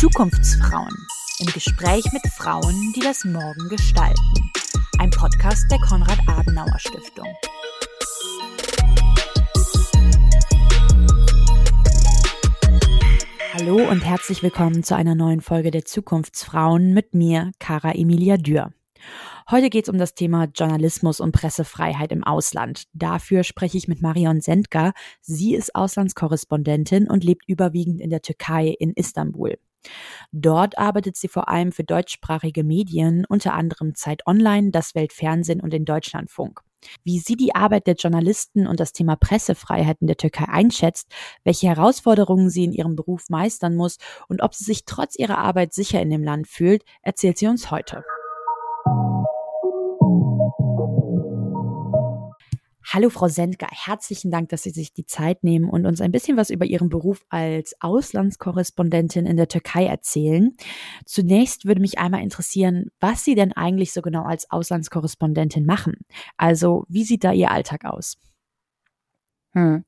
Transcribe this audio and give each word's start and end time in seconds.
Zukunftsfrauen 0.00 0.96
im 1.40 1.46
Gespräch 1.52 2.06
mit 2.12 2.22
Frauen, 2.38 2.94
die 2.96 3.00
das 3.00 3.26
Morgen 3.26 3.68
gestalten. 3.68 4.50
Ein 4.98 5.10
Podcast 5.10 5.70
der 5.70 5.78
Konrad-Adenauer-Stiftung. 5.80 7.26
Hallo 13.52 13.76
und 13.90 14.06
herzlich 14.06 14.42
willkommen 14.42 14.82
zu 14.82 14.96
einer 14.96 15.14
neuen 15.14 15.42
Folge 15.42 15.70
der 15.70 15.84
Zukunftsfrauen 15.84 16.94
mit 16.94 17.12
mir, 17.12 17.52
Cara 17.58 17.92
Emilia 17.94 18.38
Dürr. 18.38 18.72
Heute 19.50 19.70
geht 19.70 19.84
es 19.84 19.88
um 19.88 19.96
das 19.96 20.12
Thema 20.12 20.44
Journalismus 20.54 21.20
und 21.20 21.32
Pressefreiheit 21.32 22.12
im 22.12 22.22
Ausland. 22.22 22.84
Dafür 22.92 23.44
spreche 23.44 23.78
ich 23.78 23.88
mit 23.88 24.02
Marion 24.02 24.42
Sendka. 24.42 24.92
Sie 25.22 25.54
ist 25.54 25.74
Auslandskorrespondentin 25.74 27.08
und 27.08 27.24
lebt 27.24 27.48
überwiegend 27.48 28.02
in 28.02 28.10
der 28.10 28.20
Türkei 28.20 28.76
in 28.78 28.92
Istanbul. 28.92 29.58
Dort 30.32 30.76
arbeitet 30.76 31.16
sie 31.16 31.28
vor 31.28 31.48
allem 31.48 31.72
für 31.72 31.82
deutschsprachige 31.82 32.62
Medien, 32.62 33.24
unter 33.26 33.54
anderem 33.54 33.94
Zeit 33.94 34.26
Online, 34.26 34.70
das 34.70 34.94
Weltfernsehen 34.94 35.62
und 35.62 35.72
den 35.72 35.86
Deutschlandfunk. 35.86 36.60
Wie 37.02 37.18
sie 37.18 37.36
die 37.36 37.54
Arbeit 37.54 37.86
der 37.86 37.94
Journalisten 37.94 38.66
und 38.66 38.80
das 38.80 38.92
Thema 38.92 39.16
Pressefreiheit 39.16 39.96
in 40.02 40.08
der 40.08 40.18
Türkei 40.18 40.44
einschätzt, 40.44 41.10
welche 41.44 41.68
Herausforderungen 41.68 42.50
sie 42.50 42.64
in 42.64 42.74
ihrem 42.74 42.96
Beruf 42.96 43.30
meistern 43.30 43.76
muss 43.76 43.96
und 44.28 44.42
ob 44.42 44.54
sie 44.54 44.64
sich 44.64 44.84
trotz 44.84 45.18
ihrer 45.18 45.38
Arbeit 45.38 45.72
sicher 45.72 46.02
in 46.02 46.10
dem 46.10 46.22
Land 46.22 46.48
fühlt, 46.48 46.84
erzählt 47.00 47.38
sie 47.38 47.46
uns 47.46 47.70
heute. 47.70 48.04
Hallo 52.98 53.10
Frau 53.10 53.28
Sendker, 53.28 53.68
herzlichen 53.70 54.32
Dank, 54.32 54.48
dass 54.48 54.64
Sie 54.64 54.70
sich 54.70 54.92
die 54.92 55.06
Zeit 55.06 55.44
nehmen 55.44 55.70
und 55.70 55.86
uns 55.86 56.00
ein 56.00 56.10
bisschen 56.10 56.36
was 56.36 56.50
über 56.50 56.64
Ihren 56.64 56.88
Beruf 56.88 57.24
als 57.28 57.76
Auslandskorrespondentin 57.78 59.24
in 59.24 59.36
der 59.36 59.46
Türkei 59.46 59.86
erzählen. 59.86 60.56
Zunächst 61.06 61.64
würde 61.64 61.80
mich 61.80 62.00
einmal 62.00 62.22
interessieren, 62.22 62.86
was 62.98 63.24
Sie 63.24 63.36
denn 63.36 63.52
eigentlich 63.52 63.92
so 63.92 64.02
genau 64.02 64.24
als 64.24 64.50
Auslandskorrespondentin 64.50 65.64
machen. 65.64 65.94
Also 66.36 66.86
wie 66.88 67.04
sieht 67.04 67.22
da 67.22 67.30
Ihr 67.30 67.52
Alltag 67.52 67.84
aus? 67.84 68.16
Hm. 69.52 69.84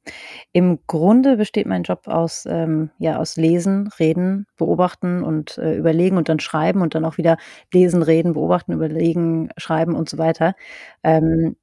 Im 0.52 0.78
Grunde 0.86 1.36
besteht 1.36 1.66
mein 1.66 1.82
Job 1.82 2.06
aus, 2.06 2.46
ähm, 2.48 2.90
ja, 3.00 3.18
aus 3.18 3.36
Lesen, 3.36 3.88
Reden, 3.98 4.46
Beobachten 4.56 5.24
und 5.24 5.58
äh, 5.58 5.74
Überlegen 5.74 6.16
und 6.16 6.28
dann 6.28 6.38
Schreiben 6.38 6.80
und 6.80 6.94
dann 6.94 7.04
auch 7.04 7.18
wieder 7.18 7.38
Lesen, 7.74 8.04
Reden, 8.04 8.34
Beobachten, 8.34 8.70
Überlegen, 8.70 9.50
Schreiben 9.56 9.96
und 9.96 10.08
so 10.08 10.16
weiter. 10.16 10.54
Ähm, 11.02 11.56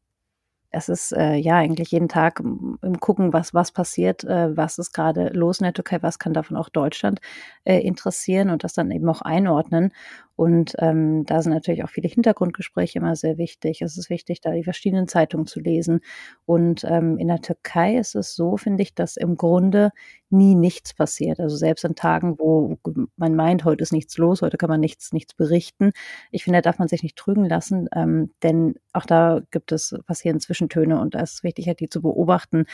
es 0.71 0.89
ist 0.89 1.11
äh, 1.13 1.35
ja 1.35 1.55
eigentlich 1.55 1.91
jeden 1.91 2.09
Tag 2.09 2.39
im 2.39 2.99
Gucken, 2.99 3.33
was, 3.33 3.53
was 3.53 3.71
passiert, 3.71 4.23
äh, 4.23 4.55
was 4.55 4.77
ist 4.77 4.93
gerade 4.93 5.29
los 5.29 5.59
in 5.59 5.63
der 5.63 5.73
Türkei, 5.73 6.01
was 6.01 6.19
kann 6.19 6.33
davon 6.33 6.57
auch 6.57 6.69
Deutschland 6.69 7.19
äh, 7.63 7.79
interessieren 7.79 8.49
und 8.49 8.63
das 8.63 8.73
dann 8.73 8.91
eben 8.91 9.07
auch 9.09 9.21
einordnen. 9.21 9.91
Und 10.38 10.75
ähm, 10.77 11.25
da 11.25 11.41
sind 11.41 11.52
natürlich 11.52 11.83
auch 11.83 11.89
viele 11.89 12.07
Hintergrundgespräche 12.07 12.99
immer 12.99 13.16
sehr 13.16 13.39
wichtig. 13.39 13.81
Es 13.81 13.97
ist 13.97 14.11
wichtig, 14.11 14.39
da 14.39 14.52
die 14.52 14.63
verschiedenen 14.63 15.07
Zeitungen 15.07 15.47
zu 15.47 15.59
lesen. 15.59 15.99
Und 16.45 16.85
ähm, 16.88 17.17
in 17.17 17.27
der 17.27 17.41
Türkei 17.41 17.97
ist 17.97 18.16
es 18.16 18.35
so, 18.35 18.55
finde 18.55 18.83
ich, 18.83 18.94
dass 18.94 19.17
im 19.17 19.35
Grunde 19.35 19.89
nie 20.29 20.53
nichts 20.55 20.94
passiert. 20.94 21.39
Also 21.39 21.55
selbst 21.55 21.85
an 21.85 21.95
Tagen, 21.95 22.38
wo 22.38 22.77
man 23.16 23.35
meint, 23.35 23.66
heute 23.66 23.81
ist 23.81 23.94
nichts 23.94 24.17
los, 24.17 24.44
heute 24.44 24.57
kann 24.57 24.69
man 24.69 24.79
nichts, 24.79 25.11
nichts 25.11 25.33
berichten. 25.33 25.91
Ich 26.31 26.44
finde, 26.44 26.57
da 26.59 26.69
darf 26.69 26.77
man 26.77 26.88
sich 26.88 27.01
nicht 27.01 27.16
trügen 27.16 27.45
lassen, 27.45 27.88
ähm, 27.95 28.31
denn 28.44 28.75
auch 28.94 29.05
da 29.05 29.41
gibt 29.51 29.72
es 29.72 29.95
passieren 30.05 30.39
Zwischentöne 30.39 30.99
und 30.99 31.16
da 31.16 31.22
ist 31.22 31.33
es 31.35 31.44
wichtig, 31.44 31.67
halt 31.67 31.79
die 31.79 31.89
zu 31.89 32.01
beobachten, 32.01 32.66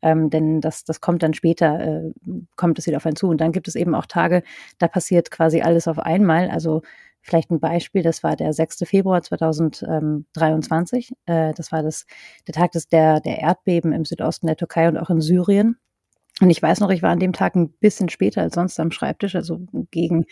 ähm, 0.00 0.28
denn 0.30 0.60
das, 0.60 0.84
das 0.84 1.00
kommt 1.00 1.22
dann 1.22 1.34
später, 1.34 1.80
äh, 1.80 2.12
kommt 2.56 2.78
es 2.78 2.86
wieder 2.86 2.96
auf 2.96 3.06
einen 3.06 3.16
zu. 3.16 3.28
Und 3.28 3.40
dann 3.40 3.52
gibt 3.52 3.68
es 3.68 3.76
eben 3.76 3.94
auch 3.94 4.06
Tage, 4.06 4.42
da 4.78 4.88
passiert 4.88 5.30
quasi 5.30 5.60
alles 5.60 5.86
auf 5.86 5.98
einmal. 5.98 6.50
Also 6.50 6.82
Vielleicht 7.22 7.50
ein 7.50 7.60
Beispiel, 7.60 8.02
das 8.02 8.22
war 8.22 8.36
der 8.36 8.52
6. 8.52 8.82
Februar 8.84 9.22
2023. 9.22 11.12
Äh, 11.26 11.54
das 11.54 11.72
war 11.72 11.82
das, 11.82 12.06
der 12.46 12.54
Tag 12.54 12.72
des, 12.72 12.88
der, 12.88 13.20
der 13.20 13.38
Erdbeben 13.38 13.92
im 13.92 14.04
Südosten 14.04 14.46
der 14.48 14.56
Türkei 14.56 14.88
und 14.88 14.98
auch 14.98 15.10
in 15.10 15.20
Syrien. 15.20 15.76
Und 16.40 16.50
ich 16.50 16.60
weiß 16.60 16.80
noch, 16.80 16.90
ich 16.90 17.02
war 17.02 17.10
an 17.10 17.20
dem 17.20 17.32
Tag 17.32 17.54
ein 17.54 17.70
bisschen 17.78 18.08
später 18.08 18.42
als 18.42 18.54
sonst 18.54 18.80
am 18.80 18.90
Schreibtisch, 18.90 19.36
also 19.36 19.60
gegen 19.90 20.26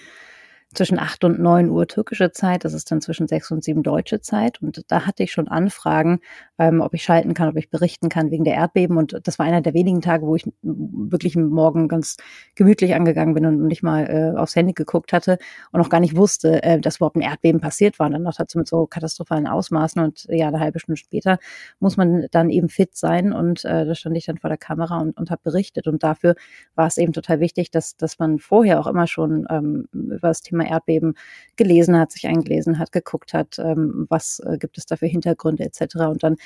zwischen 0.73 1.01
acht 1.01 1.25
und 1.25 1.41
neun 1.41 1.69
Uhr 1.69 1.89
türkische 1.89 2.31
Zeit, 2.31 2.65
das 2.65 2.75
ist 2.75 2.91
dann 2.93 3.01
zwischen 3.01 3.27
sechs 3.27 3.51
und 3.51 3.65
sieben 3.65 3.83
deutsche 3.83 4.21
Zeit. 4.21 4.63
Und 4.63 4.85
da 4.87 5.05
hatte 5.05 5.25
ich 5.25 5.33
schon 5.33 5.49
Anfragen, 5.49 6.21
ähm, 6.59 6.81
ob 6.81 6.95
ich 6.95 7.03
schalten 7.03 7.35
kann, 7.35 7.49
ob 7.49 7.57
ich 7.57 7.71
berichten 7.71 8.09
kann 8.09 8.31
wegen 8.31 8.45
der 8.45 8.55
Erdbeben. 8.55 8.97
Und 8.97 9.19
das 9.25 9.41
war 9.41 9.47
einer 9.47 9.63
der 9.63 9.75
wenigen 9.75 10.01
Tage, 10.01 10.27
wo 10.27 10.37
ich 10.37 10.45
wirklich 10.63 11.35
Morgen 11.35 11.89
ganz 11.89 12.19
gemütlich 12.55 12.95
angegangen 12.95 13.35
bin 13.35 13.47
und 13.47 13.67
nicht 13.67 13.83
mal 13.83 14.07
äh, 14.07 14.39
aufs 14.39 14.55
Handy 14.55 14.73
geguckt 14.73 15.13
hatte 15.13 15.39
und 15.73 15.81
auch 15.81 15.89
gar 15.89 15.99
nicht 15.99 16.17
wusste, 16.17 16.63
äh, 16.63 16.79
dass 16.79 16.97
überhaupt 16.97 17.17
ein 17.17 17.23
Erdbeben 17.23 17.61
passiert 17.61 17.99
war. 17.99 18.07
Und 18.07 18.13
dann 18.13 18.23
noch 18.23 18.37
dazu 18.37 18.57
mit 18.57 18.69
so 18.69 18.87
katastrophalen 18.87 19.49
Ausmaßen. 19.49 20.01
Und 20.01 20.27
ja, 20.29 20.49
eine 20.49 20.61
halbe 20.61 20.79
Stunde 20.79 20.99
später 20.99 21.39
muss 21.81 21.97
man 21.97 22.27
dann 22.31 22.49
eben 22.49 22.69
fit 22.69 22.97
sein. 22.97 23.33
Und 23.33 23.65
äh, 23.65 23.87
da 23.87 23.95
stand 23.97 24.17
ich 24.17 24.27
dann 24.27 24.39
vor 24.39 24.51
der 24.51 24.59
Kamera 24.59 25.01
und, 25.01 25.17
und 25.19 25.33
habe 25.33 25.41
berichtet. 25.43 25.89
Und 25.89 26.05
dafür 26.05 26.37
war 26.77 26.87
es 26.87 26.97
eben 26.97 27.13
total 27.13 27.41
wichtig, 27.41 27.73
dass, 27.73 27.97
dass 27.97 28.21
man 28.21 28.39
vorher 28.39 28.79
auch 28.79 28.87
immer 28.87 29.09
schon 29.09 29.49
ähm, 29.51 29.89
über 29.93 30.29
das 30.29 30.43
Thema 30.43 30.60
Thema 30.61 30.71
Erdbeben 30.71 31.15
gelesen 31.57 31.99
hat, 31.99 32.13
sich 32.13 32.27
eingelesen 32.27 32.79
hat, 32.79 32.93
geguckt 32.93 33.35
hat, 33.35 33.59
ähm, 33.59 34.07
was 34.09 34.41
äh, 34.41 34.59
gibt 34.59 34.79
es 34.79 34.87
da 34.87 34.97
für 34.97 35.07
Hintergründe 35.07 35.65
etc. 35.65 35.97
Und 36.09 36.23
dann 36.23 36.37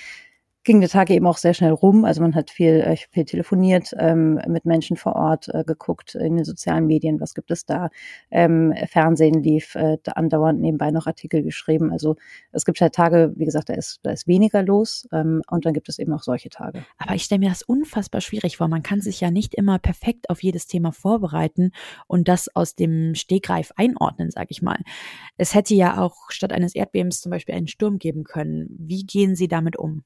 ging 0.65 0.81
der 0.81 0.89
Tag 0.89 1.11
eben 1.11 1.27
auch 1.27 1.37
sehr 1.37 1.55
schnell 1.55 1.73
rum. 1.73 2.05
Also 2.05 2.23
man 2.23 2.35
hat 2.35 2.51
viel, 2.51 2.81
äh, 2.81 2.97
viel 2.97 3.25
telefoniert, 3.25 3.95
ähm, 3.99 4.41
mit 4.49 4.65
Menschen 4.65 4.97
vor 4.97 5.15
Ort 5.15 5.49
äh, 5.55 5.63
geguckt 5.65 6.15
in 6.15 6.37
den 6.37 6.45
sozialen 6.45 6.87
Medien, 6.87 7.21
was 7.21 7.35
gibt 7.35 7.51
es 7.51 7.67
da. 7.67 7.91
Ähm, 8.31 8.75
Fernsehen 8.89 9.43
lief, 9.43 9.75
äh, 9.75 9.99
andauernd 10.15 10.61
nebenbei 10.61 10.91
noch 10.91 11.07
Artikel 11.07 11.43
geschrieben. 11.43 11.93
Also 11.93 12.17
es 12.51 12.65
gibt 12.65 12.81
halt 12.81 12.95
Tage, 12.95 13.33
wie 13.37 13.45
gesagt, 13.45 13.69
da 13.69 13.75
ist, 13.75 14.01
da 14.03 14.11
ist 14.11 14.27
weniger 14.27 14.63
los 14.63 15.07
ähm, 15.13 15.43
und 15.51 15.67
dann 15.67 15.75
gibt 15.75 15.89
es 15.89 15.99
eben 15.99 16.13
auch 16.15 16.23
solche 16.23 16.49
Tage. 16.49 16.85
Aber 16.99 17.15
ich 17.15 17.25
stelle 17.25 17.41
mir 17.41 17.51
das 17.51 17.63
unfassbar 17.63 18.23
schwierig 18.23 18.57
vor. 18.57 18.69
Man 18.69 18.83
kann 18.83 19.03
sich 19.03 19.21
ja 19.21 19.31
nicht 19.31 19.55
immer 19.55 19.79
perfekt 19.79 20.31
auf 20.31 20.43
jedes 20.43 20.67
Thema 20.67 20.93
vorbereiten 20.93 21.73
und 22.07 22.27
das 22.27 22.49
aus 22.55 22.75
dem 22.75 23.15
Stegreif 23.15 23.73
einordnen, 23.77 24.31
sage 24.31 24.49
ich 24.51 24.63
mal. 24.63 24.79
Es 25.37 25.55
hätte 25.55 25.75
ja 25.75 25.99
auch 25.99 26.31
statt 26.31 26.53
eines 26.53 26.75
Erdbebens 26.75 27.21
zum 27.21 27.31
Beispiel 27.31 27.55
einen 27.55 27.69
Sturm 27.69 27.99
geben 27.99 28.25
können. 28.25 28.67
Wie 28.79 29.05
gehen 29.05 29.37
Sie 29.37 29.49
damit 29.49 29.77
um? 29.77 30.05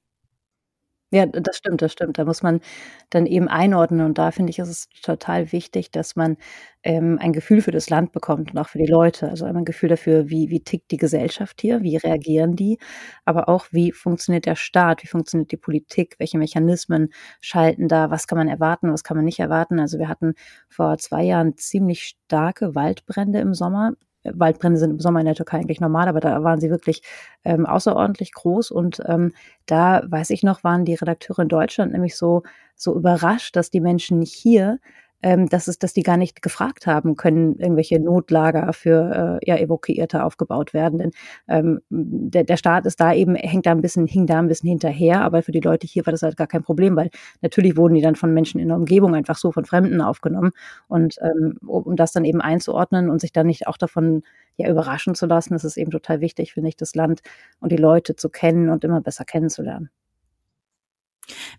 Ja, 1.13 1.25
das 1.25 1.57
stimmt, 1.57 1.81
das 1.81 1.93
stimmt. 1.93 2.19
Da 2.19 2.25
muss 2.27 2.43
man 2.43 2.61
dann 3.09 3.25
eben 3.25 3.49
einordnen 3.49 4.05
und 4.05 4.19
da 4.19 4.31
finde 4.31 4.51
ich, 4.51 4.59
ist 4.59 4.69
es 4.69 4.89
total 5.03 5.53
wichtig, 5.53 5.91
dass 5.91 6.17
man, 6.17 6.37
ähm, 6.83 7.19
ein 7.21 7.33
Gefühl 7.33 7.63
für 7.63 7.71
das 7.71 7.89
Land 7.89 8.13
bekommt 8.13 8.51
und 8.53 8.59
auch 8.59 8.69
für 8.69 8.77
die 8.79 8.85
Leute. 8.87 9.29
Also 9.31 9.47
ein 9.47 9.65
Gefühl 9.65 9.89
dafür, 9.89 10.29
wie 10.29 10.51
wie 10.51 10.61
tickt 10.61 10.91
die 10.91 10.99
Gesellschaft 10.99 11.63
hier, 11.63 11.83
wie 11.83 11.97
reagieren 11.97 12.57
die, 12.57 12.79
aber 13.25 13.49
auch, 13.49 13.67
wie 13.73 13.91
funktioniert 13.93 14.45
der 14.45 14.55
Staat, 14.57 15.03
wie 15.03 15.07
funktioniert 15.07 15.51
die 15.51 15.57
Politik, 15.57 16.15
welche 16.19 16.37
Mechanismen 16.39 17.09
schalten 17.41 17.89
da, 17.89 18.11
was 18.11 18.27
kann 18.27 18.37
man 18.37 18.49
erwarten, 18.49 18.93
was 18.93 19.03
kann 19.03 19.17
man 19.17 19.25
nicht 19.25 19.39
erwarten. 19.41 19.81
Also, 19.81 19.99
wir 19.99 20.09
hatten 20.09 20.35
vor 20.69 20.99
2 20.99 21.23
Jahren 21.25 21.57
ziemlich 21.57 22.17
starke 22.27 22.75
Waldbrände 22.75 23.39
im 23.41 23.55
Sommer. 23.55 23.93
Waldbrände 24.35 24.79
sind 24.79 24.91
im 24.91 25.01
Sommer 25.01 25.21
in 25.21 25.27
der 25.27 25.35
Türkei 25.35 25.59
eigentlich 25.59 25.81
normal, 25.81 26.09
aber 26.09 26.21
da 26.21 26.43
waren 26.43 26.61
sie 26.61 26.71
wirklich 26.71 27.03
ähm, 27.45 27.67
außerordentlich 27.67 28.33
groß. 28.33 28.71
Und 28.71 29.03
ähm, 29.07 29.33
da 29.67 30.03
weiß 30.07 30.31
ich 30.31 30.43
noch, 30.43 30.65
waren 30.65 30.85
die 30.85 30.95
Redakteure 30.95 31.41
in 31.41 31.49
Deutschland 31.49 31.93
nämlich 31.93 32.17
so, 32.17 32.43
so 32.75 32.95
überrascht, 32.95 33.57
dass 33.57 33.71
die 33.71 33.81
Menschen 33.81 34.23
hier 34.23 34.79
ähm, 35.23 35.49
dass 35.49 35.69
es, 35.69 35.79
dass 35.79 35.93
die 35.93 36.03
gar 36.03 36.17
nicht 36.17 36.43
gefragt 36.43 36.87
haben, 36.87 37.17
können 37.17 37.57
irgendwelche 37.59 37.99
Notlager 37.99 38.73
für 38.73 39.41
äh, 39.43 39.49
ja, 39.49 39.57
Evakuierte 39.57 40.23
aufgebaut 40.23 40.73
werden. 40.73 40.99
Denn 40.99 41.11
ähm, 41.49 41.81
der, 41.91 42.45
der 42.45 42.57
Staat 42.57 42.87
ist 42.87 43.01
da 43.01 43.13
eben, 43.13 43.35
hängt 43.35 43.67
da 43.67 43.73
ein 43.73 43.81
bisschen, 43.81 44.07
hing 44.07 44.27
da 44.27 44.39
ein 44.39 44.49
bisschen 44.49 44.69
hinterher, 44.69 45.23
aber 45.23 45.43
für 45.43 45.53
die 45.53 45.61
Leute 45.61 45.87
hier 45.87 46.07
war 46.07 46.13
das 46.13 46.23
halt 46.23 46.37
gar 46.37 46.47
kein 46.47 46.63
Problem, 46.63 46.97
weil 46.97 47.11
natürlich 47.41 47.77
wurden 47.77 47.95
die 47.95 48.01
dann 48.01 48.17
von 48.17 48.33
Menschen 48.33 48.61
in 48.61 48.69
der 48.69 48.77
Umgebung 48.77 49.15
einfach 49.15 49.37
so 49.37 49.53
von 49.53 49.65
Fremden 49.65 50.01
aufgenommen. 50.01 50.53
Und 50.87 51.17
ähm, 51.23 51.59
um 51.67 51.97
das 51.97 52.13
dann 52.13 52.25
eben 52.25 52.41
einzuordnen 52.41 53.11
und 53.11 53.21
sich 53.21 53.33
dann 53.33 53.47
nicht 53.47 53.67
auch 53.67 53.77
davon 53.77 54.23
ja 54.57 54.69
überraschen 54.69 55.15
zu 55.15 55.27
lassen, 55.27 55.55
das 55.55 55.65
ist 55.65 55.77
eben 55.77 55.91
total 55.91 56.21
wichtig, 56.21 56.53
finde 56.53 56.69
ich, 56.69 56.77
das 56.77 56.95
Land 56.95 57.21
und 57.61 57.73
die 57.73 57.77
Leute 57.77 58.17
zu 58.17 58.29
kennen 58.29 58.71
und 58.71 58.85
immer 58.85 59.01
besser 59.01 59.25
kennenzulernen. 59.25 59.91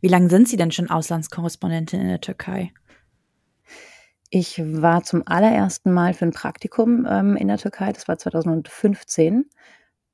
Wie 0.01 0.07
lange 0.07 0.29
sind 0.29 0.47
Sie 0.47 0.57
denn 0.57 0.71
schon 0.71 0.89
Auslandskorrespondentin 0.89 2.01
in 2.01 2.07
der 2.07 2.21
Türkei? 2.21 2.71
Ich 4.31 4.61
war 4.63 5.03
zum 5.03 5.23
allerersten 5.25 5.91
Mal 5.91 6.13
für 6.13 6.25
ein 6.25 6.31
Praktikum, 6.31 7.05
ähm, 7.09 7.35
in 7.35 7.47
der 7.47 7.57
Türkei, 7.57 7.91
das 7.91 8.07
war 8.07 8.17
2015. 8.17 9.49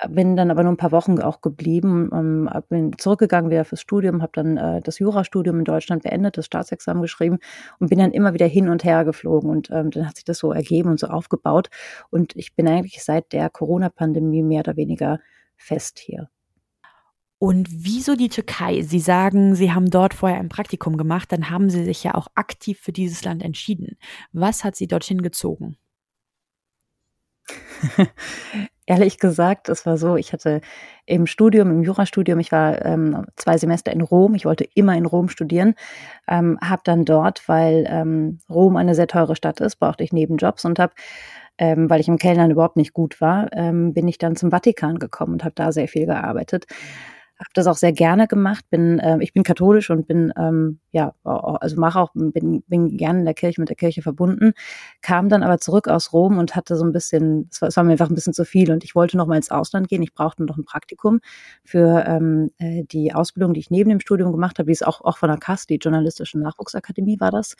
Bin 0.09 0.35
dann 0.35 0.51
aber 0.51 0.63
nur 0.63 0.73
ein 0.73 0.77
paar 0.77 0.91
Wochen 0.91 1.19
auch 1.21 1.41
geblieben, 1.41 2.09
ähm, 2.13 2.49
bin 2.69 2.97
zurückgegangen 2.97 3.49
wieder 3.51 3.65
fürs 3.65 3.81
Studium, 3.81 4.21
habe 4.21 4.31
dann 4.35 4.57
äh, 4.57 4.81
das 4.81 4.99
Jurastudium 4.99 5.59
in 5.59 5.65
Deutschland 5.65 6.03
beendet, 6.03 6.37
das 6.37 6.45
Staatsexamen 6.47 7.01
geschrieben 7.01 7.39
und 7.79 7.89
bin 7.89 7.99
dann 7.99 8.11
immer 8.11 8.33
wieder 8.33 8.47
hin 8.47 8.69
und 8.69 8.83
her 8.83 9.05
geflogen 9.05 9.49
und 9.49 9.69
ähm, 9.71 9.91
dann 9.91 10.07
hat 10.07 10.15
sich 10.17 10.25
das 10.25 10.39
so 10.39 10.51
ergeben 10.51 10.89
und 10.91 10.99
so 10.99 11.07
aufgebaut 11.07 11.69
und 12.09 12.35
ich 12.35 12.55
bin 12.55 12.67
eigentlich 12.67 13.03
seit 13.03 13.31
der 13.33 13.49
Corona-Pandemie 13.49 14.43
mehr 14.43 14.61
oder 14.61 14.75
weniger 14.77 15.19
fest 15.57 15.99
hier. 15.99 16.29
Und 17.37 17.67
wieso 17.69 18.15
die 18.15 18.29
Türkei? 18.29 18.81
Sie 18.81 18.99
sagen, 18.99 19.55
Sie 19.55 19.71
haben 19.73 19.89
dort 19.89 20.13
vorher 20.13 20.39
ein 20.39 20.49
Praktikum 20.49 20.97
gemacht, 20.97 21.31
dann 21.31 21.49
haben 21.49 21.69
Sie 21.69 21.83
sich 21.83 22.03
ja 22.03 22.15
auch 22.15 22.27
aktiv 22.35 22.79
für 22.79 22.93
dieses 22.93 23.23
Land 23.25 23.43
entschieden. 23.43 23.97
Was 24.31 24.63
hat 24.63 24.75
Sie 24.75 24.87
dorthin 24.87 25.21
gezogen? 25.21 25.77
Ehrlich 28.87 29.19
gesagt, 29.19 29.67
es 29.67 29.85
war 29.85 29.97
so, 29.97 30.15
ich 30.15 30.31
hatte 30.31 30.61
im 31.05 31.25
Studium, 31.27 31.71
im 31.71 31.83
Jurastudium, 31.83 32.39
ich 32.39 32.51
war 32.51 32.85
ähm, 32.85 33.25
zwei 33.35 33.57
Semester 33.57 33.91
in 33.91 34.01
Rom, 34.01 34.35
ich 34.35 34.45
wollte 34.45 34.63
immer 34.75 34.95
in 34.95 35.05
Rom 35.05 35.27
studieren, 35.27 35.73
ähm, 36.27 36.57
habe 36.61 36.83
dann 36.85 37.03
dort, 37.03 37.47
weil 37.49 37.85
ähm, 37.89 38.39
Rom 38.49 38.77
eine 38.77 38.95
sehr 38.95 39.07
teure 39.07 39.35
Stadt 39.35 39.59
ist, 39.59 39.77
brauchte 39.77 40.03
ich 40.03 40.13
Nebenjobs 40.13 40.65
und 40.65 40.79
habe 40.79 40.93
ähm, 41.57 41.89
weil 41.89 42.01
ich 42.01 42.09
im 42.09 42.17
Kellnern 42.17 42.51
überhaupt 42.51 42.75
nicht 42.75 42.93
gut 42.93 43.21
war, 43.21 43.47
ähm, 43.53 43.93
bin 43.93 44.09
ich 44.09 44.17
dann 44.17 44.35
zum 44.35 44.51
Vatikan 44.51 44.99
gekommen 44.99 45.33
und 45.33 45.43
habe 45.45 45.55
da 45.55 45.71
sehr 45.71 45.87
viel 45.87 46.05
gearbeitet 46.05 46.65
habe 47.37 47.49
das 47.53 47.67
auch 47.67 47.75
sehr 47.75 47.91
gerne 47.91 48.27
gemacht. 48.27 48.65
Bin, 48.69 48.99
äh, 48.99 49.17
ich 49.21 49.33
bin 49.33 49.43
katholisch 49.43 49.89
und 49.89 50.07
bin 50.07 50.31
ähm, 50.37 50.79
ja 50.91 51.13
also 51.23 51.79
mache 51.79 51.99
auch 51.99 52.11
bin, 52.13 52.63
bin 52.67 52.97
gerne 52.97 53.19
in 53.19 53.25
der 53.25 53.33
Kirche 53.33 53.59
mit 53.59 53.69
der 53.69 53.75
Kirche 53.75 54.01
verbunden. 54.01 54.53
Kam 55.01 55.27
dann 55.27 55.43
aber 55.43 55.57
zurück 55.57 55.87
aus 55.87 56.13
Rom 56.13 56.37
und 56.37 56.55
hatte 56.55 56.75
so 56.77 56.85
ein 56.85 56.93
bisschen, 56.93 57.49
es 57.51 57.61
war, 57.61 57.69
es 57.69 57.75
war 57.77 57.83
mir 57.83 57.91
einfach 57.91 58.09
ein 58.09 58.15
bisschen 58.15 58.33
zu 58.33 58.45
viel 58.45 58.71
und 58.71 58.83
ich 58.83 58.95
wollte 58.95 59.17
noch 59.17 59.27
mal 59.27 59.35
ins 59.35 59.51
Ausland 59.51 59.89
gehen. 59.89 60.01
Ich 60.01 60.13
brauchte 60.13 60.45
noch 60.45 60.57
ein 60.57 60.63
Praktikum 60.63 61.19
für 61.65 62.05
ähm, 62.07 62.51
äh, 62.57 62.83
die 62.83 63.13
Ausbildung, 63.13 63.53
die 63.53 63.59
ich 63.59 63.69
neben 63.69 63.89
dem 63.89 63.99
Studium 63.99 64.31
gemacht 64.31 64.57
habe. 64.57 64.67
Die 64.67 64.73
ist 64.73 64.87
auch 64.87 65.01
auch 65.01 65.17
von 65.17 65.29
der 65.29 65.37
KAS, 65.37 65.67
die 65.67 65.75
Journalistische 65.75 66.39
Nachwuchsakademie 66.39 67.19
war 67.19 67.31
das. 67.31 67.55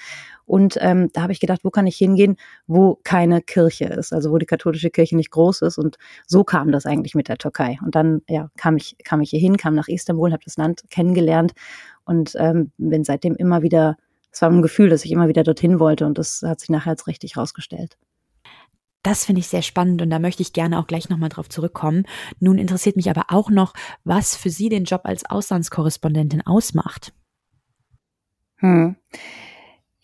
Und 0.45 0.77
ähm, 0.79 1.09
da 1.11 1.23
habe 1.23 1.33
ich 1.33 1.39
gedacht, 1.41 1.61
wo 1.63 1.69
kann 1.69 1.87
ich 1.87 1.97
hingehen, 1.97 2.37
wo 2.65 2.99
keine 3.03 3.41
Kirche 3.41 3.85
ist, 3.85 4.13
also 4.13 4.31
wo 4.31 4.37
die 4.37 4.45
katholische 4.45 4.89
Kirche 4.89 5.17
nicht 5.17 5.31
groß 5.31 5.63
ist. 5.63 5.77
Und 5.77 5.97
so 6.27 6.45
kam 6.45 6.71
das 6.71 6.85
eigentlich 6.85 7.15
mit 7.15 7.27
der 7.27 7.37
Türkei. 7.37 7.77
Und 7.83 7.95
dann 7.95 8.21
ja 8.29 8.49
kam 8.55 8.77
ich 8.77 8.95
kam 9.03 9.19
ich 9.19 9.31
hier 9.31 9.39
hin 9.39 9.57
kam 9.65 9.73
nach 9.73 9.87
Istanbul, 9.87 10.31
habe 10.31 10.43
das 10.45 10.57
Land 10.57 10.83
kennengelernt 10.91 11.53
und 12.05 12.35
ähm, 12.37 12.71
bin 12.77 13.03
seitdem 13.03 13.35
immer 13.35 13.63
wieder, 13.63 13.97
es 14.31 14.39
war 14.43 14.51
ein 14.51 14.61
Gefühl, 14.61 14.89
dass 14.89 15.03
ich 15.05 15.11
immer 15.11 15.27
wieder 15.27 15.43
dorthin 15.43 15.79
wollte 15.79 16.05
und 16.05 16.19
das 16.19 16.43
hat 16.43 16.59
sich 16.59 16.69
nachher 16.69 16.91
als 16.91 17.07
richtig 17.07 17.35
rausgestellt. 17.35 17.97
Das 19.01 19.25
finde 19.25 19.39
ich 19.39 19.47
sehr 19.47 19.63
spannend 19.63 20.03
und 20.03 20.11
da 20.11 20.19
möchte 20.19 20.43
ich 20.43 20.53
gerne 20.53 20.77
auch 20.77 20.85
gleich 20.85 21.09
nochmal 21.09 21.29
drauf 21.29 21.49
zurückkommen. 21.49 22.05
Nun 22.39 22.59
interessiert 22.59 22.95
mich 22.95 23.09
aber 23.09 23.25
auch 23.29 23.49
noch, 23.49 23.73
was 24.03 24.35
für 24.35 24.51
Sie 24.51 24.69
den 24.69 24.83
Job 24.83 25.01
als 25.03 25.27
Auslandskorrespondentin 25.27 26.45
ausmacht. 26.45 27.11
Hm. 28.57 28.95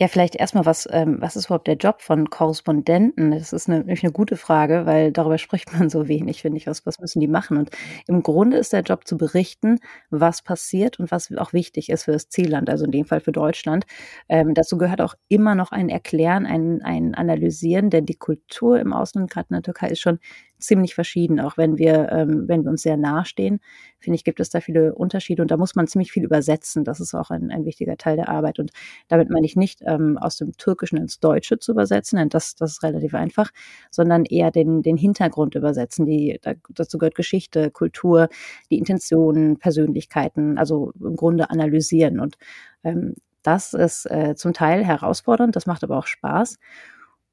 Ja, 0.01 0.07
vielleicht 0.07 0.35
erstmal, 0.35 0.65
was, 0.65 0.87
ähm, 0.91 1.17
was 1.19 1.35
ist 1.35 1.45
überhaupt 1.45 1.67
der 1.67 1.75
Job 1.75 2.01
von 2.01 2.31
Korrespondenten? 2.31 3.29
Das 3.29 3.53
ist 3.53 3.69
eine, 3.69 3.81
nämlich 3.81 4.03
eine 4.03 4.11
gute 4.11 4.35
Frage, 4.35 4.87
weil 4.87 5.11
darüber 5.11 5.37
spricht 5.37 5.71
man 5.73 5.91
so 5.91 6.07
wenig, 6.07 6.41
finde 6.41 6.57
ich. 6.57 6.65
Was, 6.65 6.87
was 6.87 6.97
müssen 6.99 7.19
die 7.19 7.27
machen? 7.27 7.55
Und 7.57 7.69
im 8.07 8.23
Grunde 8.23 8.57
ist 8.57 8.73
der 8.73 8.81
Job 8.81 9.05
zu 9.05 9.15
berichten, 9.15 9.77
was 10.09 10.41
passiert 10.41 10.99
und 10.99 11.11
was 11.11 11.31
auch 11.37 11.53
wichtig 11.53 11.89
ist 11.89 12.05
für 12.05 12.13
das 12.13 12.29
Zielland, 12.29 12.67
also 12.67 12.85
in 12.85 12.91
dem 12.91 13.05
Fall 13.05 13.19
für 13.19 13.31
Deutschland. 13.31 13.85
Ähm, 14.27 14.55
dazu 14.55 14.79
gehört 14.79 15.01
auch 15.01 15.13
immer 15.27 15.53
noch 15.53 15.71
ein 15.71 15.87
Erklären, 15.89 16.47
ein, 16.47 16.81
ein 16.81 17.13
Analysieren, 17.13 17.91
denn 17.91 18.07
die 18.07 18.15
Kultur 18.15 18.79
im 18.79 18.93
Ausland, 18.93 19.29
gerade 19.29 19.49
in 19.51 19.53
der 19.53 19.61
Türkei, 19.61 19.89
ist 19.89 19.99
schon 19.99 20.17
ziemlich 20.61 20.95
verschieden, 20.95 21.39
auch 21.39 21.57
wenn 21.57 21.77
wir, 21.77 22.09
ähm, 22.11 22.47
wenn 22.47 22.63
wir 22.63 22.71
uns 22.71 22.83
sehr 22.83 22.97
nahestehen. 22.97 23.59
Finde 23.99 24.15
ich, 24.15 24.23
gibt 24.23 24.39
es 24.39 24.49
da 24.49 24.61
viele 24.61 24.95
Unterschiede 24.95 25.41
und 25.41 25.51
da 25.51 25.57
muss 25.57 25.75
man 25.75 25.87
ziemlich 25.87 26.11
viel 26.11 26.23
übersetzen. 26.23 26.83
Das 26.83 26.99
ist 26.99 27.13
auch 27.13 27.29
ein, 27.29 27.51
ein 27.51 27.65
wichtiger 27.65 27.97
Teil 27.97 28.15
der 28.15 28.29
Arbeit. 28.29 28.59
Und 28.59 28.71
damit 29.07 29.29
meine 29.29 29.45
ich 29.45 29.55
nicht 29.55 29.81
ähm, 29.85 30.17
aus 30.17 30.37
dem 30.37 30.53
Türkischen 30.57 30.97
ins 30.97 31.19
Deutsche 31.19 31.59
zu 31.59 31.73
übersetzen, 31.73 32.17
denn 32.17 32.29
das, 32.29 32.55
das 32.55 32.73
ist 32.73 32.83
relativ 32.83 33.13
einfach, 33.13 33.51
sondern 33.91 34.25
eher 34.25 34.51
den, 34.51 34.81
den 34.81 34.97
Hintergrund 34.97 35.55
übersetzen. 35.55 36.05
Die, 36.05 36.39
da, 36.41 36.53
dazu 36.69 36.97
gehört 36.97 37.15
Geschichte, 37.15 37.71
Kultur, 37.71 38.29
die 38.69 38.77
Intentionen, 38.77 39.57
Persönlichkeiten, 39.57 40.57
also 40.57 40.93
im 40.99 41.15
Grunde 41.15 41.49
analysieren. 41.49 42.19
Und 42.19 42.37
ähm, 42.83 43.15
das 43.43 43.73
ist 43.73 44.05
äh, 44.05 44.35
zum 44.35 44.53
Teil 44.53 44.85
herausfordernd, 44.85 45.55
das 45.55 45.65
macht 45.65 45.83
aber 45.83 45.97
auch 45.97 46.07
Spaß. 46.07 46.57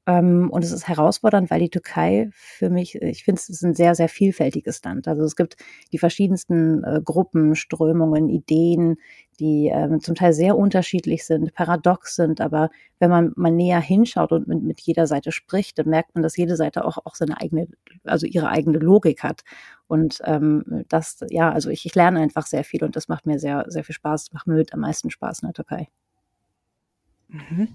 Ähm, 0.09 0.49
und 0.49 0.63
es 0.63 0.71
ist 0.71 0.87
herausfordernd, 0.87 1.51
weil 1.51 1.59
die 1.59 1.69
Türkei 1.69 2.29
für 2.31 2.71
mich, 2.71 2.95
ich 2.95 3.23
finde, 3.23 3.39
es 3.39 3.47
ist 3.47 3.63
ein 3.63 3.75
sehr, 3.75 3.93
sehr 3.93 4.09
vielfältiges 4.09 4.83
Land. 4.83 5.07
Also 5.07 5.23
es 5.23 5.35
gibt 5.35 5.55
die 5.91 5.99
verschiedensten 5.99 6.83
äh, 6.83 6.99
Gruppen, 7.03 7.53
Strömungen, 7.53 8.27
Ideen, 8.27 8.97
die 9.39 9.67
ähm, 9.67 9.99
zum 10.01 10.15
Teil 10.15 10.33
sehr 10.33 10.57
unterschiedlich 10.57 11.27
sind, 11.27 11.53
paradox 11.53 12.15
sind. 12.15 12.41
Aber 12.41 12.71
wenn 12.97 13.11
man 13.11 13.33
mal 13.35 13.51
näher 13.51 13.79
hinschaut 13.79 14.31
und 14.31 14.47
mit, 14.47 14.63
mit 14.63 14.81
jeder 14.81 15.05
Seite 15.05 15.31
spricht, 15.31 15.77
dann 15.77 15.89
merkt 15.89 16.15
man, 16.15 16.23
dass 16.23 16.37
jede 16.37 16.55
Seite 16.55 16.85
auch, 16.85 16.97
auch 17.05 17.13
seine 17.13 17.39
eigene, 17.39 17.67
also 18.03 18.25
ihre 18.25 18.49
eigene 18.49 18.79
Logik 18.79 19.21
hat. 19.21 19.43
Und 19.85 20.21
ähm, 20.25 20.85
das, 20.89 21.23
ja, 21.29 21.51
also 21.51 21.69
ich, 21.69 21.85
ich 21.85 21.93
lerne 21.93 22.19
einfach 22.19 22.47
sehr 22.47 22.63
viel 22.63 22.83
und 22.83 22.95
das 22.95 23.09
macht 23.09 23.27
mir 23.27 23.37
sehr, 23.37 23.65
sehr 23.67 23.83
viel 23.83 23.93
Spaß, 23.93 24.33
macht 24.33 24.47
mir 24.47 24.55
mit 24.55 24.73
am 24.73 24.79
meisten 24.79 25.11
Spaß 25.11 25.43
in 25.43 25.49
der 25.49 25.53
Türkei. 25.53 25.87
Mhm. 27.27 27.67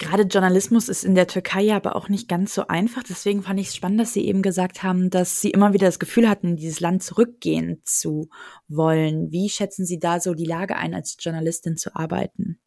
Gerade 0.00 0.22
Journalismus 0.22 0.88
ist 0.88 1.04
in 1.04 1.14
der 1.14 1.26
Türkei 1.26 1.60
ja 1.60 1.76
aber 1.76 1.94
auch 1.94 2.08
nicht 2.08 2.26
ganz 2.26 2.54
so 2.54 2.66
einfach. 2.68 3.02
Deswegen 3.02 3.42
fand 3.42 3.60
ich 3.60 3.68
es 3.68 3.76
spannend, 3.76 4.00
dass 4.00 4.14
Sie 4.14 4.26
eben 4.26 4.40
gesagt 4.40 4.82
haben, 4.82 5.10
dass 5.10 5.42
Sie 5.42 5.50
immer 5.50 5.74
wieder 5.74 5.86
das 5.86 5.98
Gefühl 5.98 6.26
hatten, 6.26 6.48
in 6.48 6.56
dieses 6.56 6.80
Land 6.80 7.02
zurückgehen 7.02 7.82
zu 7.84 8.30
wollen. 8.66 9.30
Wie 9.30 9.50
schätzen 9.50 9.84
Sie 9.84 9.98
da 9.98 10.18
so 10.18 10.32
die 10.32 10.46
Lage 10.46 10.76
ein, 10.76 10.94
als 10.94 11.18
Journalistin 11.20 11.76
zu 11.76 11.94
arbeiten? 11.94 12.58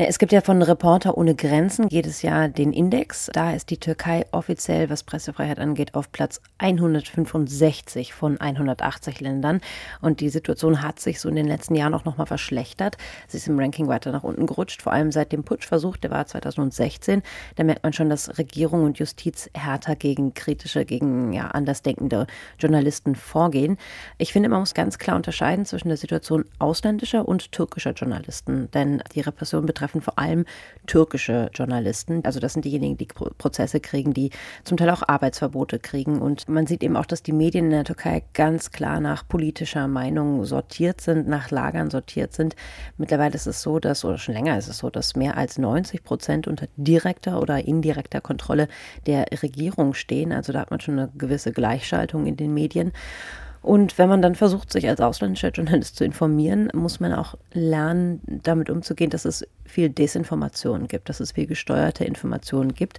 Es 0.00 0.20
gibt 0.20 0.30
ja 0.30 0.42
von 0.42 0.62
Reporter 0.62 1.18
ohne 1.18 1.34
Grenzen 1.34 1.88
jedes 1.88 2.22
Jahr 2.22 2.48
den 2.48 2.72
Index. 2.72 3.30
Da 3.32 3.50
ist 3.50 3.68
die 3.68 3.78
Türkei 3.78 4.26
offiziell, 4.30 4.90
was 4.90 5.02
Pressefreiheit 5.02 5.58
angeht, 5.58 5.96
auf 5.96 6.12
Platz 6.12 6.40
165 6.58 8.14
von 8.14 8.40
180 8.40 9.20
Ländern. 9.20 9.60
Und 10.00 10.20
die 10.20 10.28
Situation 10.28 10.82
hat 10.82 11.00
sich 11.00 11.18
so 11.18 11.28
in 11.28 11.34
den 11.34 11.48
letzten 11.48 11.74
Jahren 11.74 11.94
auch 11.94 12.04
nochmal 12.04 12.28
verschlechtert. 12.28 12.96
Sie 13.26 13.38
ist 13.38 13.48
im 13.48 13.58
Ranking 13.58 13.88
weiter 13.88 14.12
nach 14.12 14.22
unten 14.22 14.46
gerutscht, 14.46 14.82
vor 14.82 14.92
allem 14.92 15.10
seit 15.10 15.32
dem 15.32 15.42
Putschversuch, 15.42 15.96
der 15.96 16.12
war 16.12 16.24
2016. 16.24 17.24
Da 17.56 17.64
merkt 17.64 17.82
man 17.82 17.92
schon, 17.92 18.08
dass 18.08 18.38
Regierung 18.38 18.84
und 18.84 19.00
Justiz 19.00 19.50
härter 19.52 19.96
gegen 19.96 20.32
kritische, 20.32 20.84
gegen 20.84 21.32
ja, 21.32 21.48
andersdenkende 21.48 22.28
Journalisten 22.60 23.16
vorgehen. 23.16 23.76
Ich 24.16 24.32
finde, 24.32 24.48
man 24.48 24.60
muss 24.60 24.74
ganz 24.74 24.98
klar 24.98 25.16
unterscheiden 25.16 25.64
zwischen 25.64 25.88
der 25.88 25.96
Situation 25.96 26.44
ausländischer 26.60 27.26
und 27.26 27.50
türkischer 27.50 27.94
Journalisten, 27.94 28.70
denn 28.70 29.02
die 29.16 29.22
Repression 29.22 29.66
betrifft 29.66 29.87
treffen 29.88 30.00
vor 30.02 30.18
allem 30.18 30.44
türkische 30.86 31.50
Journalisten. 31.54 32.24
Also 32.24 32.40
das 32.40 32.52
sind 32.52 32.64
diejenigen, 32.64 32.96
die 32.96 33.06
Prozesse 33.06 33.80
kriegen, 33.80 34.12
die 34.12 34.30
zum 34.64 34.76
Teil 34.76 34.90
auch 34.90 35.02
Arbeitsverbote 35.06 35.78
kriegen. 35.78 36.20
Und 36.20 36.48
man 36.48 36.66
sieht 36.66 36.82
eben 36.82 36.96
auch, 36.96 37.06
dass 37.06 37.22
die 37.22 37.32
Medien 37.32 37.66
in 37.66 37.70
der 37.70 37.84
Türkei 37.84 38.22
ganz 38.34 38.70
klar 38.70 39.00
nach 39.00 39.26
politischer 39.26 39.88
Meinung 39.88 40.44
sortiert 40.44 41.00
sind, 41.00 41.28
nach 41.28 41.50
Lagern 41.50 41.90
sortiert 41.90 42.32
sind. 42.32 42.54
Mittlerweile 42.96 43.34
ist 43.34 43.46
es 43.46 43.62
so, 43.62 43.78
dass, 43.78 44.04
oder 44.04 44.18
schon 44.18 44.34
länger 44.34 44.58
ist 44.58 44.68
es 44.68 44.78
so, 44.78 44.90
dass 44.90 45.16
mehr 45.16 45.36
als 45.36 45.58
90 45.58 46.04
Prozent 46.04 46.46
unter 46.46 46.68
direkter 46.76 47.40
oder 47.40 47.64
indirekter 47.64 48.20
Kontrolle 48.20 48.68
der 49.06 49.26
Regierung 49.42 49.94
stehen. 49.94 50.32
Also 50.32 50.52
da 50.52 50.60
hat 50.60 50.70
man 50.70 50.80
schon 50.80 50.98
eine 50.98 51.10
gewisse 51.16 51.52
Gleichschaltung 51.52 52.26
in 52.26 52.36
den 52.36 52.54
Medien. 52.54 52.92
Und 53.68 53.98
wenn 53.98 54.08
man 54.08 54.22
dann 54.22 54.34
versucht, 54.34 54.72
sich 54.72 54.88
als 54.88 54.98
ausländischer 54.98 55.50
Journalist 55.50 55.96
zu 55.96 56.04
informieren, 56.06 56.70
muss 56.72 57.00
man 57.00 57.12
auch 57.12 57.34
lernen, 57.52 58.22
damit 58.26 58.70
umzugehen, 58.70 59.10
dass 59.10 59.26
es 59.26 59.46
viel 59.66 59.90
Desinformation 59.90 60.88
gibt, 60.88 61.10
dass 61.10 61.20
es 61.20 61.32
viel 61.32 61.46
gesteuerte 61.46 62.06
Informationen 62.06 62.72
gibt. 62.72 62.98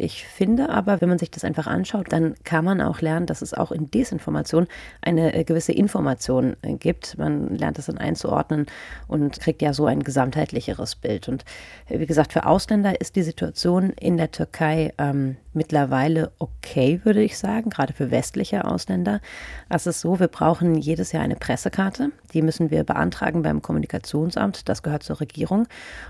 Ich 0.00 0.24
finde 0.24 0.70
aber, 0.70 1.00
wenn 1.00 1.10
man 1.10 1.18
sich 1.18 1.30
das 1.30 1.44
einfach 1.44 1.66
anschaut, 1.66 2.06
dann 2.10 2.34
kann 2.44 2.64
man 2.64 2.80
auch 2.80 3.02
lernen, 3.02 3.26
dass 3.26 3.42
es 3.42 3.52
auch 3.52 3.70
in 3.70 3.90
Desinformation 3.90 4.66
eine 5.02 5.34
äh, 5.34 5.44
gewisse 5.44 5.72
Information 5.72 6.56
äh, 6.62 6.74
gibt. 6.74 7.18
Man 7.18 7.54
lernt 7.56 7.76
das 7.76 7.86
dann 7.86 7.98
einzuordnen 7.98 8.66
und 9.08 9.40
kriegt 9.40 9.60
ja 9.60 9.74
so 9.74 9.84
ein 9.84 10.02
gesamtheitlicheres 10.02 10.96
Bild. 10.96 11.28
Und 11.28 11.44
äh, 11.88 12.00
wie 12.00 12.06
gesagt, 12.06 12.32
für 12.32 12.46
Ausländer 12.46 12.98
ist 13.00 13.14
die 13.14 13.22
Situation 13.22 13.90
in 13.90 14.16
der 14.16 14.30
Türkei 14.30 14.94
ähm, 14.96 15.36
mittlerweile 15.52 16.32
okay, 16.38 17.00
würde 17.04 17.22
ich 17.22 17.36
sagen, 17.36 17.70
gerade 17.70 17.92
für 17.92 18.10
westliche 18.10 18.64
Ausländer. 18.64 19.20
Es 19.68 19.86
ist 19.86 20.00
so, 20.00 20.20
wir 20.20 20.28
brauchen 20.28 20.76
jedes 20.76 21.12
Jahr 21.12 21.22
eine 21.22 21.36
Pressekarte. 21.36 22.10
Die 22.32 22.42
müssen 22.42 22.70
wir 22.70 22.84
beantragen 22.84 23.42
beim 23.42 23.60
Kommunikationsamt. 23.60 24.68
Das 24.68 24.82
gehört 24.82 25.02
zur 25.02 25.20
Regierung. 25.20 25.66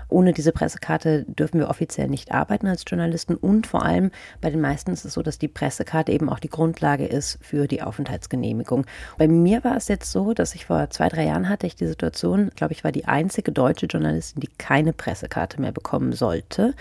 Ohne 0.09 0.33
diese 0.33 0.51
Pressekarte 0.51 1.25
dürfen 1.25 1.59
wir 1.59 1.69
offiziell 1.69 2.07
nicht 2.07 2.31
arbeiten 2.31 2.67
als 2.67 2.83
Journalisten. 2.87 3.35
Und 3.35 3.67
vor 3.67 3.80
allem 3.81 4.11
bei 4.41 4.49
den 4.49 4.61
meisten 4.61 4.91
ist 4.91 5.05
es 5.05 5.13
so, 5.13 5.21
dass 5.21 5.39
die 5.39 5.47
Pressekarte 5.47 6.11
eben 6.11 6.29
auch 6.29 6.39
die 6.39 6.49
Grundlage 6.49 7.05
ist 7.05 7.39
für 7.41 7.67
die 7.67 7.81
Aufenthaltsgenehmigung. 7.81 8.85
Bei 9.17 9.27
mir 9.27 9.63
war 9.63 9.75
es 9.75 9.87
jetzt 9.87 10.11
so, 10.11 10.33
dass 10.33 10.55
ich 10.55 10.65
vor 10.65 10.89
zwei, 10.89 11.09
drei 11.09 11.25
Jahren 11.25 11.49
hatte 11.49 11.67
ich 11.67 11.75
die 11.75 11.87
Situation, 11.87 12.51
glaube 12.55 12.73
ich, 12.73 12.83
war 12.83 12.91
die 12.91 13.05
einzige 13.05 13.51
deutsche 13.51 13.87
Journalistin, 13.87 14.41
die 14.41 14.49
keine 14.57 14.93
Pressekarte 14.93 15.59
mehr 15.59 15.71
bekommen 15.71 16.13
sollte 16.13 16.73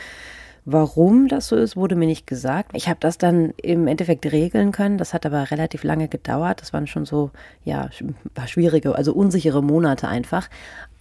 Warum 0.67 1.29
das 1.29 1.49
so 1.49 1.57
ist, 1.57 1.77
wurde 1.77 1.97
mir 1.97 2.07
nicht 2.07 2.27
gesagt. 2.27 2.73
Ich 2.75 2.89
habe 2.89 3.01
das 3.01 3.17
dann 3.17 3.53
im 3.63 3.87
Endeffekt 3.87 4.31
regeln 4.31 4.73
können. 4.73 4.99
Das 4.99 5.15
hat 5.15 5.25
aber 5.25 5.51
relativ 5.51 5.85
lange 5.85 6.09
gedauert. 6.09 6.61
Das 6.61 6.73
waren 6.73 6.87
schon 6.87 7.07
so, 7.07 7.31
ja, 7.65 7.89
war 8.35 8.47
schwierige, 8.47 8.95
also 8.95 9.15
unsichere 9.15 9.63
Monate 9.63 10.09
einfach 10.09 10.49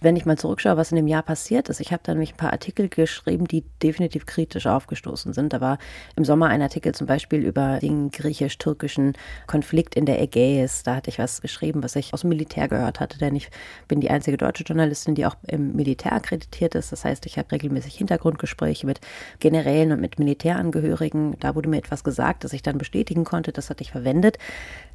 wenn 0.00 0.16
ich 0.16 0.24
mal 0.24 0.38
zurückschaue, 0.38 0.76
was 0.76 0.92
in 0.92 0.96
dem 0.96 1.06
Jahr 1.06 1.22
passiert 1.22 1.68
ist, 1.68 1.80
ich 1.80 1.92
habe 1.92 2.02
da 2.02 2.12
nämlich 2.12 2.32
ein 2.34 2.36
paar 2.36 2.52
Artikel 2.52 2.88
geschrieben, 2.88 3.46
die 3.46 3.64
definitiv 3.82 4.26
kritisch 4.26 4.66
aufgestoßen 4.66 5.32
sind. 5.32 5.52
Da 5.52 5.60
war 5.60 5.78
im 6.16 6.24
Sommer 6.24 6.48
ein 6.48 6.62
Artikel 6.62 6.94
zum 6.94 7.06
Beispiel 7.06 7.44
über 7.44 7.78
den 7.80 8.10
griechisch-türkischen 8.10 9.14
Konflikt 9.46 9.94
in 9.94 10.06
der 10.06 10.20
Ägäis. 10.20 10.82
Da 10.82 10.96
hatte 10.96 11.10
ich 11.10 11.18
was 11.18 11.42
geschrieben, 11.42 11.82
was 11.82 11.96
ich 11.96 12.14
aus 12.14 12.22
dem 12.22 12.30
Militär 12.30 12.68
gehört 12.68 13.00
hatte, 13.00 13.18
denn 13.18 13.36
ich 13.36 13.50
bin 13.88 14.00
die 14.00 14.10
einzige 14.10 14.36
deutsche 14.36 14.64
Journalistin, 14.64 15.14
die 15.14 15.26
auch 15.26 15.36
im 15.46 15.76
Militär 15.76 16.12
akkreditiert 16.12 16.74
ist. 16.74 16.92
Das 16.92 17.04
heißt, 17.04 17.26
ich 17.26 17.38
habe 17.38 17.52
regelmäßig 17.52 17.96
Hintergrundgespräche 17.96 18.86
mit 18.86 19.00
Generälen 19.38 19.92
und 19.92 20.00
mit 20.00 20.18
Militärangehörigen. 20.18 21.36
Da 21.40 21.54
wurde 21.54 21.68
mir 21.68 21.78
etwas 21.78 22.04
gesagt, 22.04 22.44
das 22.44 22.52
ich 22.52 22.62
dann 22.62 22.78
bestätigen 22.78 23.24
konnte. 23.24 23.52
Das 23.52 23.68
hatte 23.68 23.82
ich 23.82 23.92
verwendet. 23.92 24.38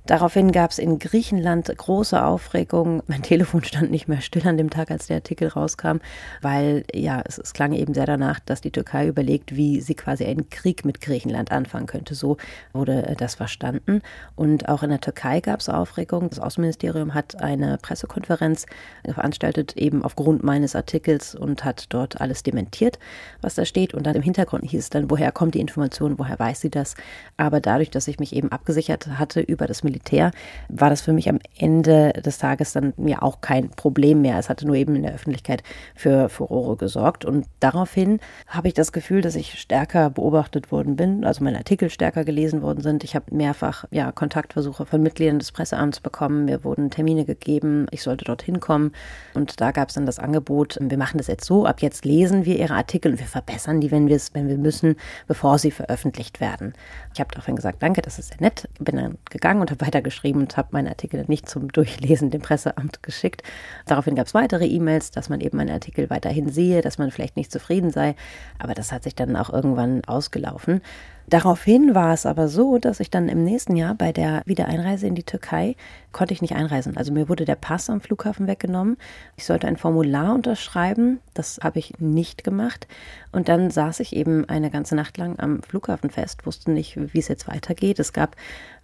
Daraufhin 0.08 0.52
gab 0.52 0.70
es 0.70 0.78
in 0.78 1.00
Griechenland 1.00 1.76
große 1.76 2.24
Aufregung. 2.24 3.02
Mein 3.08 3.22
Telefon 3.24 3.64
stand 3.64 3.90
nicht 3.90 4.08
mehr 4.08 4.22
still 4.22 4.48
an 4.48 4.58
dem 4.58 4.70
Tag, 4.70 4.92
als 4.92 5.08
der 5.08 5.18
Artikel 5.18 5.48
rauskam, 5.48 5.98
weil 6.42 6.84
ja, 6.94 7.24
es, 7.26 7.40
es 7.40 7.54
klang 7.54 7.74
eben 7.74 7.96
sehr 7.96 8.06
danach, 8.06 8.40
dass 8.40 8.62
die 8.62 8.72
Türkei 8.72 9.08
überlegt, 9.08 9.56
wie 9.56 9.82
sie 9.82 9.96
quasi 9.96 10.26
einen 10.26 10.50
Krieg 10.52 10.86
mit 10.86 11.02
Griechenland 11.02 11.52
anfangen 11.52 11.88
könnte. 11.88 12.14
So 12.14 12.38
wurde 12.72 13.08
äh, 13.08 13.16
das 13.16 13.34
verstanden. 13.34 14.02
Und 14.36 14.70
auch 14.70 14.84
in 14.84 14.92
der 14.92 15.02
Türkei 15.02 15.40
gab 15.40 15.60
es 15.60 15.70
Aufregung. 15.70 16.30
Das 16.30 16.40
Außenministerium 16.40 17.16
hat 17.16 17.42
eine 17.42 17.80
Pressekonferenz 17.82 18.68
veranstaltet, 19.04 19.76
eben 19.76 20.04
aufgrund 20.04 20.44
meines 20.44 20.76
Artikels 20.76 21.34
und 21.34 21.66
hat 21.66 21.88
dort 21.90 22.22
alles 22.22 22.44
dementiert, 22.44 23.00
was 23.42 23.56
da 23.56 23.66
steht. 23.66 23.96
Und 23.96 24.06
dann 24.06 24.16
im 24.16 24.22
Hintergrund 24.22 24.70
hieß 24.70 24.80
es 24.80 24.90
dann, 24.92 25.10
woher 25.10 25.32
kommt 25.32 25.56
die 25.56 25.62
Information, 25.62 26.20
woher 26.20 26.38
weiß 26.38 26.62
sie 26.62 26.70
das? 26.70 26.94
Aber 27.38 27.60
dadurch, 27.60 27.90
dass 27.90 28.08
ich 28.08 28.20
mich 28.20 28.36
eben 28.36 28.52
abgesichert 28.52 29.08
hatte 29.08 29.42
über 29.42 29.66
das 29.66 29.84
Militär, 29.84 29.95
Militär, 29.96 30.32
war 30.68 30.90
das 30.90 31.02
für 31.02 31.14
mich 31.14 31.30
am 31.30 31.40
Ende 31.58 32.12
des 32.14 32.38
Tages 32.38 32.74
dann 32.74 32.94
ja 32.98 33.22
auch 33.22 33.40
kein 33.40 33.70
Problem 33.70 34.22
mehr. 34.22 34.38
Es 34.38 34.50
hatte 34.50 34.68
nur 34.68 34.76
eben 34.76 34.96
in 34.96 35.04
der 35.04 35.14
Öffentlichkeit 35.14 35.64
für 35.96 36.28
Furore 36.28 36.76
gesorgt. 36.76 37.24
Und 37.24 37.46
daraufhin 37.62 38.20
habe 38.48 38.68
ich 38.68 38.74
das 38.74 38.92
Gefühl, 38.92 39.22
dass 39.22 39.36
ich 39.36 39.58
stärker 39.60 40.10
beobachtet 40.10 40.72
worden 40.72 40.98
bin, 40.98 41.24
also 41.24 41.44
meine 41.44 41.58
Artikel 41.58 41.90
stärker 41.90 42.26
gelesen 42.26 42.62
worden 42.62 42.82
sind. 42.82 43.06
Ich 43.06 43.16
habe 43.16 43.34
mehrfach 43.34 43.86
ja, 43.92 44.12
Kontaktversuche 44.12 44.86
von 44.86 45.02
Mitgliedern 45.02 45.40
des 45.40 45.54
Presseamts 45.54 46.02
bekommen. 46.02 46.46
Mir 46.46 46.66
wurden 46.66 46.90
Termine 46.90 47.24
gegeben, 47.24 47.88
ich 47.92 48.04
sollte 48.04 48.26
dorthin 48.26 48.60
kommen. 48.60 48.92
Und 49.34 49.62
da 49.62 49.72
gab 49.72 49.90
es 49.90 49.96
dann 49.96 50.06
das 50.06 50.20
Angebot, 50.20 50.78
wir 50.82 50.98
machen 50.98 51.18
das 51.18 51.28
jetzt 51.28 51.46
so, 51.46 51.66
ab 51.66 51.82
jetzt 51.82 52.04
lesen 52.04 52.46
wir 52.46 52.60
Ihre 52.60 52.74
Artikel 52.74 53.14
und 53.14 53.20
wir 53.20 53.28
verbessern 53.28 53.80
die, 53.80 53.92
wenn 53.92 54.08
wir 54.08 54.16
wenn 54.34 54.48
wir 54.48 54.58
müssen, 54.58 54.96
bevor 55.28 55.60
sie 55.60 55.72
veröffentlicht 55.72 56.40
werden. 56.40 56.74
Ich 57.14 57.20
habe 57.20 57.30
daraufhin 57.32 57.56
gesagt, 57.56 57.84
danke, 57.84 58.02
das 58.02 58.18
ist 58.20 58.30
sehr 58.30 58.42
nett. 58.42 58.68
Bin 58.80 58.96
dann 58.98 59.18
gegangen 59.30 59.62
und 59.62 59.72
habe 59.72 59.85
weitergeschrieben 59.86 60.42
und 60.42 60.58
habe 60.58 60.70
meine 60.72 60.90
Artikel 60.90 61.24
nicht 61.28 61.48
zum 61.48 61.72
Durchlesen 61.72 62.32
dem 62.32 62.42
Presseamt 62.42 63.04
geschickt. 63.04 63.44
Daraufhin 63.86 64.16
gab 64.16 64.28
es 64.28 64.34
weitere 64.34 64.66
E-Mails, 64.66 65.12
dass 65.12 65.30
man 65.30 65.42
eben 65.42 65.58
meine 65.58 65.74
Artikel 65.74 66.10
weiterhin 66.10 66.50
sehe, 66.50 66.82
dass 66.82 66.98
man 66.98 67.12
vielleicht 67.12 67.38
nicht 67.38 67.52
zufrieden 67.52 67.92
sei. 67.92 68.16
Aber 68.60 68.74
das 68.74 68.92
hat 68.92 69.04
sich 69.04 69.16
dann 69.16 69.36
auch 69.36 69.52
irgendwann 69.52 70.04
ausgelaufen. 70.06 70.82
Daraufhin 71.28 71.96
war 71.96 72.14
es 72.14 72.28
aber 72.28 72.48
so, 72.48 72.78
dass 72.78 73.00
ich 73.00 73.10
dann 73.10 73.30
im 73.30 73.44
nächsten 73.44 73.76
Jahr 73.76 73.96
bei 73.96 74.12
der 74.12 74.44
Wiedereinreise 74.46 75.08
in 75.08 75.16
die 75.16 75.24
Türkei 75.24 75.76
konnte 76.12 76.34
ich 76.34 76.42
nicht 76.42 76.56
einreisen. 76.56 76.96
Also 76.98 77.12
mir 77.12 77.28
wurde 77.30 77.46
der 77.46 77.56
Pass 77.56 77.90
am 77.90 78.00
Flughafen 78.00 78.46
weggenommen. 78.48 78.98
Ich 79.36 79.46
sollte 79.46 79.68
ein 79.68 79.76
Formular 79.76 80.36
unterschreiben. 80.36 81.20
Das 81.34 81.60
habe 81.64 81.80
ich 81.80 82.00
nicht 82.00 82.44
gemacht. 82.44 82.88
Und 83.32 83.50
dann 83.50 83.72
saß 83.72 84.02
ich 84.02 84.16
eben 84.16 84.48
eine 84.48 84.70
ganze 84.70 84.96
Nacht 84.96 85.18
lang 85.18 85.40
am 85.40 85.64
Flughafen 85.64 86.12
fest, 86.12 86.46
wusste 86.46 86.72
nicht, 86.72 86.96
wie 86.96 87.20
es 87.20 87.28
jetzt 87.28 87.48
weitergeht. 87.48 88.00
Es 88.00 88.14
gab 88.14 88.36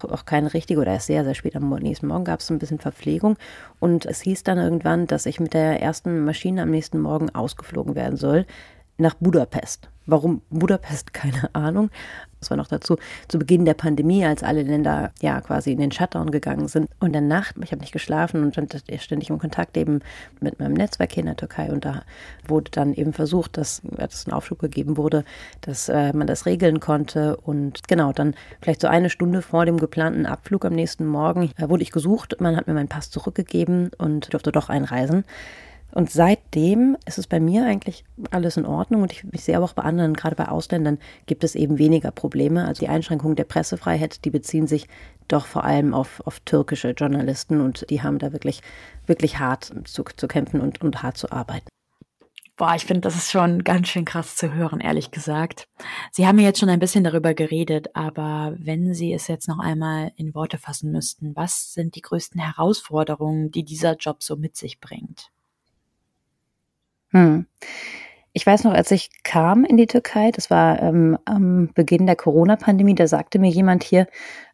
auch 0.02 0.26
keine 0.26 0.54
richtige 0.54 0.82
oder 0.82 0.94
erst 0.94 1.08
sehr, 1.08 1.24
sehr 1.24 1.36
spät 1.36 1.56
am 1.56 1.70
nächsten 1.70 2.08
Morgen 2.08 2.26
gab 2.26 2.40
es 2.40 2.50
ein 2.50 2.60
bisschen 2.60 2.80
Verpflegung. 2.80 3.38
Und 3.80 4.08
es 4.08 4.22
hieß 4.22 4.44
dann 4.44 4.58
irgendwann, 4.58 5.06
dass 5.06 5.28
ich 5.28 5.40
mit 5.40 5.54
der 5.54 5.80
ersten 5.80 6.26
Maschine 6.26 6.64
am 6.64 6.72
nächsten 6.72 7.00
Morgen 7.00 7.30
ausgeflogen 7.30 7.94
werden 7.94 8.18
soll 8.18 8.48
nach 8.98 9.16
Budapest. 9.16 9.90
Warum 10.06 10.42
Budapest? 10.50 11.14
Keine 11.14 11.54
Ahnung. 11.54 11.90
Das 12.42 12.50
war 12.50 12.58
noch 12.58 12.68
dazu 12.68 12.98
zu 13.28 13.38
Beginn 13.38 13.66
der 13.66 13.76
Pandemie, 13.76 14.26
als 14.26 14.42
alle 14.42 14.64
Länder 14.64 15.12
ja 15.22 15.40
quasi 15.42 15.72
in 15.72 15.80
den 15.80 15.92
Shutdown 15.92 16.32
gegangen 16.32 16.68
sind. 16.68 16.90
Und 17.00 17.14
dann 17.14 17.28
Nacht, 17.28 17.56
ich 17.64 17.72
habe 17.72 17.82
nicht 17.82 17.94
geschlafen 17.94 18.44
und 18.44 18.54
stand 18.54 18.76
ständig 18.98 19.30
im 19.30 19.38
Kontakt 19.38 19.78
eben 19.78 20.00
mit 20.40 20.60
meinem 20.60 20.74
Netzwerk 20.74 21.14
hier 21.14 21.22
in 21.22 21.28
der 21.28 21.36
Türkei. 21.36 21.72
Und 21.72 21.86
da 21.86 22.02
wurde 22.48 22.72
dann 22.72 22.96
eben 22.96 23.14
versucht, 23.14 23.58
dass, 23.58 23.84
dass 23.84 24.26
ein 24.26 24.34
Aufschub 24.34 24.58
gegeben 24.58 24.98
wurde, 24.98 25.24
dass 25.62 25.88
äh, 25.88 26.14
man 26.14 26.26
das 26.26 26.48
regeln 26.48 26.80
konnte. 26.80 27.38
Und 27.38 27.88
genau, 27.88 28.12
dann 28.12 28.34
vielleicht 28.60 28.82
so 28.82 28.88
eine 28.88 29.12
Stunde 29.12 29.44
vor 29.44 29.68
dem 29.68 29.78
geplanten 29.78 30.26
Abflug 30.26 30.66
am 30.66 30.74
nächsten 30.74 31.06
Morgen 31.06 31.52
äh, 31.58 31.70
wurde 31.70 31.84
ich 31.84 31.92
gesucht. 31.92 32.38
Man 32.40 32.56
hat 32.56 32.66
mir 32.66 32.74
meinen 32.74 32.90
Pass 32.90 33.12
zurückgegeben 33.12 33.92
und 34.00 34.34
durfte 34.34 34.52
doch 34.52 34.70
einreisen. 34.70 35.26
Und 35.94 36.10
seitdem 36.10 36.98
ist 37.06 37.18
es 37.18 37.28
bei 37.28 37.40
mir 37.40 37.66
eigentlich 37.66 38.06
alles 38.32 38.58
in 38.58 38.66
Ordnung 38.66 39.02
und 39.02 39.12
ich, 39.12 39.26
ich 39.32 39.44
sehe 39.44 39.58
aber 39.58 39.66
auch 39.66 39.74
bei 39.74 39.84
anderen, 39.84 40.14
gerade 40.14 40.36
bei 40.36 40.48
Ausländern, 40.48 41.00
gibt 41.26 41.44
es 41.44 41.56
eben 41.56 41.78
weniger 41.78 42.12
Probleme. 42.12 42.66
Also 42.66 42.80
die 42.80 42.90
Einschränkungen 42.90 43.36
der 43.36 43.44
Pressefreiheit, 43.44 44.24
die 44.24 44.30
beziehen 44.30 44.68
sich 44.68 44.88
doch 45.28 45.46
vor 45.46 45.64
allem 45.64 45.94
auf, 45.94 46.22
auf 46.26 46.40
türkische 46.42 46.92
Journalisten 46.92 47.62
und 47.62 47.90
die 47.90 48.02
haben 48.02 48.20
da 48.20 48.32
wirklich, 48.32 48.62
wirklich 49.06 49.40
hart 49.40 49.72
zu, 49.86 50.04
zu 50.04 50.28
kämpfen 50.28 50.62
und, 50.62 50.82
und 50.82 51.04
hart 51.04 51.18
zu 51.18 51.32
arbeiten. 51.32 51.68
Boah, 52.58 52.76
ich 52.76 52.86
finde, 52.86 53.02
das 53.02 53.16
ist 53.16 53.32
schon 53.32 53.64
ganz 53.64 53.88
schön 53.88 54.06
krass 54.06 54.36
zu 54.36 54.54
hören, 54.54 54.82
ehrlich 54.82 55.10
gesagt. 55.10 55.66
Sie 56.12 56.28
haben 56.28 56.38
ja 56.38 56.46
jetzt 56.46 56.60
schon 56.60 56.70
ein 56.70 56.80
bisschen 56.80 57.04
darüber 57.04 57.34
geredet, 57.34 57.96
aber 57.96 58.56
wenn 58.60 58.94
Sie 58.94 59.14
es 59.14 59.28
jetzt 59.28 59.48
noch 59.48 59.58
einmal 59.58 60.12
in 60.16 60.36
Worte 60.36 60.60
fassen 60.60 60.92
müssten, 60.92 61.36
was 61.36 61.74
sind 61.74 61.96
die 61.96 62.02
größten 62.02 62.40
Herausforderungen, 62.40 63.50
die 63.50 63.64
dieser 63.64 63.96
Job 63.96 64.22
so 64.22 64.36
mit 64.36 64.56
sich 64.56 64.80
bringt? 64.80 65.32
Hm. 67.12 67.46
Ich 68.34 68.46
weiß 68.48 68.64
noch, 68.64 68.74
als 68.74 68.92
ich 68.92 69.10
kam 69.24 69.66
in 69.66 69.76
die 69.76 69.88
Türkei, 69.88 70.32
das 70.32 70.50
war 70.50 70.82
ähm, 70.82 71.18
am 71.26 71.70
Beginn 71.74 72.06
der 72.06 72.16
Corona-Pandemie, 72.16 72.96
da 72.96 73.06
sagte 73.08 73.40
mir 73.40 73.50
jemand 73.50 73.84
hier 73.84 74.08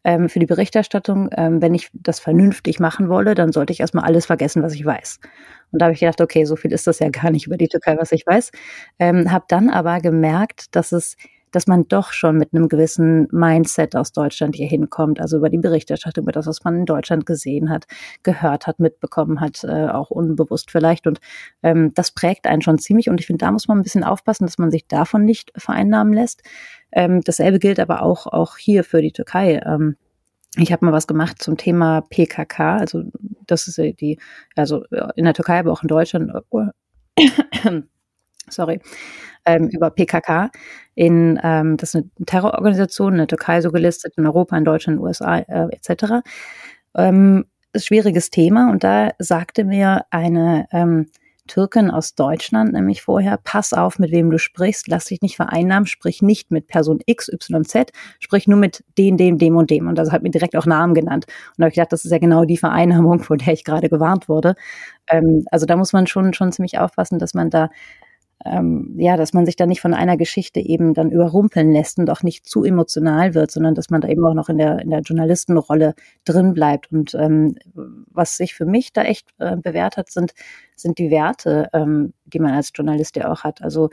ähm, 0.03 0.29
für 0.29 0.39
die 0.39 0.47
Berichterstattung, 0.47 1.29
ähm, 1.37 1.61
wenn 1.61 1.75
ich 1.75 1.89
das 1.93 2.19
vernünftig 2.19 2.79
machen 2.79 3.09
wolle, 3.09 3.35
dann 3.35 3.51
sollte 3.51 3.73
ich 3.73 3.79
erstmal 3.81 4.05
alles 4.05 4.25
vergessen, 4.25 4.63
was 4.63 4.73
ich 4.73 4.83
weiß. 4.83 5.19
Und 5.71 5.79
da 5.81 5.85
habe 5.85 5.93
ich 5.93 5.99
gedacht, 5.99 6.21
okay, 6.21 6.45
so 6.45 6.55
viel 6.55 6.71
ist 6.73 6.87
das 6.87 6.97
ja 6.99 7.09
gar 7.09 7.29
nicht 7.31 7.45
über 7.47 7.57
die 7.57 7.67
Türkei, 7.67 7.97
was 7.99 8.11
ich 8.13 8.25
weiß. 8.25 8.51
Ähm, 8.99 9.31
habe 9.31 9.45
dann 9.47 9.69
aber 9.69 9.99
gemerkt, 10.01 10.75
dass 10.75 10.91
es 10.91 11.15
dass 11.51 11.67
man 11.67 11.87
doch 11.87 12.11
schon 12.11 12.37
mit 12.37 12.53
einem 12.53 12.67
gewissen 12.67 13.27
Mindset 13.31 13.95
aus 13.95 14.11
Deutschland 14.11 14.55
hier 14.55 14.67
hinkommt, 14.67 15.19
also 15.19 15.37
über 15.37 15.49
die 15.49 15.57
Berichterstattung, 15.57 16.23
über 16.23 16.31
das, 16.31 16.47
was 16.47 16.63
man 16.63 16.75
in 16.79 16.85
Deutschland 16.85 17.25
gesehen 17.25 17.69
hat, 17.69 17.85
gehört 18.23 18.67
hat, 18.67 18.79
mitbekommen 18.79 19.39
hat, 19.39 19.63
äh, 19.63 19.87
auch 19.87 20.09
unbewusst 20.09 20.71
vielleicht. 20.71 21.07
Und 21.07 21.19
ähm, 21.63 21.93
das 21.93 22.11
prägt 22.11 22.47
einen 22.47 22.61
schon 22.61 22.77
ziemlich. 22.77 23.09
Und 23.09 23.19
ich 23.19 23.27
finde, 23.27 23.45
da 23.45 23.51
muss 23.51 23.67
man 23.67 23.79
ein 23.79 23.83
bisschen 23.83 24.03
aufpassen, 24.03 24.45
dass 24.45 24.57
man 24.57 24.71
sich 24.71 24.87
davon 24.87 25.25
nicht 25.25 25.51
vereinnahmen 25.57 26.13
lässt. 26.13 26.41
Ähm, 26.91 27.21
dasselbe 27.21 27.59
gilt 27.59 27.79
aber 27.79 28.01
auch, 28.01 28.27
auch 28.27 28.57
hier 28.57 28.83
für 28.83 29.01
die 29.01 29.11
Türkei. 29.11 29.61
Ähm, 29.65 29.95
ich 30.57 30.71
habe 30.71 30.85
mal 30.85 30.91
was 30.93 31.07
gemacht 31.07 31.41
zum 31.41 31.57
Thema 31.57 32.01
PKK, 32.01 32.77
also 32.77 33.03
das 33.45 33.67
ist 33.67 33.77
die, 33.77 34.17
also 34.55 34.83
in 35.15 35.25
der 35.25 35.33
Türkei, 35.33 35.59
aber 35.59 35.71
auch 35.71 35.83
in 35.83 35.87
Deutschland. 35.87 36.31
Sorry, 38.49 38.79
ähm, 39.45 39.69
über 39.69 39.89
PKK. 39.89 40.51
In, 40.95 41.39
ähm, 41.43 41.77
das 41.77 41.93
ist 41.93 41.95
eine 41.95 42.25
Terrororganisation 42.25 43.13
in 43.13 43.17
der 43.19 43.27
Türkei 43.27 43.61
so 43.61 43.71
gelistet, 43.71 44.13
in 44.17 44.25
Europa, 44.25 44.57
in 44.57 44.65
Deutschland, 44.65 44.99
USA 44.99 45.39
äh, 45.39 45.67
etc. 45.71 46.23
Ähm, 46.95 47.45
schwieriges 47.75 48.29
Thema 48.29 48.71
und 48.71 48.83
da 48.83 49.11
sagte 49.19 49.63
mir 49.63 50.05
eine 50.09 50.67
ähm, 50.71 51.07
Türkin 51.47 51.89
aus 51.89 52.13
Deutschland 52.15 52.73
nämlich 52.73 53.01
vorher, 53.01 53.39
pass 53.43 53.73
auf, 53.73 53.99
mit 53.99 54.11
wem 54.11 54.29
du 54.29 54.37
sprichst, 54.37 54.87
lass 54.87 55.05
dich 55.05 55.21
nicht 55.21 55.37
vereinnahmen, 55.37 55.87
sprich 55.87 56.21
nicht 56.21 56.51
mit 56.51 56.67
Person 56.67 56.99
X, 57.05 57.29
Y, 57.29 57.65
Z, 57.65 57.91
sprich 58.19 58.47
nur 58.47 58.59
mit 58.59 58.83
den, 58.97 59.17
dem, 59.17 59.37
dem 59.37 59.55
und 59.55 59.69
dem. 59.69 59.87
Und 59.87 59.97
das 59.97 60.11
hat 60.11 60.23
mir 60.23 60.29
direkt 60.29 60.55
auch 60.55 60.65
Namen 60.65 60.93
genannt. 60.93 61.25
Und 61.27 61.59
da 61.59 61.63
habe 61.63 61.69
ich 61.69 61.75
gedacht, 61.75 61.93
das 61.93 62.05
ist 62.05 62.11
ja 62.11 62.19
genau 62.19 62.45
die 62.45 62.57
Vereinnahmung, 62.57 63.19
vor 63.23 63.37
der 63.37 63.53
ich 63.53 63.63
gerade 63.63 63.89
gewarnt 63.89 64.29
wurde. 64.29 64.55
Ähm, 65.09 65.45
also 65.51 65.65
da 65.65 65.75
muss 65.75 65.93
man 65.93 66.07
schon, 66.07 66.33
schon 66.33 66.51
ziemlich 66.51 66.77
aufpassen, 66.77 67.19
dass 67.19 67.33
man 67.33 67.49
da 67.49 67.69
ähm, 68.51 68.95
ja, 68.97 69.17
dass 69.17 69.33
man 69.33 69.45
sich 69.45 69.55
da 69.55 69.65
nicht 69.65 69.81
von 69.81 69.93
einer 69.93 70.17
Geschichte 70.17 70.59
eben 70.59 70.93
dann 70.93 71.11
überrumpeln 71.11 71.71
lässt 71.71 71.97
und 71.97 72.09
auch 72.09 72.23
nicht 72.23 72.47
zu 72.47 72.63
emotional 72.63 73.33
wird, 73.33 73.51
sondern 73.51 73.75
dass 73.75 73.89
man 73.89 74.01
da 74.01 74.07
eben 74.07 74.25
auch 74.25 74.33
noch 74.33 74.49
in 74.49 74.57
der, 74.57 74.79
in 74.79 74.89
der 74.89 75.01
Journalistenrolle 75.01 75.95
drin 76.25 76.53
bleibt. 76.53 76.91
Und 76.91 77.13
ähm, 77.15 77.55
was 77.73 78.37
sich 78.37 78.55
für 78.55 78.65
mich 78.65 78.93
da 78.93 79.03
echt 79.03 79.29
äh, 79.39 79.55
bewährt 79.55 79.97
hat, 79.97 80.09
sind, 80.09 80.33
sind 80.75 80.97
die 80.97 81.11
Werte, 81.11 81.69
ähm, 81.73 82.13
die 82.25 82.39
man 82.39 82.53
als 82.53 82.71
Journalist 82.73 83.15
ja 83.15 83.31
auch 83.31 83.43
hat. 83.43 83.61
Also 83.61 83.89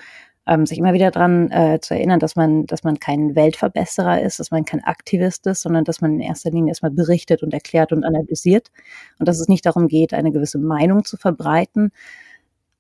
ähm, 0.47 0.67
sich 0.67 0.79
immer 0.79 0.93
wieder 0.93 1.11
daran 1.11 1.51
äh, 1.51 1.81
zu 1.81 1.95
erinnern, 1.95 2.21
dass 2.21 2.37
man, 2.37 2.67
dass 2.67 2.85
man 2.85 2.99
kein 2.99 3.35
Weltverbesserer 3.35 4.21
ist, 4.21 4.39
dass 4.39 4.51
man 4.51 4.65
kein 4.65 4.85
Aktivist 4.85 5.47
ist, 5.47 5.63
sondern 5.63 5.85
dass 5.85 6.01
man 6.01 6.15
in 6.15 6.21
erster 6.21 6.51
Linie 6.51 6.71
erstmal 6.71 6.91
berichtet 6.91 7.43
und 7.43 7.55
erklärt 7.55 7.93
und 7.93 8.05
analysiert 8.05 8.71
und 9.19 9.27
dass 9.27 9.41
es 9.41 9.49
nicht 9.49 9.65
darum 9.65 9.89
geht, 9.89 10.13
eine 10.13 10.33
gewisse 10.33 10.59
Meinung 10.59 11.05
zu 11.05 11.17
verbreiten, 11.17 11.93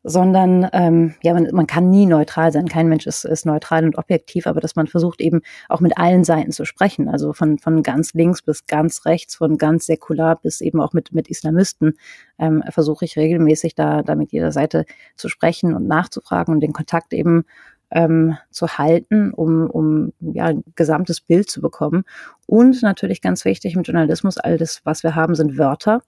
sondern 0.06 0.68
ähm, 0.75 1.14
ja, 1.23 1.32
man, 1.32 1.49
man 1.52 1.66
kann 1.66 1.88
nie 1.88 2.04
neutral 2.04 2.52
sein. 2.52 2.68
Kein 2.68 2.88
Mensch 2.88 3.06
ist, 3.06 3.25
ist 3.25 3.46
neutral 3.46 3.84
und 3.84 3.96
objektiv, 3.96 4.46
aber 4.46 4.61
dass 4.61 4.76
man 4.76 4.87
versucht 4.87 5.23
eben 5.23 5.40
auch 5.70 5.80
mit 5.80 5.96
allen 5.96 6.25
Seiten 6.25 6.52
zu 6.52 6.66
sprechen, 6.66 7.08
also 7.08 7.32
von, 7.32 7.58
von 7.58 7.82
ganz 7.82 8.12
links 8.12 8.42
bis 8.42 8.66
ganz 8.66 9.06
rechts, 9.06 9.34
von 9.34 9.56
ganz 9.56 9.87
säkular 9.87 10.37
bis 10.37 10.61
eben 10.61 10.80
auch 10.80 10.92
mit, 10.92 11.12
mit 11.12 11.28
Islamisten, 11.28 11.94
ähm, 12.38 12.62
versuche 12.68 13.06
ich 13.06 13.16
regelmäßig 13.16 13.75
da, 13.75 14.02
da 14.02 14.14
mit 14.14 14.30
jeder 14.30 14.52
Seite 14.52 14.84
zu 15.16 15.30
sprechen 15.30 15.75
und 15.75 15.88
nachzufragen 15.88 16.54
und 16.54 16.61
den 16.61 16.75
Kontakt 16.75 17.14
eben 17.14 17.44
ähm, 17.90 18.37
zu 18.50 18.76
halten, 18.76 19.32
um, 19.32 19.70
um 19.70 20.12
ja, 20.20 20.46
ein 20.46 20.64
gesamtes 20.75 21.20
Bild 21.20 21.49
zu 21.49 21.62
bekommen. 21.62 22.04
Und 22.46 22.82
natürlich 22.82 23.23
ganz 23.23 23.46
wichtig 23.46 23.75
im 23.75 23.82
Journalismus, 23.82 24.37
all 24.37 24.58
das, 24.58 24.82
was 24.84 25.02
wir 25.02 25.14
haben, 25.14 25.34
sind 25.34 25.56
Wörter. 25.56 26.02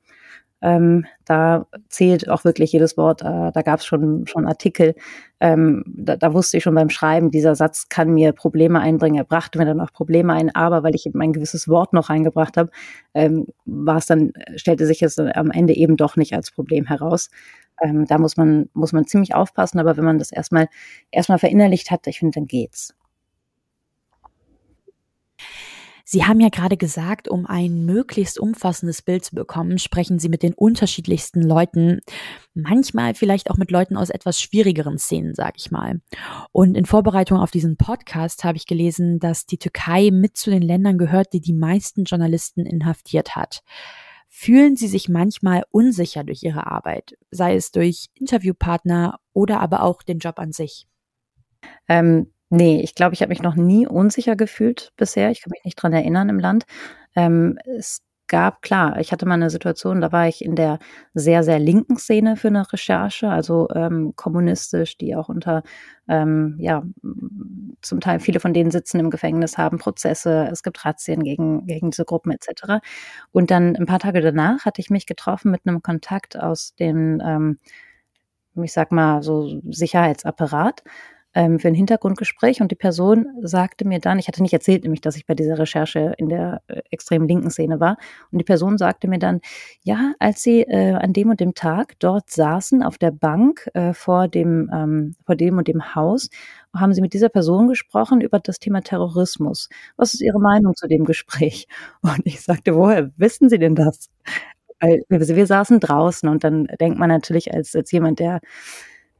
Ähm, 0.63 1.05
da 1.27 1.67
zählt 1.89 2.29
auch 2.29 2.45
wirklich 2.45 2.73
jedes 2.73 2.97
Wort. 2.97 3.23
Äh, 3.23 3.53
da 3.53 3.63
gab 3.63 3.81
es 3.81 3.87
schon, 3.87 4.27
schon 4.27 4.47
Artikel. 4.47 4.95
Ähm, 5.39 5.85
da, 5.87 6.17
da 6.17 6.33
wusste 6.33 6.57
ich 6.57 6.63
schon 6.63 6.75
beim 6.75 6.89
Schreiben, 6.89 7.31
dieser 7.31 7.55
Satz 7.55 7.89
kann 7.89 8.15
mir 8.15 8.33
Probleme 8.33 8.81
einbringen. 8.81 9.19
Er 9.19 9.25
brachte 9.25 9.59
mir 9.59 9.67
dann 9.67 9.81
auch 9.81 9.93
Probleme 9.93 10.33
ein, 10.33 10.55
aber 10.55 10.83
weil 10.83 10.95
ich 10.95 11.07
eben 11.07 11.21
ein 11.21 11.35
gewisses 11.35 11.69
Wort 11.69 11.93
noch 11.93 12.09
eingebracht 12.09 12.57
habe, 12.57 12.71
ähm, 13.15 13.47
war 13.67 13.99
es 13.99 14.07
dann, 14.07 14.33
stellte 14.57 14.87
sich 14.87 15.03
es 15.03 15.19
am 15.19 15.51
Ende 15.51 15.75
eben 15.75 15.97
doch 15.97 16.17
nicht 16.17 16.33
als 16.33 16.51
Problem 16.51 16.87
heraus. 16.87 17.31
Ähm, 17.83 18.07
da 18.07 18.19
muss 18.19 18.37
man, 18.37 18.71
muss 18.73 18.93
man 18.93 19.07
ziemlich 19.07 19.35
aufpassen, 19.35 19.79
aber 19.79 19.97
wenn 19.97 20.05
man 20.05 20.19
das 20.19 20.33
erstmal, 20.33 20.69
erstmal 21.11 21.39
verinnerlicht 21.39 21.91
hat, 21.91 22.07
ich 22.07 22.21
finde, 22.21 22.37
dann 22.41 22.47
geht's. 22.47 22.95
Sie 26.09 26.25
haben 26.25 26.39
ja 26.39 26.51
gerade 26.51 26.77
gesagt, 26.77 27.27
um 27.27 27.47
ein 27.47 27.85
möglichst 27.85 28.39
umfassendes 28.39 29.03
Bild 29.03 29.25
zu 29.25 29.35
bekommen, 29.35 29.77
sprechen 29.79 30.21
Sie 30.21 30.29
mit 30.29 30.45
den 30.45 30.55
unterschiedlichsten 30.55 31.43
Leuten, 31.43 31.99
manchmal 32.55 33.15
vielleicht 33.15 33.51
auch 33.51 33.57
mit 33.57 33.73
Leuten 33.73 33.97
aus 33.97 34.11
etwas 34.11 34.41
schwierigeren 34.41 34.99
Szenen, 34.99 35.35
sag 35.35 35.55
ich 35.57 35.73
mal. 35.73 36.01
Und 36.53 36.77
in 36.77 36.87
Vorbereitung 36.87 37.41
auf 37.41 37.51
diesen 37.51 37.77
Podcast 37.77 38.45
habe 38.45 38.57
ich 38.57 38.67
gelesen, 38.67 39.19
dass 39.19 39.47
die 39.47 39.59
Türkei 39.59 40.11
mit 40.13 40.37
zu 40.37 40.51
den 40.51 40.63
Ländern 40.63 40.97
gehört, 40.97 41.33
die 41.33 41.41
die 41.41 41.53
meisten 41.53 42.05
Journalisten 42.05 42.67
inhaftiert 42.67 43.35
hat. 43.35 43.65
Fühlen 44.29 44.77
Sie 44.77 44.87
sich 44.87 45.09
manchmal 45.09 45.65
unsicher 45.73 46.23
durch 46.23 46.45
Ihre 46.45 46.69
Arbeit, 46.69 47.19
sei 47.33 47.57
es 47.57 47.73
durch 47.73 48.11
Interviewpartner 48.15 49.19
oder 49.33 49.59
aber 49.59 49.83
auch 49.83 50.05
den 50.05 50.21
Job 50.21 50.39
an 50.39 50.53
sich? 50.53 50.87
Ähm, 51.89 52.31
nee, 52.51 52.81
ich 52.83 52.95
glaube, 52.95 53.15
ich 53.15 53.23
habe 53.23 53.31
mich 53.31 53.43
noch 53.43 53.57
nie 53.57 53.87
unsicher 53.87 54.37
gefühlt 54.37 54.93
bisher. 54.97 55.31
Ich 55.31 55.43
kann 55.43 55.51
mich 55.53 55.65
nicht 55.65 55.77
dran 55.77 55.93
erinnern 55.93 56.29
im 56.29 56.39
Land. 56.39 56.65
Ähm, 57.17 57.59
es 57.65 58.03
gab, 58.29 58.63
klar, 58.63 58.99
ich 59.01 59.13
hatte 59.13 59.27
mal 59.27 59.35
eine 59.35 59.51
Situation, 59.51 60.01
da 60.01 60.11
war 60.13 60.27
ich 60.29 60.45
in 60.45 60.57
der 60.57 60.79
sehr, 61.15 61.45
sehr 61.45 61.59
linken 61.59 61.97
Szene 61.97 62.37
für 62.37 62.49
eine 62.49 62.71
Recherche, 62.73 63.29
also 63.29 63.69
ähm, 63.75 64.15
kommunistisch, 64.17 64.97
die 64.99 65.15
auch 65.15 65.29
unter, 65.29 65.63
ähm, 66.09 66.57
ja, 66.59 66.83
zum 67.83 68.01
Teil 68.01 68.21
viele 68.21 68.41
von 68.41 68.53
denen 68.55 68.71
sitzen 68.71 68.99
im 69.01 69.11
Gefängnis, 69.11 69.59
haben 69.59 69.79
Prozesse, 69.79 70.49
es 70.51 70.63
gibt 70.63 70.85
Razzien 70.85 71.23
gegen, 71.23 71.67
gegen 71.67 71.91
diese 71.91 72.05
Gruppen 72.05 72.33
etc. 72.33 72.81
Und 73.33 73.51
dann 73.51 73.77
ein 73.77 73.87
paar 73.87 74.01
Tage 74.01 74.21
danach 74.21 74.65
hatte 74.65 74.81
ich 74.81 74.91
mich 74.91 75.07
getroffen 75.07 75.51
mit 75.51 75.63
einem 75.67 75.83
Kontakt 75.83 76.39
aus 76.39 76.75
dem, 76.75 77.21
ähm, 77.25 77.59
ich 78.63 78.73
sag 78.73 78.91
mal, 78.93 79.23
so 79.23 79.61
Sicherheitsapparat 79.71 80.83
ähm, 81.37 81.61
für 81.61 81.69
ein 81.69 81.75
Hintergrundgespräch 81.75 82.63
und 82.63 82.73
die 82.73 82.77
Person 82.77 83.27
sagte 83.43 83.87
mir 83.87 84.01
dann, 84.01 84.19
ich 84.19 84.27
hatte 84.27 84.43
nicht 84.43 84.55
erzählt, 84.55 84.83
nämlich, 84.83 85.03
dass 85.03 85.17
ich 85.17 85.27
bei 85.27 85.35
dieser 85.35 85.59
Recherche 85.59 86.15
in 86.17 86.31
der 86.31 86.63
äh, 86.67 86.81
extrem 86.91 87.27
linken 87.27 87.51
Szene 87.51 87.79
war, 87.79 87.99
und 88.33 88.39
die 88.39 88.45
Person 88.45 88.79
sagte 88.79 89.07
mir 89.07 89.19
dann, 89.19 89.41
ja, 89.83 90.15
als 90.19 90.43
sie 90.43 90.63
äh, 90.63 90.95
an 90.95 91.13
dem 91.13 91.29
und 91.29 91.39
dem 91.39 91.55
Tag 91.55 91.95
dort 91.99 92.31
saßen 92.31 92.83
auf 92.83 92.97
der 92.97 93.11
Bank 93.11 93.69
äh, 93.75 93.93
vor 93.93 94.29
dem 94.29 94.71
ähm, 94.73 95.15
vor 95.27 95.37
dem 95.37 95.59
und 95.59 95.69
dem 95.69 95.95
Haus, 95.95 96.31
haben 96.75 96.95
sie 96.95 97.03
mit 97.03 97.13
dieser 97.13 97.29
Person 97.29 97.69
gesprochen 97.69 98.23
über 98.23 98.41
das 98.41 98.59
Thema 98.59 98.81
Terrorismus. 98.81 99.69
Was 99.97 100.15
ist 100.15 100.23
Ihre 100.23 100.41
Meinung 100.41 100.75
zu 100.75 100.89
dem 100.89 101.05
Gespräch? 101.05 101.69
Und 102.03 102.23
ich 102.25 102.41
sagte, 102.43 102.75
woher 102.75 103.11
wissen 103.17 103.49
Sie 103.49 103.59
denn 103.59 103.75
das? 103.75 104.09
Weil 104.81 105.03
wir, 105.09 105.47
saßen 105.47 105.81
draußen 105.81 106.29
und 106.29 106.45
dann 106.45 106.67
denkt 106.79 106.99
man 106.99 107.09
natürlich 107.09 107.53
als, 107.55 107.75
als 107.75 107.91
jemand, 107.93 108.19
der 108.19 108.41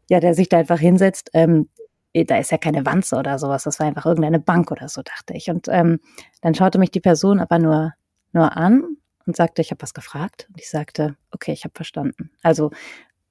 ja, 0.09 0.21
der 0.21 0.35
sich 0.35 0.49
da 0.49 0.59
einfach 0.59 0.79
hinsetzt, 0.79 1.31
ähm, 1.35 1.69
äh, 1.79 1.83
da 2.25 2.39
ist 2.39 2.51
ja 2.51 2.59
keine 2.59 2.87
Wanze 2.87 3.17
oder 3.17 3.39
sowas, 3.39 3.65
das 3.65 3.79
war 3.81 3.87
einfach 3.87 4.07
irgendeine 4.07 4.41
Bank 4.41 4.71
oder 4.71 4.89
so, 4.89 5.03
dachte 5.03 5.35
ich. 5.35 5.51
Und 5.51 5.69
ähm, 5.69 6.01
dann 6.41 6.55
schaute 6.55 6.79
mich 6.79 6.91
die 6.91 7.01
Person 7.01 7.41
aber 7.41 7.59
nur, 7.59 7.93
nur 8.33 8.57
an 8.57 8.97
und 9.27 9.37
sagte, 9.37 9.63
ich 9.63 9.71
habe 9.71 9.83
was 9.83 9.95
gefragt. 9.95 10.47
Und 10.49 10.61
ich 10.61 10.71
sagte, 10.71 11.17
okay, 11.33 11.53
ich 11.53 11.65
habe 11.65 11.75
verstanden. 11.75 12.31
Also 12.43 12.71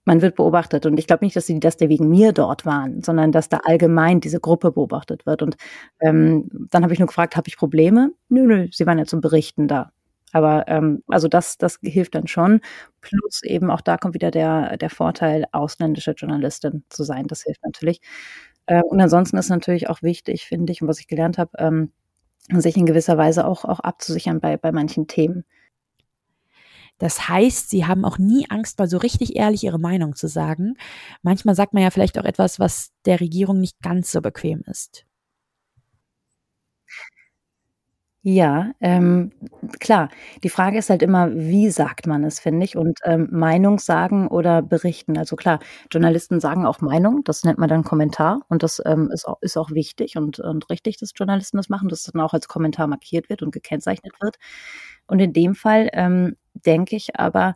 man 0.05 0.21
wird 0.21 0.35
beobachtet. 0.35 0.85
Und 0.85 0.97
ich 0.99 1.07
glaube 1.07 1.25
nicht, 1.25 1.35
dass 1.35 1.47
sie, 1.47 1.59
die 1.59 1.89
wegen 1.89 2.09
mir 2.09 2.31
dort 2.31 2.65
waren, 2.65 3.01
sondern 3.01 3.31
dass 3.31 3.49
da 3.49 3.61
allgemein 3.65 4.19
diese 4.21 4.39
Gruppe 4.39 4.71
beobachtet 4.71 5.25
wird. 5.25 5.41
Und 5.41 5.57
ähm, 6.01 6.47
dann 6.71 6.83
habe 6.83 6.93
ich 6.93 6.99
nur 6.99 7.07
gefragt, 7.07 7.35
habe 7.35 7.47
ich 7.47 7.57
Probleme? 7.57 8.11
Nö, 8.29 8.43
nö, 8.45 8.67
sie 8.71 8.85
waren 8.85 8.99
ja 8.99 9.05
zum 9.05 9.21
Berichten 9.21 9.67
da. 9.67 9.91
Aber 10.31 10.67
ähm, 10.67 11.01
also 11.07 11.27
das, 11.27 11.57
das 11.57 11.79
hilft 11.81 12.13
dann 12.15 12.27
schon. 12.27 12.61
Plus 13.01 13.41
eben 13.43 13.71
auch 13.71 13.81
da 13.81 13.97
kommt 13.97 14.13
wieder 14.15 14.31
der, 14.31 14.77
der 14.77 14.89
Vorteil, 14.89 15.45
ausländische 15.53 16.11
Journalistin 16.11 16.83
zu 16.89 17.03
sein. 17.03 17.25
Das 17.27 17.43
hilft 17.43 17.63
natürlich. 17.63 18.01
Äh, 18.67 18.81
und 18.83 18.99
ansonsten 18.99 19.37
ist 19.37 19.49
natürlich 19.49 19.89
auch 19.89 20.01
wichtig, 20.01 20.45
finde 20.45 20.71
ich, 20.71 20.81
und 20.81 20.87
was 20.87 20.99
ich 20.99 21.07
gelernt 21.07 21.37
habe, 21.37 21.51
ähm, 21.57 21.91
sich 22.49 22.77
in 22.77 22.85
gewisser 22.85 23.17
Weise 23.17 23.45
auch, 23.47 23.65
auch 23.65 23.79
abzusichern 23.79 24.39
bei, 24.39 24.57
bei 24.57 24.71
manchen 24.71 25.07
Themen. 25.07 25.45
Das 26.97 27.27
heißt, 27.27 27.69
sie 27.69 27.85
haben 27.85 28.05
auch 28.05 28.17
nie 28.17 28.45
Angst, 28.49 28.79
mal 28.79 28.87
so 28.87 28.97
richtig 28.97 29.35
ehrlich 29.35 29.63
ihre 29.63 29.79
Meinung 29.79 30.15
zu 30.15 30.27
sagen. 30.27 30.75
Manchmal 31.23 31.55
sagt 31.55 31.73
man 31.73 31.83
ja 31.83 31.89
vielleicht 31.91 32.17
auch 32.17 32.23
etwas, 32.23 32.59
was 32.59 32.91
der 33.05 33.19
Regierung 33.19 33.59
nicht 33.59 33.81
ganz 33.81 34.11
so 34.11 34.21
bequem 34.21 34.61
ist. 34.65 35.05
Ja, 38.27 38.71
ähm, 38.81 39.31
klar. 39.79 40.09
Die 40.43 40.49
Frage 40.49 40.79
ist 40.79 40.89
halt 40.89 41.03
immer, 41.03 41.31
wie 41.35 41.69
sagt 41.69 42.07
man 42.07 42.23
es, 42.23 42.39
finde 42.39 42.65
ich, 42.65 42.75
und, 42.75 42.97
ähm, 43.03 43.27
Meinung 43.31 43.77
sagen 43.77 44.27
oder 44.29 44.63
berichten. 44.63 45.15
Also 45.15 45.35
klar, 45.35 45.59
Journalisten 45.91 46.39
sagen 46.39 46.65
auch 46.65 46.81
Meinung, 46.81 47.23
das 47.23 47.43
nennt 47.43 47.59
man 47.59 47.69
dann 47.69 47.83
Kommentar 47.83 48.39
und 48.49 48.63
das, 48.63 48.81
ähm, 48.83 49.11
ist 49.13 49.27
auch 49.27 49.37
ist 49.41 49.57
auch 49.57 49.69
wichtig 49.69 50.17
und 50.17 50.39
und 50.39 50.67
richtig, 50.71 50.97
dass 50.97 51.11
Journalisten 51.15 51.57
das 51.57 51.69
machen, 51.69 51.87
dass 51.87 52.01
das 52.01 52.13
dann 52.13 52.21
auch 52.23 52.33
als 52.33 52.47
Kommentar 52.47 52.87
markiert 52.87 53.29
wird 53.29 53.43
und 53.43 53.51
gekennzeichnet 53.51 54.13
wird. 54.19 54.37
Und 55.05 55.19
in 55.19 55.31
dem 55.31 55.53
Fall, 55.53 55.89
ähm, 55.93 56.35
denke 56.53 56.95
ich 56.95 57.19
aber 57.19 57.55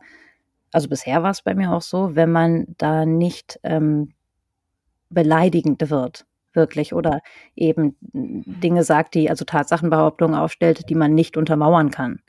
also 0.74 0.90
bisher 0.90 1.24
war 1.24 1.32
es 1.32 1.42
bei 1.44 1.56
mir 1.56 1.72
auch 1.74 1.82
so, 1.82 2.16
wenn 2.16 2.32
man 2.32 2.68
da 2.78 3.06
nicht, 3.06 3.60
ähm, 3.64 4.14
beleidigend 5.10 5.90
wird 5.92 6.26
wirklich 6.60 6.94
oder 6.94 7.22
eben 7.56 7.96
Dinge 8.02 8.84
sagt, 8.84 9.16
die 9.16 9.30
also 9.30 9.46
Tatsachenbehauptungen 9.46 10.38
aufstellt, 10.38 10.90
die 10.90 10.96
man 10.96 11.16
nicht 11.16 11.38
untermauern 11.38 11.90
kann. 11.90 12.20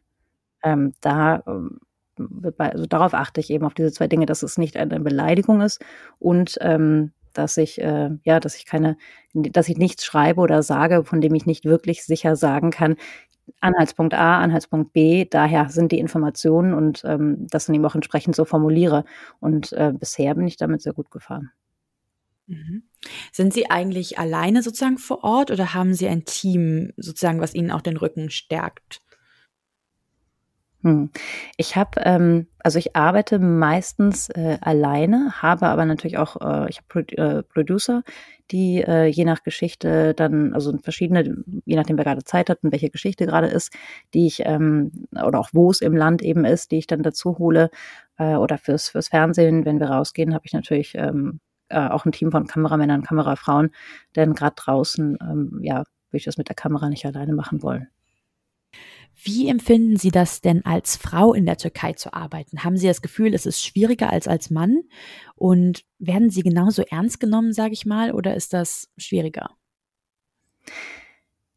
Ähm, 0.63 0.93
da 1.01 1.43
ähm, 1.47 1.81
also 2.59 2.87
darauf 2.87 3.15
achte 3.15 3.41
ich 3.41 3.51
eben 3.51 3.65
auf 3.65 3.75
diese 3.75 3.93
zwei 3.93 4.07
Dinge, 4.07 4.27
dass 4.27 4.43
es 4.43 4.59
nicht 4.59 4.77
eine 4.77 5.01
Beleidigung 5.01 5.61
ist 5.61 5.83
und 6.19 6.57
ähm, 6.61 7.13
dass 7.33 7.57
ich 7.57 7.81
äh, 7.81 8.11
ja, 8.25 8.41
dass 8.41 8.57
ich 8.57 8.67
keine, 8.67 8.97
dass 9.35 9.69
ich 9.69 9.79
nichts 9.79 10.05
schreibe 10.05 10.41
oder 10.41 10.63
sage, 10.63 11.05
von 11.05 11.21
dem 11.21 11.35
ich 11.35 11.47
nicht 11.47 11.65
wirklich 11.65 12.05
sicher 12.05 12.37
sagen 12.37 12.71
kann. 12.71 12.97
Anhaltspunkt 13.61 14.15
A, 14.15 14.39
Anhaltspunkt 14.41 14.93
B, 14.93 15.27
daher 15.29 15.69
sind 15.71 15.93
die 15.93 15.99
Informationen 15.99 16.75
und 16.75 17.03
ähm, 17.05 17.47
das 17.49 17.67
dann 17.67 17.75
eben 17.75 17.85
auch 17.85 17.95
entsprechend 17.97 18.37
so 18.37 18.45
formuliere. 18.45 19.05
Und 19.41 19.73
äh, 19.73 19.93
bisher 19.93 20.35
bin 20.35 20.47
ich 20.47 20.57
damit 20.57 20.83
sehr 20.83 20.93
gut 20.93 21.11
gefahren. 21.11 21.51
Mhm. 22.51 22.83
Sind 23.31 23.55
Sie 23.55 23.71
eigentlich 23.71 24.19
alleine 24.19 24.63
sozusagen 24.63 24.99
vor 24.99 25.23
Ort 25.23 25.53
oder 25.53 25.73
haben 25.73 25.95
Sie 25.95 26.09
ein 26.09 26.25
Team 26.25 26.93
sozusagen, 26.97 27.41
was 27.41 27.55
Ihnen 27.55 27.71
auch 27.71 27.81
den 27.81 27.97
Rücken 27.97 28.29
stärkt? 28.29 29.01
Hm. 30.83 31.11
Ich 31.59 31.77
habe, 31.77 32.01
ähm, 32.05 32.47
also 32.59 32.79
ich 32.79 32.97
arbeite 32.97 33.39
meistens 33.39 34.31
äh, 34.31 34.59
alleine, 34.63 35.31
habe 35.43 35.67
aber 35.69 35.85
natürlich 35.85 36.19
auch, 36.19 36.41
äh, 36.41 36.69
ich 36.71 36.79
habe 36.79 36.87
Pro 36.89 37.01
äh, 37.01 37.43
Producer, 37.45 38.03
die 38.51 38.83
äh, 38.83 39.05
je 39.05 39.27
nach 39.27 39.43
Geschichte 39.45 40.15
dann, 40.15 40.53
also 40.55 40.77
verschiedene, 40.79 41.45
je 41.67 41.77
nachdem 41.77 41.99
wer 41.99 42.05
gerade 42.05 42.25
Zeit 42.25 42.51
hat 42.51 42.65
und 42.65 42.73
welche 42.73 42.91
Geschichte 42.91 43.27
gerade 43.27 43.47
ist, 43.49 43.73
die 44.15 44.27
ich 44.27 44.43
ähm, 44.45 45.07
oder 45.13 45.39
auch 45.39 45.51
wo 45.53 45.71
es 45.71 45.83
im 45.83 45.95
Land 45.95 46.23
eben 46.23 46.45
ist, 46.45 46.73
die 46.73 46.79
ich 46.79 46.87
dann 46.89 47.03
dazu 47.03 47.39
hole 47.39 47.71
äh, 48.19 48.35
oder 48.37 48.59
fürs 48.59 48.89
fürs 48.89 49.09
Fernsehen, 49.09 49.65
wenn 49.67 49.79
wir 49.81 49.91
rausgehen, 49.91 50.35
habe 50.35 50.47
ich 50.47 50.55
natürlich 50.55 50.95
ähm, 50.97 51.41
äh, 51.71 51.89
auch 51.89 52.05
ein 52.05 52.13
Team 52.13 52.31
von 52.31 52.47
Kameramännern, 52.47 53.03
Kamerafrauen, 53.03 53.71
denn 54.17 54.35
gerade 54.35 54.57
draußen, 54.57 55.19
ähm, 55.21 55.61
ja, 55.63 55.79
würde 55.79 56.19
ich 56.19 56.25
das 56.25 56.37
mit 56.37 56.49
der 56.49 56.57
Kamera 56.57 56.89
nicht 56.89 57.07
alleine 57.07 57.33
machen 57.33 57.63
wollen. 57.63 57.89
Wie 59.23 59.49
empfinden 59.49 59.97
Sie 59.97 60.11
das 60.11 60.41
denn 60.41 60.65
als 60.65 60.97
Frau 60.97 61.35
in 61.35 61.45
der 61.45 61.59
Türkei 61.59 61.93
zu 61.93 62.15
arbeiten? 62.15 62.65
Haben 62.65 62.77
Sie 62.77 62.87
das 62.87 63.03
Gefühl, 63.03 63.35
es 63.35 63.45
ist 63.45 63.63
schwieriger 63.63 64.11
als 64.11 64.27
als 64.27 64.51
Mann? 64.51 64.83
Und 65.35 65.85
werden 65.99 66.31
Sie 66.31 66.43
genauso 66.43 66.83
ernst 66.83 67.21
genommen, 67.21 67.53
sage 67.53 67.75
ich 67.75 67.85
mal, 67.85 68.13
oder 68.13 68.35
ist 68.35 68.55
das 68.55 68.89
schwieriger? 68.97 69.51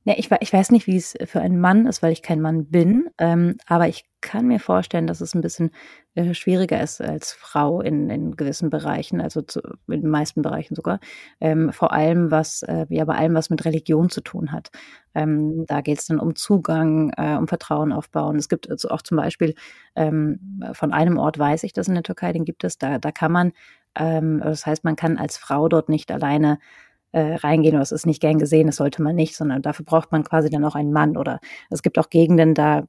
Ja, 0.05 0.15
ich, 0.17 0.29
ich 0.41 0.51
weiß 0.51 0.71
nicht, 0.71 0.85
wie 0.85 0.97
es 0.97 1.15
für 1.25 1.39
einen 1.39 1.61
Mann 1.61 1.87
ist, 1.87 2.03
weil 2.03 2.11
ich 2.11 2.21
kein 2.21 2.41
Mann 2.41 2.65
bin, 2.65 3.09
ähm, 3.19 3.55
aber 3.67 3.87
ich 3.87 4.03
kann 4.19 4.47
mir 4.47 4.59
vorstellen, 4.59 5.07
dass 5.07 5.21
es 5.21 5.33
ein 5.33 5.41
bisschen 5.41 5.71
äh, 6.15 6.33
schwieriger 6.33 6.81
ist 6.81 6.99
als 7.01 7.31
Frau 7.31 7.79
in, 7.81 8.09
in 8.09 8.35
gewissen 8.35 8.69
Bereichen, 8.69 9.21
also 9.21 9.41
zu, 9.41 9.61
in 9.87 10.01
den 10.01 10.09
meisten 10.09 10.41
Bereichen 10.41 10.75
sogar. 10.75 10.99
Ähm, 11.39 11.71
vor 11.71 11.93
allem 11.93 12.31
was, 12.31 12.63
äh, 12.63 12.85
ja, 12.89 13.05
bei 13.05 13.15
allem, 13.15 13.33
was 13.33 13.49
mit 13.49 13.63
Religion 13.63 14.09
zu 14.09 14.19
tun 14.21 14.51
hat. 14.51 14.71
Ähm, 15.15 15.65
da 15.67 15.79
geht 15.81 15.99
es 15.99 16.07
dann 16.07 16.19
um 16.19 16.35
Zugang, 16.35 17.11
äh, 17.15 17.35
um 17.37 17.47
Vertrauen 17.47 17.93
aufbauen. 17.93 18.35
Es 18.35 18.49
gibt 18.49 18.69
also 18.69 18.89
auch 18.89 19.01
zum 19.03 19.17
Beispiel 19.17 19.55
ähm, 19.95 20.61
von 20.73 20.91
einem 20.91 21.17
Ort 21.17 21.39
weiß 21.39 21.63
ich 21.63 21.71
das 21.71 21.87
in 21.87 21.93
der 21.93 22.03
Türkei, 22.03 22.33
den 22.33 22.43
gibt 22.45 22.63
es, 22.65 22.77
da, 22.77 22.97
da 22.99 23.11
kann 23.11 23.31
man, 23.31 23.51
ähm, 23.95 24.41
das 24.43 24.65
heißt, 24.65 24.83
man 24.83 24.95
kann 24.97 25.17
als 25.17 25.37
Frau 25.37 25.69
dort 25.69 25.87
nicht 25.87 26.11
alleine 26.11 26.59
äh, 27.13 27.35
reingehen. 27.35 27.77
Das 27.77 27.91
ist 27.91 28.05
nicht 28.05 28.21
gern 28.21 28.37
gesehen, 28.37 28.67
das 28.67 28.75
sollte 28.75 29.01
man 29.01 29.15
nicht, 29.15 29.35
sondern 29.35 29.61
dafür 29.61 29.85
braucht 29.85 30.11
man 30.11 30.23
quasi 30.23 30.49
dann 30.49 30.65
auch 30.65 30.75
einen 30.75 30.91
Mann. 30.91 31.15
Oder 31.15 31.39
es 31.69 31.81
gibt 31.81 31.97
auch 31.97 32.09
Gegenden, 32.09 32.53
da 32.53 32.83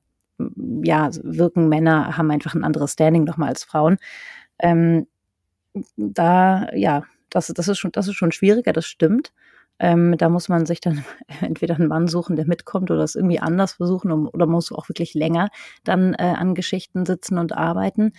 ja, 0.83 1.11
wirken 1.23 1.69
Männer, 1.69 2.17
haben 2.17 2.31
einfach 2.31 2.55
ein 2.55 2.65
anderes 2.65 2.93
Standing 2.93 3.25
nochmal 3.25 3.51
als 3.51 3.65
Frauen. 3.65 3.99
Ähm, 4.59 5.07
da, 5.97 6.69
ja, 6.75 7.05
das, 7.31 7.49
das, 7.49 7.69
ist 7.69 7.79
schon, 7.79 7.93
das 7.93 8.09
ist 8.09 8.15
schon 8.15 8.33
schwieriger, 8.33 8.73
das 8.73 8.87
stimmt. 8.87 9.33
Ähm, 9.81 10.17
da 10.17 10.29
muss 10.29 10.49
man 10.49 10.67
sich 10.67 10.81
dann 10.81 11.05
entweder 11.41 11.77
einen 11.77 11.89
Mann 11.89 12.09
suchen, 12.09 12.37
der 12.37 12.47
mitkommt 12.47 12.91
oder 12.91 13.03
es 13.03 13.17
irgendwie 13.17 13.41
anders 13.41 13.75
versuchen 13.75 14.13
um, 14.13 14.29
oder 14.29 14.47
muss 14.47 14.73
auch 14.73 14.89
wirklich 14.89 15.15
länger 15.15 15.49
dann 15.85 16.15
äh, 16.15 16.35
an 16.37 16.55
Geschichten 16.55 17.07
sitzen 17.07 17.39
und 17.39 17.57
arbeiten. 17.57 18.13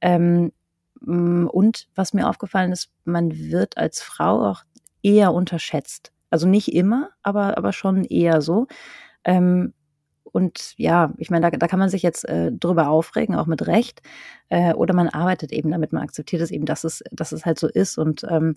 Ähm, 0.00 0.52
und 1.00 1.86
was 1.94 2.12
mir 2.12 2.28
aufgefallen 2.28 2.72
ist, 2.72 2.90
man 3.04 3.36
wird 3.38 3.76
als 3.78 4.02
Frau 4.02 4.44
auch 4.44 4.64
eher 5.02 5.32
unterschätzt. 5.32 6.12
Also 6.30 6.46
nicht 6.46 6.74
immer, 6.74 7.10
aber, 7.22 7.56
aber 7.56 7.72
schon 7.72 8.04
eher 8.04 8.42
so. 8.42 8.66
Ähm, 9.24 9.72
und 10.24 10.74
ja, 10.76 11.12
ich 11.16 11.30
meine, 11.30 11.50
da, 11.50 11.56
da 11.56 11.66
kann 11.68 11.78
man 11.78 11.88
sich 11.88 12.02
jetzt 12.02 12.28
äh, 12.28 12.52
drüber 12.52 12.88
aufregen, 12.88 13.34
auch 13.34 13.46
mit 13.46 13.66
Recht. 13.66 14.02
Äh, 14.48 14.74
oder 14.74 14.94
man 14.94 15.08
arbeitet 15.08 15.52
eben 15.52 15.70
damit, 15.70 15.92
man 15.92 16.02
akzeptiert 16.02 16.42
es 16.42 16.50
eben, 16.50 16.66
dass 16.66 16.84
es, 16.84 17.02
dass 17.10 17.32
es 17.32 17.46
halt 17.46 17.58
so 17.58 17.66
ist. 17.66 17.98
Und 17.98 18.24
ähm, 18.28 18.56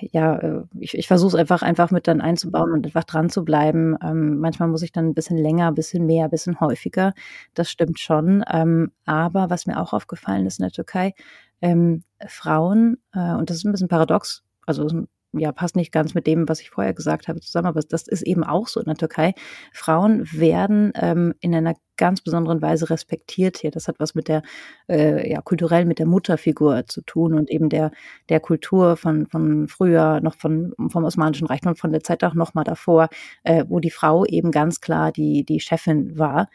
ja, 0.00 0.36
äh, 0.38 0.62
ich, 0.78 0.96
ich 0.96 1.08
versuche 1.08 1.28
es 1.28 1.34
einfach, 1.34 1.62
einfach 1.62 1.90
mit 1.90 2.06
dann 2.06 2.20
einzubauen 2.20 2.72
und 2.72 2.86
einfach 2.86 3.04
dran 3.04 3.30
zu 3.30 3.44
bleiben. 3.44 3.96
Ähm, 4.02 4.38
manchmal 4.38 4.68
muss 4.68 4.82
ich 4.82 4.92
dann 4.92 5.06
ein 5.08 5.14
bisschen 5.14 5.38
länger, 5.38 5.68
ein 5.68 5.74
bisschen 5.74 6.06
mehr, 6.06 6.24
ein 6.24 6.30
bisschen 6.30 6.60
häufiger. 6.60 7.12
Das 7.54 7.70
stimmt 7.70 7.98
schon. 7.98 8.44
Ähm, 8.50 8.92
aber 9.04 9.50
was 9.50 9.66
mir 9.66 9.80
auch 9.80 9.92
aufgefallen 9.92 10.46
ist 10.46 10.58
in 10.58 10.64
der 10.64 10.72
Türkei, 10.72 11.14
ähm, 11.60 12.04
Frauen, 12.26 12.98
äh, 13.12 13.34
und 13.34 13.50
das 13.50 13.58
ist 13.58 13.64
ein 13.64 13.72
bisschen 13.72 13.88
paradox, 13.88 14.42
also 14.66 15.06
ja, 15.38 15.52
passt 15.52 15.76
nicht 15.76 15.92
ganz 15.92 16.14
mit 16.14 16.26
dem, 16.26 16.48
was 16.48 16.60
ich 16.60 16.70
vorher 16.70 16.94
gesagt 16.94 17.28
habe, 17.28 17.40
zusammen, 17.40 17.66
aber 17.66 17.80
das 17.80 18.06
ist 18.06 18.22
eben 18.22 18.44
auch 18.44 18.68
so 18.68 18.80
in 18.80 18.86
der 18.86 18.96
Türkei. 18.96 19.34
Frauen 19.72 20.26
werden 20.32 20.92
ähm, 20.94 21.34
in 21.40 21.54
einer 21.54 21.74
ganz 21.96 22.20
besonderen 22.20 22.60
Weise 22.60 22.90
respektiert 22.90 23.58
hier. 23.58 23.70
Das 23.70 23.88
hat 23.88 23.96
was 23.98 24.14
mit 24.14 24.28
der, 24.28 24.42
äh, 24.88 25.30
ja, 25.30 25.40
kulturell 25.42 25.84
mit 25.84 25.98
der 25.98 26.06
Mutterfigur 26.06 26.86
zu 26.86 27.02
tun 27.02 27.34
und 27.34 27.50
eben 27.50 27.68
der, 27.68 27.92
der 28.28 28.40
Kultur 28.40 28.96
von, 28.96 29.26
von 29.26 29.68
früher, 29.68 30.20
noch 30.20 30.34
von, 30.34 30.72
vom 30.88 31.04
Osmanischen 31.04 31.46
Reich 31.46 31.64
und 31.64 31.78
von 31.78 31.92
der 31.92 32.02
Zeit 32.02 32.24
auch 32.24 32.34
noch 32.34 32.54
mal 32.54 32.64
davor, 32.64 33.08
äh, 33.44 33.64
wo 33.68 33.80
die 33.80 33.90
Frau 33.90 34.24
eben 34.24 34.50
ganz 34.50 34.80
klar 34.80 35.12
die, 35.12 35.44
die 35.44 35.60
Chefin 35.60 36.18
war. 36.18 36.48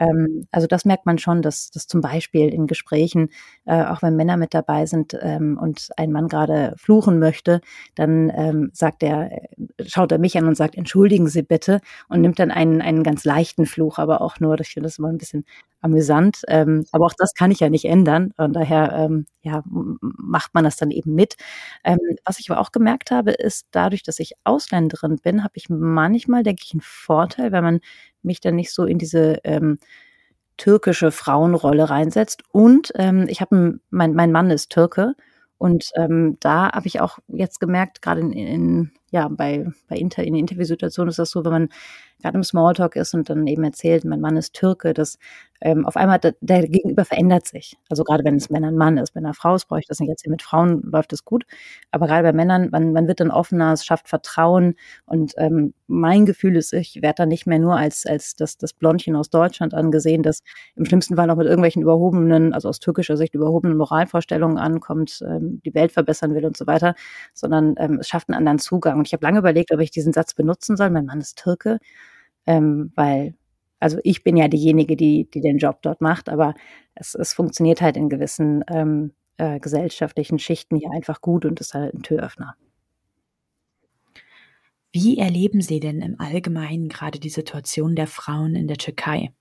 Ähm, 0.00 0.46
also 0.50 0.66
das 0.66 0.84
merkt 0.84 1.06
man 1.06 1.18
schon, 1.18 1.42
dass, 1.42 1.70
dass 1.70 1.86
zum 1.86 2.00
Beispiel 2.00 2.48
in 2.52 2.66
Gesprächen, 2.66 3.28
äh, 3.66 3.84
auch 3.84 4.02
wenn 4.02 4.16
Männer 4.16 4.36
mit 4.36 4.54
dabei 4.54 4.86
sind 4.86 5.16
ähm, 5.22 5.58
und 5.60 5.90
ein 5.96 6.10
Mann 6.12 6.28
gerade 6.28 6.74
fluchen 6.78 7.20
möchte, 7.20 7.60
dann 7.94 8.32
ähm, 8.34 8.70
sagt 8.72 9.02
er, 9.04 9.30
schaut 9.86 10.12
er 10.12 10.18
mich 10.18 10.36
an 10.38 10.46
und 10.48 10.56
sagt, 10.56 10.74
entschuldigen 10.76 11.28
Sie 11.28 11.42
bitte 11.42 11.80
und 12.08 12.22
nimmt 12.22 12.38
dann 12.40 12.50
einen, 12.50 12.82
einen 12.82 13.04
ganz 13.04 13.24
leichten 13.24 13.66
Fluch, 13.66 13.98
aber 13.98 14.22
auch 14.22 14.40
nur, 14.40 14.58
ich 14.60 14.70
finde 14.70 14.88
das 14.88 14.98
immer 14.98 15.08
ein 15.08 15.18
bisschen 15.18 15.44
amüsant. 15.82 16.42
Ähm, 16.48 16.84
aber 16.92 17.06
auch 17.06 17.14
das 17.16 17.34
kann 17.34 17.50
ich 17.50 17.60
ja 17.60 17.70
nicht 17.70 17.84
ändern. 17.86 18.32
Und 18.36 18.54
daher 18.54 18.92
ähm, 18.92 19.26
ja, 19.42 19.62
macht 19.66 20.54
man 20.54 20.64
das 20.64 20.76
dann 20.76 20.90
eben 20.90 21.14
mit. 21.14 21.36
Ähm, 21.84 21.98
was 22.24 22.38
ich 22.38 22.50
aber 22.50 22.60
auch 22.60 22.72
gemerkt 22.72 23.10
habe, 23.10 23.30
ist, 23.32 23.66
dadurch, 23.70 24.02
dass 24.02 24.18
ich 24.18 24.34
Ausländerin 24.44 25.16
bin, 25.22 25.42
habe 25.42 25.54
ich 25.56 25.68
manchmal, 25.70 26.42
denke 26.42 26.62
ich, 26.64 26.72
einen 26.74 26.82
Vorteil, 26.82 27.52
wenn 27.52 27.64
man 27.64 27.80
mich 28.22 28.40
dann 28.40 28.56
nicht 28.56 28.72
so 28.72 28.84
in 28.84 28.98
diese 28.98 29.38
ähm, 29.44 29.78
türkische 30.56 31.10
Frauenrolle 31.10 31.88
reinsetzt. 31.88 32.42
Und 32.52 32.92
ähm, 32.96 33.26
ich 33.28 33.40
habe 33.40 33.80
mein, 33.90 34.14
mein 34.14 34.32
Mann 34.32 34.50
ist 34.50 34.70
Türke 34.70 35.14
und 35.60 35.90
ähm, 35.96 36.38
da 36.40 36.72
habe 36.72 36.86
ich 36.86 37.00
auch 37.00 37.18
jetzt 37.28 37.60
gemerkt, 37.60 38.00
gerade 38.00 38.20
in, 38.20 38.32
in, 38.32 38.92
ja, 39.10 39.28
bei, 39.28 39.66
bei 39.88 39.96
Inter, 39.96 40.24
in 40.24 40.34
Interviewsituationen 40.34 41.10
ist 41.10 41.18
das 41.18 41.30
so, 41.30 41.44
wenn 41.44 41.52
man 41.52 41.68
gerade 42.20 42.36
im 42.36 42.44
Smalltalk 42.44 42.96
ist 42.96 43.14
und 43.14 43.28
dann 43.30 43.46
eben 43.46 43.64
erzählt, 43.64 44.04
mein 44.04 44.20
Mann 44.20 44.36
ist 44.36 44.54
Türke, 44.54 44.94
dass 44.94 45.18
ähm, 45.62 45.84
auf 45.86 45.96
einmal 45.96 46.18
der, 46.18 46.34
der 46.40 46.66
Gegenüber 46.66 47.04
verändert 47.04 47.46
sich. 47.46 47.76
Also 47.90 48.02
gerade 48.02 48.24
wenn 48.24 48.36
es 48.36 48.48
Männer 48.48 48.68
ein 48.68 48.76
Mann 48.76 48.96
ist, 48.96 49.14
wenn 49.14 49.24
er 49.24 49.34
Frau 49.34 49.54
ist, 49.54 49.66
brauche 49.66 49.80
ich 49.80 49.86
das 49.86 50.00
nicht 50.00 50.08
erzählen. 50.08 50.30
Mit 50.30 50.42
Frauen 50.42 50.82
läuft 50.82 51.12
es 51.12 51.24
gut. 51.24 51.44
Aber 51.90 52.06
gerade 52.06 52.22
bei 52.22 52.32
Männern, 52.32 52.70
man, 52.70 52.92
man 52.92 53.06
wird 53.08 53.20
dann 53.20 53.30
offener, 53.30 53.72
es 53.72 53.84
schafft 53.84 54.08
Vertrauen. 54.08 54.74
Und 55.04 55.34
ähm, 55.36 55.74
mein 55.86 56.24
Gefühl 56.24 56.56
ist, 56.56 56.72
ich 56.72 57.02
werde 57.02 57.16
dann 57.18 57.28
nicht 57.28 57.46
mehr 57.46 57.58
nur 57.58 57.76
als, 57.76 58.06
als 58.06 58.36
das, 58.36 58.56
das 58.56 58.72
Blondchen 58.72 59.16
aus 59.16 59.28
Deutschland 59.28 59.74
angesehen, 59.74 60.22
das 60.22 60.42
im 60.76 60.86
schlimmsten 60.86 61.16
Fall 61.16 61.26
noch 61.26 61.36
mit 61.36 61.46
irgendwelchen 61.46 61.82
überhobenen, 61.82 62.54
also 62.54 62.68
aus 62.68 62.80
türkischer 62.80 63.18
Sicht 63.18 63.34
überhobenen 63.34 63.76
Moralvorstellungen 63.76 64.56
ankommt, 64.56 65.22
ähm, 65.26 65.60
die 65.64 65.74
Welt 65.74 65.92
verbessern 65.92 66.34
will 66.34 66.46
und 66.46 66.56
so 66.56 66.66
weiter, 66.66 66.94
sondern 67.34 67.74
ähm, 67.78 67.98
es 68.00 68.08
schafft 68.08 68.28
einen 68.30 68.38
anderen 68.38 68.58
Zugang. 68.58 68.98
Und 68.98 69.06
ich 69.06 69.12
habe 69.12 69.24
lange 69.26 69.40
überlegt, 69.40 69.72
ob 69.72 69.80
ich 69.80 69.90
diesen 69.90 70.14
Satz 70.14 70.32
benutzen 70.32 70.76
soll. 70.78 70.88
Mein 70.88 71.04
Mann 71.04 71.20
ist 71.20 71.36
Türke 71.36 71.80
ähm, 72.50 72.90
weil, 72.96 73.34
also 73.78 73.98
ich 74.02 74.24
bin 74.24 74.36
ja 74.36 74.48
diejenige, 74.48 74.96
die, 74.96 75.30
die 75.30 75.40
den 75.40 75.58
Job 75.58 75.82
dort 75.82 76.00
macht, 76.00 76.28
aber 76.28 76.54
es, 76.96 77.14
es 77.14 77.32
funktioniert 77.32 77.80
halt 77.80 77.96
in 77.96 78.08
gewissen 78.08 78.64
ähm, 78.68 79.12
äh, 79.36 79.60
gesellschaftlichen 79.60 80.40
Schichten 80.40 80.76
hier 80.76 80.90
einfach 80.90 81.20
gut 81.20 81.44
und 81.44 81.60
ist 81.60 81.74
halt 81.74 81.94
ein 81.94 82.02
Türöffner. 82.02 82.56
Wie 84.92 85.18
erleben 85.18 85.60
Sie 85.60 85.78
denn 85.78 86.02
im 86.02 86.18
Allgemeinen 86.18 86.88
gerade 86.88 87.20
die 87.20 87.28
Situation 87.28 87.94
der 87.94 88.08
Frauen 88.08 88.56
in 88.56 88.66
der 88.66 88.78
Türkei? 88.78 89.32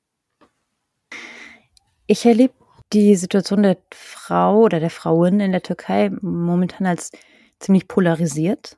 Ich 2.06 2.24
erlebe 2.28 2.54
die 2.93 3.15
Situation 3.15 3.63
der 3.63 3.78
Frau 3.91 4.62
oder 4.62 4.80
der 4.80 4.91
Frauen 4.91 5.39
in 5.39 5.52
der 5.52 5.63
Türkei 5.63 6.12
momentan 6.22 6.86
als 6.86 7.12
ziemlich 7.60 7.88
polarisiert. 7.88 8.78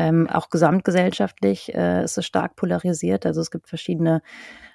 Ähm, 0.00 0.26
auch 0.30 0.48
gesamtgesellschaftlich 0.48 1.74
äh, 1.74 2.02
ist 2.02 2.16
es 2.16 2.24
stark 2.24 2.56
polarisiert. 2.56 3.26
Also 3.26 3.42
es 3.42 3.50
gibt 3.50 3.68
verschiedene, 3.68 4.22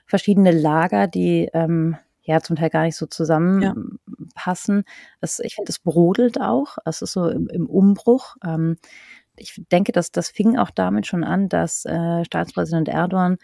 verschiedene 0.06 0.52
Lager, 0.52 1.08
die 1.08 1.50
ähm, 1.52 1.98
ja 2.22 2.42
zum 2.42 2.56
Teil 2.56 2.70
gar 2.70 2.84
nicht 2.84 2.96
so 2.96 3.08
zusammenpassen. 3.08 4.84
Ja. 5.22 5.30
ich 5.44 5.56
finde, 5.56 5.70
es 5.70 5.80
brodelt 5.80 6.40
auch. 6.40 6.78
Es 6.86 7.02
ist 7.02 7.14
so 7.14 7.28
im, 7.28 7.48
im 7.48 7.66
Umbruch. 7.66 8.36
Ähm, 8.46 8.78
ich 9.36 9.60
denke, 9.72 9.94
dass 9.94 10.12
das 10.12 10.30
fing 10.30 10.60
auch 10.60 10.70
damit 10.70 11.08
schon 11.08 11.24
an, 11.24 11.50
dass 11.50 11.86
äh, 11.86 12.24
Staatspräsident 12.24 12.88
Erdogan 12.88 13.38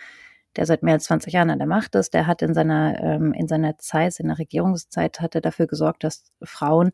der 0.58 0.66
seit 0.66 0.84
mehr 0.84 0.96
als 0.96 1.06
20 1.06 1.34
Jahren 1.34 1.50
an 1.50 1.60
der 1.60 1.68
Macht 1.68 1.96
ist, 1.96 2.14
der 2.14 2.28
hat 2.28 2.42
in 2.42 2.54
seiner, 2.54 3.02
ähm, 3.02 3.34
in 3.34 3.48
seiner 3.48 3.78
Zeit, 3.78 4.20
in 4.20 4.28
der 4.28 4.38
Regierungszeit, 4.38 5.22
hat 5.22 5.34
er 5.36 5.42
dafür 5.42 5.66
gesorgt, 5.66 6.04
dass 6.04 6.26
Frauen 6.44 6.92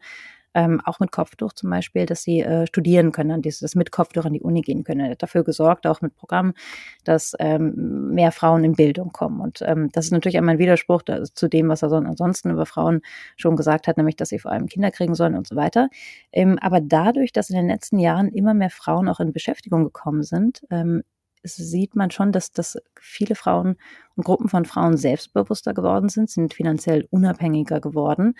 ähm, 0.57 0.81
auch 0.83 0.99
mit 0.99 1.11
Kopftuch 1.11 1.53
zum 1.53 1.69
Beispiel, 1.69 2.07
dass 2.07 2.23
sie 2.23 2.41
äh, 2.41 2.65
studieren 2.65 3.11
können, 3.11 3.43
dass, 3.43 3.59
dass 3.59 3.75
mit 3.75 3.91
Kopftuch 3.91 4.25
an 4.25 4.33
die 4.33 4.41
Uni 4.41 4.61
gehen 4.61 4.83
können. 4.83 5.01
Er 5.01 5.11
hat 5.11 5.21
dafür 5.21 5.43
gesorgt, 5.43 5.85
auch 5.85 6.01
mit 6.01 6.15
Programmen, 6.15 6.55
dass 7.03 7.35
ähm, 7.37 8.09
mehr 8.09 8.31
Frauen 8.31 8.63
in 8.63 8.73
Bildung 8.73 9.11
kommen. 9.11 9.39
Und 9.39 9.61
ähm, 9.61 9.89
das 9.93 10.05
ist 10.05 10.11
natürlich 10.11 10.35
einmal 10.35 10.55
ein 10.55 10.59
Widerspruch 10.59 11.03
zu 11.03 11.47
dem, 11.47 11.69
was 11.69 11.83
er 11.83 11.91
ansonsten 11.91 12.49
über 12.49 12.65
Frauen 12.65 13.01
schon 13.35 13.55
gesagt 13.55 13.87
hat, 13.87 13.97
nämlich, 13.97 14.15
dass 14.15 14.29
sie 14.29 14.39
vor 14.39 14.51
allem 14.51 14.65
Kinder 14.65 14.89
kriegen 14.89 15.13
sollen 15.13 15.35
und 15.35 15.47
so 15.47 15.55
weiter. 15.55 15.89
Ähm, 16.31 16.57
aber 16.59 16.81
dadurch, 16.81 17.31
dass 17.31 17.51
in 17.51 17.55
den 17.55 17.67
letzten 17.67 17.99
Jahren 17.99 18.29
immer 18.29 18.55
mehr 18.55 18.71
Frauen 18.71 19.07
auch 19.09 19.19
in 19.19 19.33
Beschäftigung 19.33 19.83
gekommen 19.83 20.23
sind, 20.23 20.65
ähm, 20.71 21.03
sieht 21.43 21.95
man 21.95 22.11
schon, 22.11 22.31
dass, 22.31 22.51
dass 22.51 22.77
viele 22.99 23.35
Frauen 23.35 23.77
und 24.15 24.25
Gruppen 24.25 24.49
von 24.49 24.65
Frauen 24.65 24.97
selbstbewusster 24.97 25.73
geworden 25.73 26.09
sind, 26.09 26.29
sind 26.29 26.53
finanziell 26.53 27.07
unabhängiger 27.09 27.79
geworden 27.79 28.35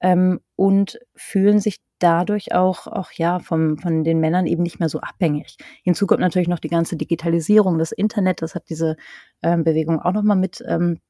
ähm, 0.00 0.40
und 0.56 0.98
fühlen 1.14 1.60
sich 1.60 1.80
dadurch 1.98 2.52
auch, 2.52 2.86
auch 2.86 3.12
ja 3.12 3.38
vom, 3.40 3.78
von 3.78 4.04
den 4.04 4.20
Männern 4.20 4.46
eben 4.46 4.62
nicht 4.62 4.78
mehr 4.80 4.88
so 4.88 5.00
abhängig. 5.00 5.56
Hinzu 5.82 6.06
kommt 6.06 6.20
natürlich 6.20 6.48
noch 6.48 6.60
die 6.60 6.68
ganze 6.68 6.96
Digitalisierung, 6.96 7.78
das 7.78 7.92
Internet, 7.92 8.42
das 8.42 8.54
hat 8.54 8.68
diese 8.68 8.96
ähm, 9.42 9.64
Bewegung 9.64 10.00
auch 10.00 10.12
nochmal 10.12 10.36
mit 10.36 10.62
ähm, 10.66 11.00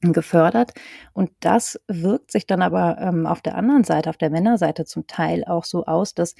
gefördert. 0.00 0.72
Und 1.12 1.30
das 1.40 1.80
wirkt 1.88 2.30
sich 2.30 2.46
dann 2.46 2.62
aber 2.62 2.98
ähm, 3.00 3.26
auf 3.26 3.40
der 3.42 3.56
anderen 3.56 3.84
Seite, 3.84 4.10
auf 4.10 4.16
der 4.16 4.30
Männerseite 4.30 4.84
zum 4.84 5.06
Teil 5.06 5.44
auch 5.44 5.64
so 5.64 5.84
aus, 5.84 6.14
dass 6.14 6.34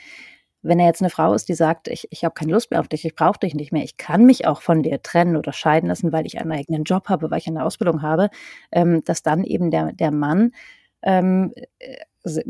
wenn 0.67 0.79
er 0.79 0.87
jetzt 0.87 1.03
eine 1.03 1.11
Frau 1.11 1.33
ist, 1.35 1.49
die 1.49 1.55
sagt, 1.55 1.89
ich, 1.89 2.09
ich 2.11 2.25
habe 2.25 2.35
keine 2.35 2.53
Lust 2.53 2.71
mehr 2.71 2.81
auf 2.81 2.89
dich, 2.89 3.05
ich 3.05 3.15
brauche 3.15 3.39
dich 3.39 3.55
nicht 3.55 3.73
mehr, 3.73 3.85
ich 3.85 3.97
kann 3.97 4.25
mich 4.25 4.47
auch 4.47 4.63
von 4.63 4.83
dir 4.83 5.03
trennen 5.03 5.37
oder 5.37 5.53
scheiden 5.53 5.89
lassen, 5.89 6.13
weil 6.13 6.27
ich 6.27 6.41
einen 6.41 6.53
eigenen 6.53 6.85
Job 6.85 7.09
habe, 7.09 7.31
weil 7.31 7.39
ich 7.39 7.47
eine 7.47 7.65
Ausbildung 7.65 8.03
habe, 8.03 8.31
ähm, 8.73 9.03
dass 9.05 9.23
dann 9.23 9.45
eben 9.45 9.71
der, 9.71 9.93
der 9.93 10.11
Mann 10.11 10.53
ähm, 11.03 11.53
äh, 11.79 11.97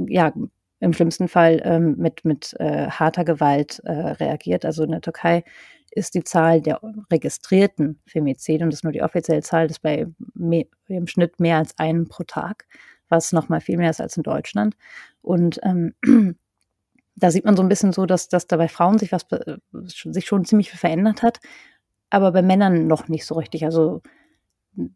ja, 0.09 0.33
im 0.81 0.93
schlimmsten 0.93 1.29
Fall 1.29 1.61
ähm, 1.65 1.97
mit, 1.99 2.25
mit 2.25 2.55
äh, 2.59 2.89
harter 2.89 3.25
Gewalt 3.25 3.81
äh, 3.85 3.93
reagiert. 3.93 4.65
Also 4.65 4.85
in 4.85 4.91
der 4.91 5.01
Türkei 5.01 5.43
ist 5.91 6.15
die 6.15 6.25
Zahl 6.25 6.61
der 6.61 6.81
registrierten 7.11 8.01
Femizide, 8.07 8.65
und 8.65 8.71
das 8.71 8.81
ist 8.81 8.85
nur 8.85 8.93
die 8.93 9.03
offizielle 9.03 9.43
Zahl, 9.43 9.67
das 9.67 9.79
ist 9.79 9.83
bei 9.83 10.07
mehr, 10.35 10.65
im 10.89 11.07
Schnitt 11.07 11.41
mehr 11.41 11.59
als 11.59 11.79
einen 11.79 12.09
pro 12.09 12.25
Tag, 12.25 12.67
was 13.09 13.33
nochmal 13.33 13.61
viel 13.61 13.79
mehr 13.79 13.91
ist 13.91 14.01
als 14.01 14.17
in 14.17 14.23
Deutschland. 14.23 14.77
Und 15.23 15.59
ähm, 15.63 15.95
da 17.17 17.31
sieht 17.31 17.45
man 17.45 17.57
so 17.57 17.63
ein 17.63 17.69
bisschen 17.69 17.93
so, 17.93 18.07
dass, 18.07 18.29
dass 18.29 18.47
da 18.47 18.57
bei 18.57 18.69
Frauen 18.69 18.99
sich 18.99 19.13
was 19.13 19.27
sich 19.73 20.27
schon 20.27 20.45
ziemlich 20.45 20.71
viel 20.71 20.79
verändert 20.79 21.23
hat, 21.23 21.41
aber 22.11 22.33
bei 22.33 22.43
Männern 22.43 22.87
noch 22.87 23.09
nicht 23.09 23.27
so 23.27 23.35
richtig. 23.37 23.65
Also 23.65 24.03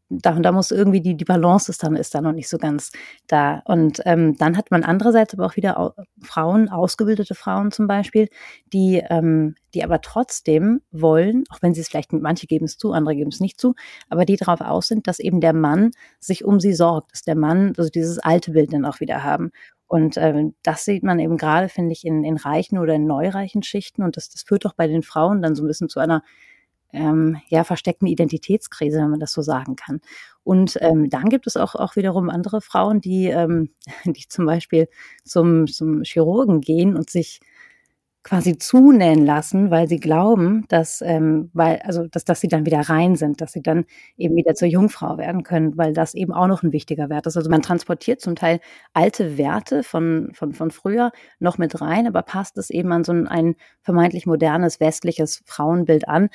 da, 0.09 0.33
da 0.33 0.53
muss 0.53 0.71
irgendwie 0.71 1.01
die, 1.01 1.17
die 1.17 1.25
Balance 1.25 1.71
ist 1.71 1.83
dann, 1.83 1.97
ist 1.97 2.15
da 2.15 2.21
noch 2.21 2.33
nicht 2.33 2.49
so 2.49 2.59
ganz 2.59 2.93
da. 3.27 3.63
Und 3.65 4.01
ähm, 4.05 4.37
dann 4.37 4.57
hat 4.57 4.71
man 4.71 4.85
andererseits 4.85 5.33
aber 5.35 5.47
auch 5.47 5.57
wieder 5.57 5.79
au 5.79 5.93
Frauen, 6.23 6.69
ausgebildete 6.69 7.35
Frauen 7.35 7.73
zum 7.73 7.87
Beispiel, 7.87 8.29
die, 8.73 9.03
ähm, 9.09 9.55
die 9.75 9.83
aber 9.85 10.01
trotzdem 10.03 10.83
wollen, 10.91 11.45
auch 11.51 11.63
wenn 11.63 11.75
sie 11.75 11.81
es 11.81 11.89
vielleicht, 11.89 12.13
manche 12.13 12.47
geben 12.47 12.67
es 12.67 12.77
zu, 12.77 12.93
andere 12.93 13.17
geben 13.17 13.31
es 13.31 13.41
nicht 13.41 13.61
zu, 13.61 13.75
aber 14.09 14.25
die 14.25 14.37
darauf 14.37 14.61
aus 14.61 14.89
sind, 14.89 15.07
dass 15.07 15.19
eben 15.19 15.41
der 15.41 15.55
Mann 15.55 15.93
sich 16.19 16.45
um 16.45 16.61
sie 16.61 16.75
sorgt, 16.75 17.13
dass 17.13 17.23
der 17.23 17.37
Mann, 17.37 17.73
also 17.79 17.91
dieses 17.91 18.19
alte 18.19 18.53
Bild 18.53 18.73
dann 18.73 18.85
auch 18.85 19.01
wieder 19.01 19.25
haben. 19.25 19.51
Und 19.91 20.17
ähm, 20.19 20.55
das 20.63 20.85
sieht 20.85 21.03
man 21.03 21.19
eben 21.19 21.37
gerade, 21.37 21.69
finde 21.69 21.91
ich, 21.91 22.07
in, 22.07 22.23
in 22.23 22.37
reichen 22.37 22.79
oder 22.79 22.95
in 22.95 23.09
neureichen 23.09 23.65
Schichten. 23.65 24.05
Und 24.05 24.17
das, 24.17 24.31
das 24.31 24.43
führt 24.43 24.65
doch 24.65 24.75
bei 24.75 24.87
den 24.87 25.03
Frauen 25.03 25.43
dann 25.43 25.57
so 25.57 25.65
ein 25.65 25.67
bisschen 25.67 25.89
zu 25.89 25.99
einer 25.99 26.23
ähm, 26.93 27.39
ja, 27.49 27.65
versteckten 27.65 28.07
Identitätskrise, 28.07 28.99
wenn 28.99 29.11
man 29.11 29.19
das 29.19 29.33
so 29.33 29.43
sagen 29.43 29.75
kann. 29.75 30.01
Und 30.45 30.79
ähm, 30.81 31.11
dann 31.11 31.29
gibt 31.29 31.49
es 31.49 31.57
auch, 31.57 31.75
auch 31.75 31.97
wiederum 31.97 32.31
andere 32.31 32.61
Frauen, 32.61 33.01
die, 33.01 33.27
ähm, 33.27 33.71
die 34.05 34.29
zum 34.29 34.47
Beispiel 34.47 34.87
zum, 35.25 35.67
zum 35.67 36.05
Chirurgen 36.05 36.61
gehen 36.61 36.95
und 36.95 37.11
sich 37.11 37.41
quasi 38.23 38.59
zunähen 38.59 39.25
lassen, 39.25 39.71
weil 39.71 39.89
sie 39.89 39.99
glauben, 39.99 40.65
dass, 40.69 41.01
ähm, 41.03 41.51
weil, 41.55 41.79
also, 41.85 42.07
dass, 42.07 42.25
dass 42.25 42.41
sie 42.41 42.49
dann 42.49 42.67
wieder 42.67 42.81
rein 42.81 43.17
sind, 43.17 43.41
dass 43.41 43.53
sie 43.53 43.63
dann 43.63 43.87
eben 44.19 44.37
wieder 44.37 44.55
zur 44.55 44.69
Jungfrau 44.69 45.17
werden 45.17 45.43
können, 45.43 45.79
weil 45.79 45.95
das 45.95 46.15
eben 46.15 46.33
auch 46.33 46.47
noch 46.47 46.63
ein 46.63 46.73
wichtiger 46.73 47.09
Wert 47.09 47.27
ist. 47.27 47.37
Also 47.37 47.49
man 47.49 47.63
transportiert 47.63 48.21
zum 48.21 48.37
Teil 48.37 48.61
alte 48.93 49.39
Werte 49.39 49.83
von, 49.83 50.31
von, 50.35 50.53
von 50.53 50.71
früher 50.71 51.13
noch 51.39 51.57
mit 51.57 51.81
rein, 51.81 52.07
aber 52.07 52.23
passt 52.23 52.59
es 52.59 52.69
eben 52.71 52.93
an 52.93 53.05
so 53.05 53.13
ein, 53.13 53.27
ein 53.27 53.55
vermeintlich 53.81 54.27
modernes 54.27 54.81
westliches 54.81 55.43
Frauenbild 55.47 56.07
an, 56.09 56.29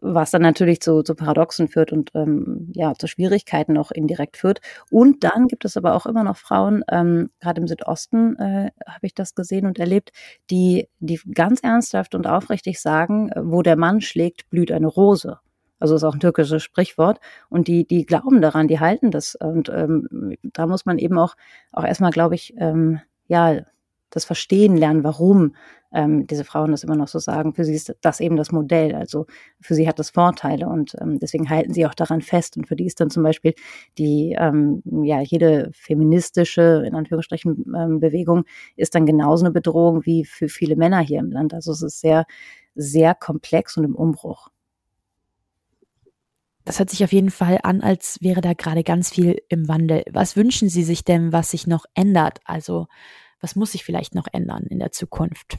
was 0.00 0.30
dann 0.30 0.42
natürlich 0.42 0.80
zu, 0.80 1.02
zu 1.02 1.14
Paradoxen 1.14 1.68
führt 1.68 1.92
und 1.92 2.10
ähm, 2.14 2.70
ja 2.74 2.94
zu 2.94 3.06
Schwierigkeiten 3.06 3.76
auch 3.78 3.90
indirekt 3.90 4.36
führt. 4.36 4.60
Und 4.90 5.24
dann 5.24 5.46
gibt 5.48 5.64
es 5.64 5.76
aber 5.76 5.94
auch 5.94 6.06
immer 6.06 6.24
noch 6.24 6.36
Frauen, 6.36 6.84
ähm, 6.90 7.30
gerade 7.40 7.60
im 7.60 7.68
Südosten 7.68 8.36
äh, 8.36 8.70
habe 8.86 9.06
ich 9.06 9.14
das 9.14 9.34
gesehen 9.34 9.66
und 9.66 9.78
erlebt, 9.78 10.12
die, 10.50 10.88
die 11.00 11.20
ganz 11.34 11.60
ernsthaft 11.60 12.14
und 12.14 12.26
aufrichtig 12.26 12.80
sagen, 12.80 13.30
wo 13.36 13.62
der 13.62 13.76
Mann 13.76 14.00
schlägt, 14.00 14.48
blüht 14.50 14.72
eine 14.72 14.86
Rose. 14.86 15.38
Also 15.78 15.96
ist 15.96 16.04
auch 16.04 16.14
ein 16.14 16.20
türkisches 16.20 16.62
Sprichwort. 16.62 17.20
Und 17.50 17.68
die, 17.68 17.86
die 17.86 18.06
glauben 18.06 18.40
daran, 18.40 18.68
die 18.68 18.80
halten 18.80 19.10
das. 19.10 19.34
Und 19.34 19.68
ähm, 19.68 20.34
da 20.42 20.66
muss 20.66 20.86
man 20.86 20.98
eben 20.98 21.18
auch, 21.18 21.34
auch 21.72 21.84
erstmal, 21.84 22.10
glaube 22.10 22.36
ich, 22.36 22.54
ähm, 22.56 23.00
ja, 23.26 23.60
das 24.14 24.24
Verstehen 24.24 24.76
lernen, 24.76 25.04
warum 25.04 25.54
ähm, 25.92 26.26
diese 26.26 26.44
Frauen 26.44 26.72
das 26.72 26.82
immer 26.82 26.96
noch 26.96 27.08
so 27.08 27.18
sagen. 27.18 27.54
Für 27.54 27.64
sie 27.64 27.74
ist 27.74 27.94
das 28.00 28.20
eben 28.20 28.36
das 28.36 28.52
Modell. 28.52 28.94
Also 28.94 29.26
für 29.60 29.74
sie 29.74 29.88
hat 29.88 29.98
das 29.98 30.10
Vorteile 30.10 30.68
und 30.68 30.96
ähm, 31.00 31.18
deswegen 31.18 31.48
halten 31.48 31.72
sie 31.72 31.86
auch 31.86 31.94
daran 31.94 32.20
fest. 32.20 32.56
Und 32.56 32.66
für 32.66 32.76
die 32.76 32.86
ist 32.86 33.00
dann 33.00 33.10
zum 33.10 33.22
Beispiel 33.22 33.54
die, 33.96 34.36
ähm, 34.38 34.82
ja, 35.04 35.20
jede 35.20 35.70
feministische, 35.72 36.82
in 36.86 36.94
Anführungsstrichen, 36.94 37.72
ähm, 37.76 38.00
Bewegung 38.00 38.44
ist 38.76 38.94
dann 38.94 39.06
genauso 39.06 39.44
eine 39.44 39.52
Bedrohung 39.52 40.04
wie 40.04 40.24
für 40.24 40.48
viele 40.48 40.76
Männer 40.76 41.00
hier 41.00 41.20
im 41.20 41.30
Land. 41.30 41.54
Also 41.54 41.72
es 41.72 41.82
ist 41.82 42.00
sehr, 42.00 42.26
sehr 42.74 43.14
komplex 43.14 43.76
und 43.76 43.84
im 43.84 43.94
Umbruch. 43.94 44.50
Das 46.64 46.78
hört 46.78 46.88
sich 46.88 47.04
auf 47.04 47.12
jeden 47.12 47.30
Fall 47.30 47.58
an, 47.62 47.82
als 47.82 48.18
wäre 48.22 48.40
da 48.40 48.54
gerade 48.54 48.84
ganz 48.84 49.10
viel 49.10 49.42
im 49.48 49.68
Wandel. 49.68 50.02
Was 50.10 50.34
wünschen 50.34 50.70
Sie 50.70 50.82
sich 50.82 51.04
denn, 51.04 51.30
was 51.30 51.50
sich 51.50 51.66
noch 51.66 51.84
ändert? 51.94 52.40
Also, 52.46 52.86
was 53.44 53.56
muss 53.56 53.72
sich 53.72 53.84
vielleicht 53.84 54.14
noch 54.14 54.26
ändern 54.32 54.64
in 54.70 54.78
der 54.78 54.90
Zukunft? 54.90 55.58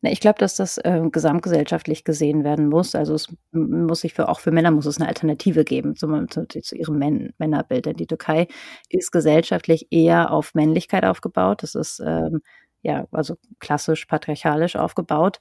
Ich 0.00 0.20
glaube, 0.20 0.38
dass 0.38 0.56
das 0.56 0.78
äh, 0.78 1.02
gesamtgesellschaftlich 1.10 2.04
gesehen 2.04 2.44
werden 2.44 2.68
muss. 2.68 2.94
Also 2.94 3.14
es 3.14 3.28
muss 3.52 4.00
sich 4.00 4.14
für 4.14 4.28
auch 4.30 4.40
für 4.40 4.50
Männer 4.50 4.70
muss 4.70 4.86
es 4.86 4.98
eine 4.98 5.08
Alternative 5.08 5.64
geben 5.64 5.96
zu, 5.96 6.26
zu, 6.26 6.46
zu 6.46 6.76
ihrem 6.76 6.98
Män 6.98 7.34
Männerbild. 7.38 7.86
Denn 7.86 7.96
die 7.96 8.06
Türkei 8.06 8.48
ist 8.88 9.12
gesellschaftlich 9.12 9.88
eher 9.90 10.30
auf 10.30 10.54
Männlichkeit 10.54 11.04
aufgebaut. 11.04 11.62
Das 11.62 11.74
ist 11.74 12.00
ähm, 12.00 12.40
ja 12.84 13.06
also 13.10 13.36
klassisch 13.58 14.06
patriarchalisch 14.06 14.76
aufgebaut. 14.76 15.40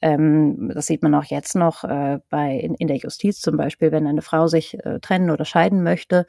Ähm, 0.00 0.70
das 0.74 0.86
sieht 0.86 1.02
man 1.02 1.14
auch 1.14 1.24
jetzt 1.24 1.56
noch 1.56 1.84
äh, 1.84 2.18
bei 2.30 2.56
in, 2.56 2.74
in, 2.74 2.86
der 2.88 2.98
Justiz 2.98 3.40
zum 3.40 3.56
Beispiel, 3.56 3.90
wenn 3.92 4.06
eine 4.06 4.22
Frau 4.22 4.46
sich 4.46 4.74
äh, 4.84 5.00
trennen 5.00 5.30
oder 5.30 5.44
scheiden 5.44 5.82
möchte, 5.82 6.24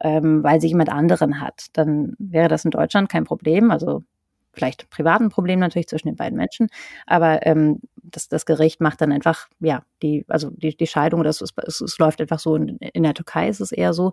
ähm, 0.00 0.42
weil 0.44 0.60
sie 0.60 0.68
jemand 0.68 0.90
anderen 0.90 1.40
hat, 1.40 1.66
dann 1.72 2.14
wäre 2.18 2.48
das 2.48 2.64
in 2.64 2.70
Deutschland 2.70 3.08
kein 3.08 3.24
Problem. 3.24 3.70
Also 3.72 4.04
vielleicht 4.52 4.88
privaten 4.90 5.30
Problem 5.30 5.58
natürlich 5.58 5.88
zwischen 5.88 6.08
den 6.08 6.16
beiden 6.16 6.38
Menschen, 6.38 6.68
aber 7.06 7.44
ähm, 7.46 7.80
das, 7.96 8.28
das 8.28 8.46
Gericht 8.46 8.80
macht 8.80 9.00
dann 9.00 9.12
einfach, 9.12 9.48
ja, 9.60 9.82
die, 10.02 10.24
also 10.28 10.50
die, 10.50 10.76
die 10.76 10.86
Scheidung, 10.86 11.22
das 11.24 11.40
ist, 11.40 11.54
es, 11.66 11.80
es 11.80 11.98
läuft 11.98 12.20
einfach 12.20 12.38
so. 12.38 12.54
In, 12.56 12.78
in 12.78 13.02
der 13.02 13.14
Türkei 13.14 13.48
ist 13.48 13.60
es 13.60 13.72
eher 13.72 13.94
so, 13.94 14.12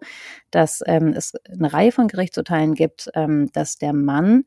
dass 0.52 0.84
ähm, 0.88 1.14
es 1.16 1.34
eine 1.48 1.72
Reihe 1.72 1.92
von 1.92 2.08
Gerichtsurteilen 2.08 2.74
gibt, 2.74 3.10
ähm, 3.14 3.52
dass 3.54 3.78
der 3.78 3.94
Mann 3.94 4.46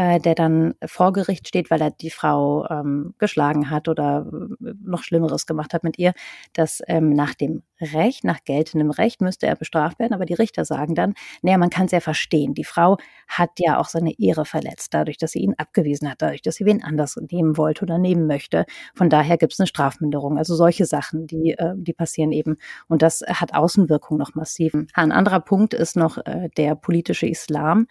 äh, 0.00 0.18
der 0.18 0.34
dann 0.34 0.72
vor 0.86 1.12
Gericht 1.12 1.46
steht, 1.46 1.70
weil 1.70 1.82
er 1.82 1.90
die 1.90 2.08
Frau 2.08 2.66
ähm, 2.70 3.12
geschlagen 3.18 3.68
hat 3.68 3.86
oder 3.86 4.26
äh, 4.32 4.72
noch 4.82 5.02
Schlimmeres 5.02 5.44
gemacht 5.44 5.74
hat 5.74 5.84
mit 5.84 5.98
ihr, 5.98 6.14
dass 6.54 6.80
ähm, 6.86 7.10
nach 7.10 7.34
dem 7.34 7.64
Recht, 7.82 8.24
nach 8.24 8.42
geltendem 8.44 8.90
Recht 8.90 9.20
müsste 9.20 9.46
er 9.46 9.56
bestraft 9.56 9.98
werden, 9.98 10.14
aber 10.14 10.24
die 10.24 10.32
Richter 10.32 10.64
sagen 10.64 10.94
dann, 10.94 11.12
naja, 11.42 11.58
man 11.58 11.68
kann 11.68 11.84
es 11.84 11.92
ja 11.92 12.00
verstehen, 12.00 12.54
die 12.54 12.64
Frau 12.64 12.96
hat 13.28 13.50
ja 13.58 13.78
auch 13.78 13.88
seine 13.90 14.18
Ehre 14.18 14.46
verletzt, 14.46 14.94
dadurch, 14.94 15.18
dass 15.18 15.32
sie 15.32 15.40
ihn 15.40 15.52
abgewiesen 15.58 16.10
hat, 16.10 16.22
dadurch, 16.22 16.40
dass 16.40 16.54
sie 16.54 16.64
wen 16.64 16.82
anders 16.82 17.18
nehmen 17.30 17.58
wollte 17.58 17.84
oder 17.84 17.98
nehmen 17.98 18.26
möchte. 18.26 18.64
Von 18.94 19.10
daher 19.10 19.36
gibt 19.36 19.52
es 19.52 19.60
eine 19.60 19.66
Strafminderung. 19.66 20.38
Also 20.38 20.54
solche 20.54 20.86
Sachen, 20.86 21.26
die, 21.26 21.50
äh, 21.58 21.74
die 21.76 21.92
passieren 21.92 22.32
eben. 22.32 22.56
Und 22.88 23.02
das 23.02 23.22
hat 23.28 23.52
Außenwirkung 23.52 24.16
noch 24.16 24.34
massiv. 24.34 24.72
Ein 24.94 25.12
anderer 25.12 25.40
Punkt 25.40 25.74
ist 25.74 25.94
noch 25.94 26.16
äh, 26.24 26.48
der 26.56 26.74
politische 26.74 27.26
Islam 27.26 27.86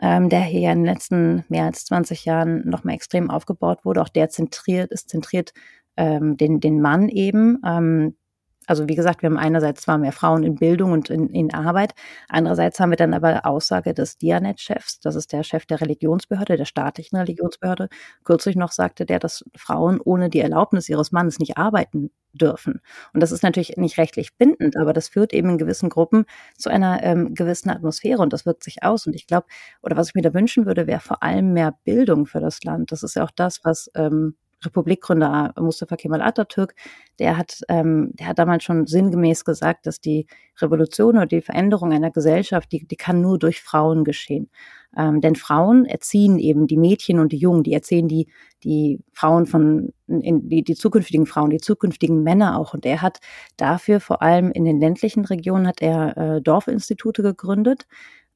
ähm, 0.00 0.28
der 0.28 0.40
hier 0.40 0.72
in 0.72 0.80
den 0.80 0.84
letzten 0.84 1.44
mehr 1.48 1.64
als 1.64 1.84
20 1.86 2.24
Jahren 2.24 2.68
nochmal 2.68 2.94
extrem 2.94 3.30
aufgebaut 3.30 3.84
wurde. 3.84 4.02
Auch 4.02 4.08
der 4.08 4.28
zentriert, 4.28 4.90
ist 4.90 5.08
zentriert 5.08 5.52
ähm, 5.96 6.36
den, 6.36 6.60
den 6.60 6.80
Mann 6.80 7.08
eben. 7.08 7.60
Ähm, 7.64 8.16
also 8.66 8.88
wie 8.88 8.94
gesagt, 8.94 9.22
wir 9.22 9.30
haben 9.30 9.38
einerseits 9.38 9.82
zwar 9.82 9.98
mehr 9.98 10.12
Frauen 10.12 10.42
in 10.42 10.56
Bildung 10.56 10.92
und 10.92 11.10
in, 11.10 11.28
in 11.30 11.54
Arbeit, 11.54 11.94
andererseits 12.28 12.80
haben 12.80 12.90
wir 12.90 12.96
dann 12.96 13.14
aber 13.14 13.46
Aussage 13.46 13.94
des 13.94 14.18
Dianet-Chefs, 14.18 15.00
das 15.00 15.14
ist 15.14 15.32
der 15.32 15.42
Chef 15.42 15.66
der 15.66 15.80
Religionsbehörde, 15.80 16.56
der 16.56 16.64
staatlichen 16.64 17.16
Religionsbehörde, 17.16 17.88
kürzlich 18.24 18.56
noch 18.56 18.72
sagte 18.72 19.06
der, 19.06 19.18
dass 19.18 19.44
Frauen 19.56 20.00
ohne 20.00 20.30
die 20.30 20.40
Erlaubnis 20.40 20.88
ihres 20.88 21.12
Mannes 21.12 21.38
nicht 21.38 21.56
arbeiten 21.56 22.10
dürfen. 22.36 22.80
Und 23.12 23.22
das 23.22 23.32
ist 23.32 23.42
natürlich 23.42 23.76
nicht 23.76 23.98
rechtlich 23.98 24.36
bindend, 24.36 24.76
aber 24.76 24.92
das 24.92 25.08
führt 25.08 25.32
eben 25.32 25.50
in 25.50 25.58
gewissen 25.58 25.88
Gruppen 25.88 26.26
zu 26.56 26.70
einer 26.70 27.02
ähm, 27.02 27.34
gewissen 27.34 27.70
Atmosphäre 27.70 28.22
und 28.22 28.32
das 28.32 28.46
wirkt 28.46 28.62
sich 28.62 28.82
aus. 28.82 29.06
Und 29.06 29.14
ich 29.14 29.26
glaube, 29.26 29.46
oder 29.82 29.96
was 29.96 30.08
ich 30.08 30.14
mir 30.14 30.22
da 30.22 30.34
wünschen 30.34 30.66
würde, 30.66 30.86
wäre 30.86 31.00
vor 31.00 31.22
allem 31.22 31.52
mehr 31.52 31.74
Bildung 31.84 32.26
für 32.26 32.40
das 32.40 32.62
Land. 32.64 32.92
Das 32.92 33.02
ist 33.02 33.16
ja 33.16 33.24
auch 33.24 33.30
das, 33.30 33.60
was 33.64 33.90
ähm, 33.94 34.36
Republikgründer 34.64 35.52
Mustafa 35.58 35.96
Kemal 35.96 36.22
Atatürk, 36.22 36.74
der 37.18 37.36
hat, 37.36 37.60
ähm, 37.68 38.10
der 38.14 38.28
hat 38.28 38.38
damals 38.38 38.64
schon 38.64 38.86
sinngemäß 38.86 39.44
gesagt, 39.44 39.86
dass 39.86 40.00
die 40.00 40.26
Revolution 40.60 41.16
oder 41.16 41.26
die 41.26 41.42
Veränderung 41.42 41.92
einer 41.92 42.10
Gesellschaft, 42.10 42.72
die, 42.72 42.86
die 42.86 42.96
kann 42.96 43.20
nur 43.20 43.38
durch 43.38 43.62
Frauen 43.62 44.04
geschehen. 44.04 44.50
Ähm, 44.96 45.20
denn 45.20 45.36
Frauen 45.36 45.84
erziehen 45.84 46.38
eben 46.38 46.66
die 46.66 46.78
Mädchen 46.78 47.18
und 47.18 47.32
die 47.32 47.36
Jungen, 47.36 47.62
die 47.62 47.74
erziehen 47.74 48.08
die, 48.08 48.28
die 48.64 49.00
Frauen 49.12 49.46
von, 49.46 49.92
in, 50.06 50.48
die, 50.48 50.64
die 50.64 50.74
zukünftigen 50.74 51.26
Frauen, 51.26 51.50
die 51.50 51.58
zukünftigen 51.58 52.22
Männer 52.22 52.58
auch. 52.58 52.72
Und 52.72 52.86
er 52.86 53.02
hat 53.02 53.20
dafür 53.58 54.00
vor 54.00 54.22
allem 54.22 54.50
in 54.50 54.64
den 54.64 54.80
ländlichen 54.80 55.26
Regionen 55.26 55.66
hat 55.66 55.82
er 55.82 56.16
äh, 56.16 56.42
Dorfinstitute 56.42 57.22
gegründet, 57.22 57.86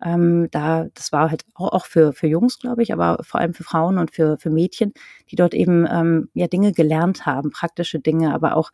ähm, 0.05 0.49
da, 0.51 0.87
das 0.95 1.13
war 1.13 1.31
halt 1.31 1.45
auch, 1.55 1.73
auch 1.73 1.87
für, 1.87 2.13
für 2.13 2.27
Jungs, 2.27 2.59
glaube 2.59 2.83
ich, 2.83 2.93
aber 2.93 3.19
vor 3.23 3.41
allem 3.41 3.55
für 3.55 3.65
Frauen 3.65 3.99
und 3.99 4.13
für, 4.13 4.39
für 4.39 4.51
Mädchen, 4.51 4.93
die 5.31 5.37
dort 5.37 5.55
eben 5.55 5.87
ähm, 5.91 6.29
ja 6.35 6.47
Dinge 6.47 6.73
gelernt 6.73 7.27
haben, 7.27 7.51
praktische 7.51 8.01
Dinge, 8.01 8.35
aber 8.35 8.57
auch 8.57 8.71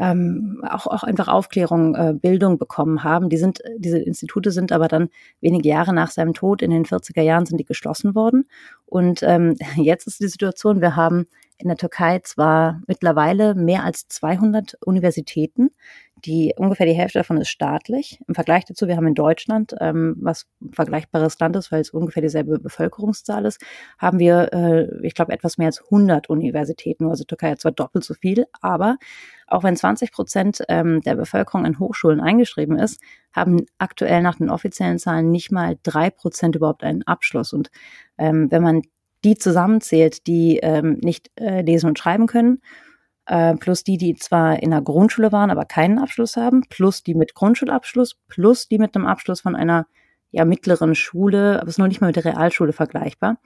ähm, 0.00 0.62
auch, 0.68 0.86
auch 0.86 1.02
einfach 1.02 1.28
Aufklärung, 1.28 1.94
äh, 1.94 2.14
Bildung 2.14 2.58
bekommen 2.58 3.02
haben. 3.02 3.28
Die 3.28 3.36
sind, 3.36 3.60
diese 3.76 3.98
Institute 3.98 4.52
sind 4.52 4.70
aber 4.70 4.88
dann 4.88 5.08
wenige 5.40 5.68
Jahre 5.68 5.92
nach 5.92 6.10
seinem 6.10 6.34
Tod, 6.34 6.62
in 6.62 6.70
den 6.70 6.84
40er 6.84 7.22
Jahren, 7.22 7.46
sind 7.46 7.58
die 7.58 7.64
geschlossen 7.64 8.14
worden. 8.14 8.48
Und 8.86 9.22
ähm, 9.22 9.56
jetzt 9.76 10.06
ist 10.06 10.20
die 10.20 10.28
Situation, 10.28 10.80
wir 10.80 10.96
haben 10.96 11.26
in 11.58 11.68
der 11.68 11.76
Türkei 11.76 12.20
zwar 12.20 12.80
mittlerweile 12.86 13.54
mehr 13.56 13.84
als 13.84 14.06
200 14.06 14.76
Universitäten, 14.84 15.70
die 16.24 16.54
ungefähr 16.56 16.86
die 16.86 16.92
Hälfte 16.92 17.18
davon 17.18 17.38
ist 17.38 17.48
staatlich. 17.48 18.20
Im 18.26 18.34
Vergleich 18.34 18.64
dazu, 18.64 18.88
wir 18.88 18.96
haben 18.96 19.06
in 19.06 19.14
Deutschland, 19.14 19.74
ähm, 19.80 20.16
was 20.20 20.46
ein 20.60 20.72
vergleichbares 20.72 21.38
Land 21.38 21.56
ist, 21.56 21.72
weil 21.72 21.80
es 21.80 21.90
ungefähr 21.90 22.22
dieselbe 22.22 22.58
Bevölkerungszahl 22.58 23.44
ist, 23.44 23.60
haben 23.98 24.18
wir, 24.18 24.52
äh, 24.52 25.06
ich 25.06 25.14
glaube, 25.14 25.32
etwas 25.32 25.58
mehr 25.58 25.68
als 25.68 25.82
100 25.84 26.28
Universitäten. 26.28 27.08
Also 27.08 27.24
Türkei 27.24 27.50
hat 27.50 27.60
zwar 27.60 27.72
doppelt 27.72 28.04
so 28.04 28.14
viel, 28.14 28.46
aber 28.60 28.96
auch 29.46 29.62
wenn 29.62 29.76
20 29.76 30.12
Prozent 30.12 30.62
ähm, 30.68 31.00
der 31.02 31.14
Bevölkerung 31.14 31.64
in 31.64 31.78
Hochschulen 31.78 32.20
eingeschrieben 32.20 32.78
ist, 32.78 33.00
haben 33.32 33.66
aktuell 33.78 34.22
nach 34.22 34.36
den 34.36 34.50
offiziellen 34.50 34.98
Zahlen 34.98 35.30
nicht 35.30 35.52
mal 35.52 35.76
drei 35.82 36.10
Prozent 36.10 36.56
überhaupt 36.56 36.84
einen 36.84 37.02
Abschluss. 37.04 37.52
Und 37.52 37.70
ähm, 38.18 38.50
wenn 38.50 38.62
man 38.62 38.82
die 39.24 39.36
zusammenzählt, 39.36 40.26
die 40.26 40.58
ähm, 40.58 40.98
nicht 41.02 41.30
äh, 41.36 41.62
lesen 41.62 41.88
und 41.88 41.98
schreiben 41.98 42.26
können, 42.26 42.60
äh, 43.28 43.54
plus 43.56 43.84
die, 43.84 43.98
die 43.98 44.14
zwar 44.14 44.62
in 44.62 44.70
der 44.70 44.80
Grundschule 44.80 45.32
waren, 45.32 45.50
aber 45.50 45.66
keinen 45.66 45.98
Abschluss 45.98 46.36
haben, 46.36 46.62
plus 46.68 47.02
die 47.02 47.14
mit 47.14 47.34
Grundschulabschluss, 47.34 48.16
plus 48.26 48.68
die 48.68 48.78
mit 48.78 48.96
einem 48.96 49.06
Abschluss 49.06 49.42
von 49.42 49.54
einer 49.54 49.86
ja, 50.30 50.44
mittleren 50.44 50.94
Schule, 50.94 51.56
aber 51.60 51.68
es 51.68 51.74
ist 51.74 51.78
noch 51.78 51.88
nicht 51.88 52.00
mal 52.00 52.08
mit 52.08 52.16
der 52.16 52.24
Realschule 52.24 52.72
vergleichbar. 52.72 53.38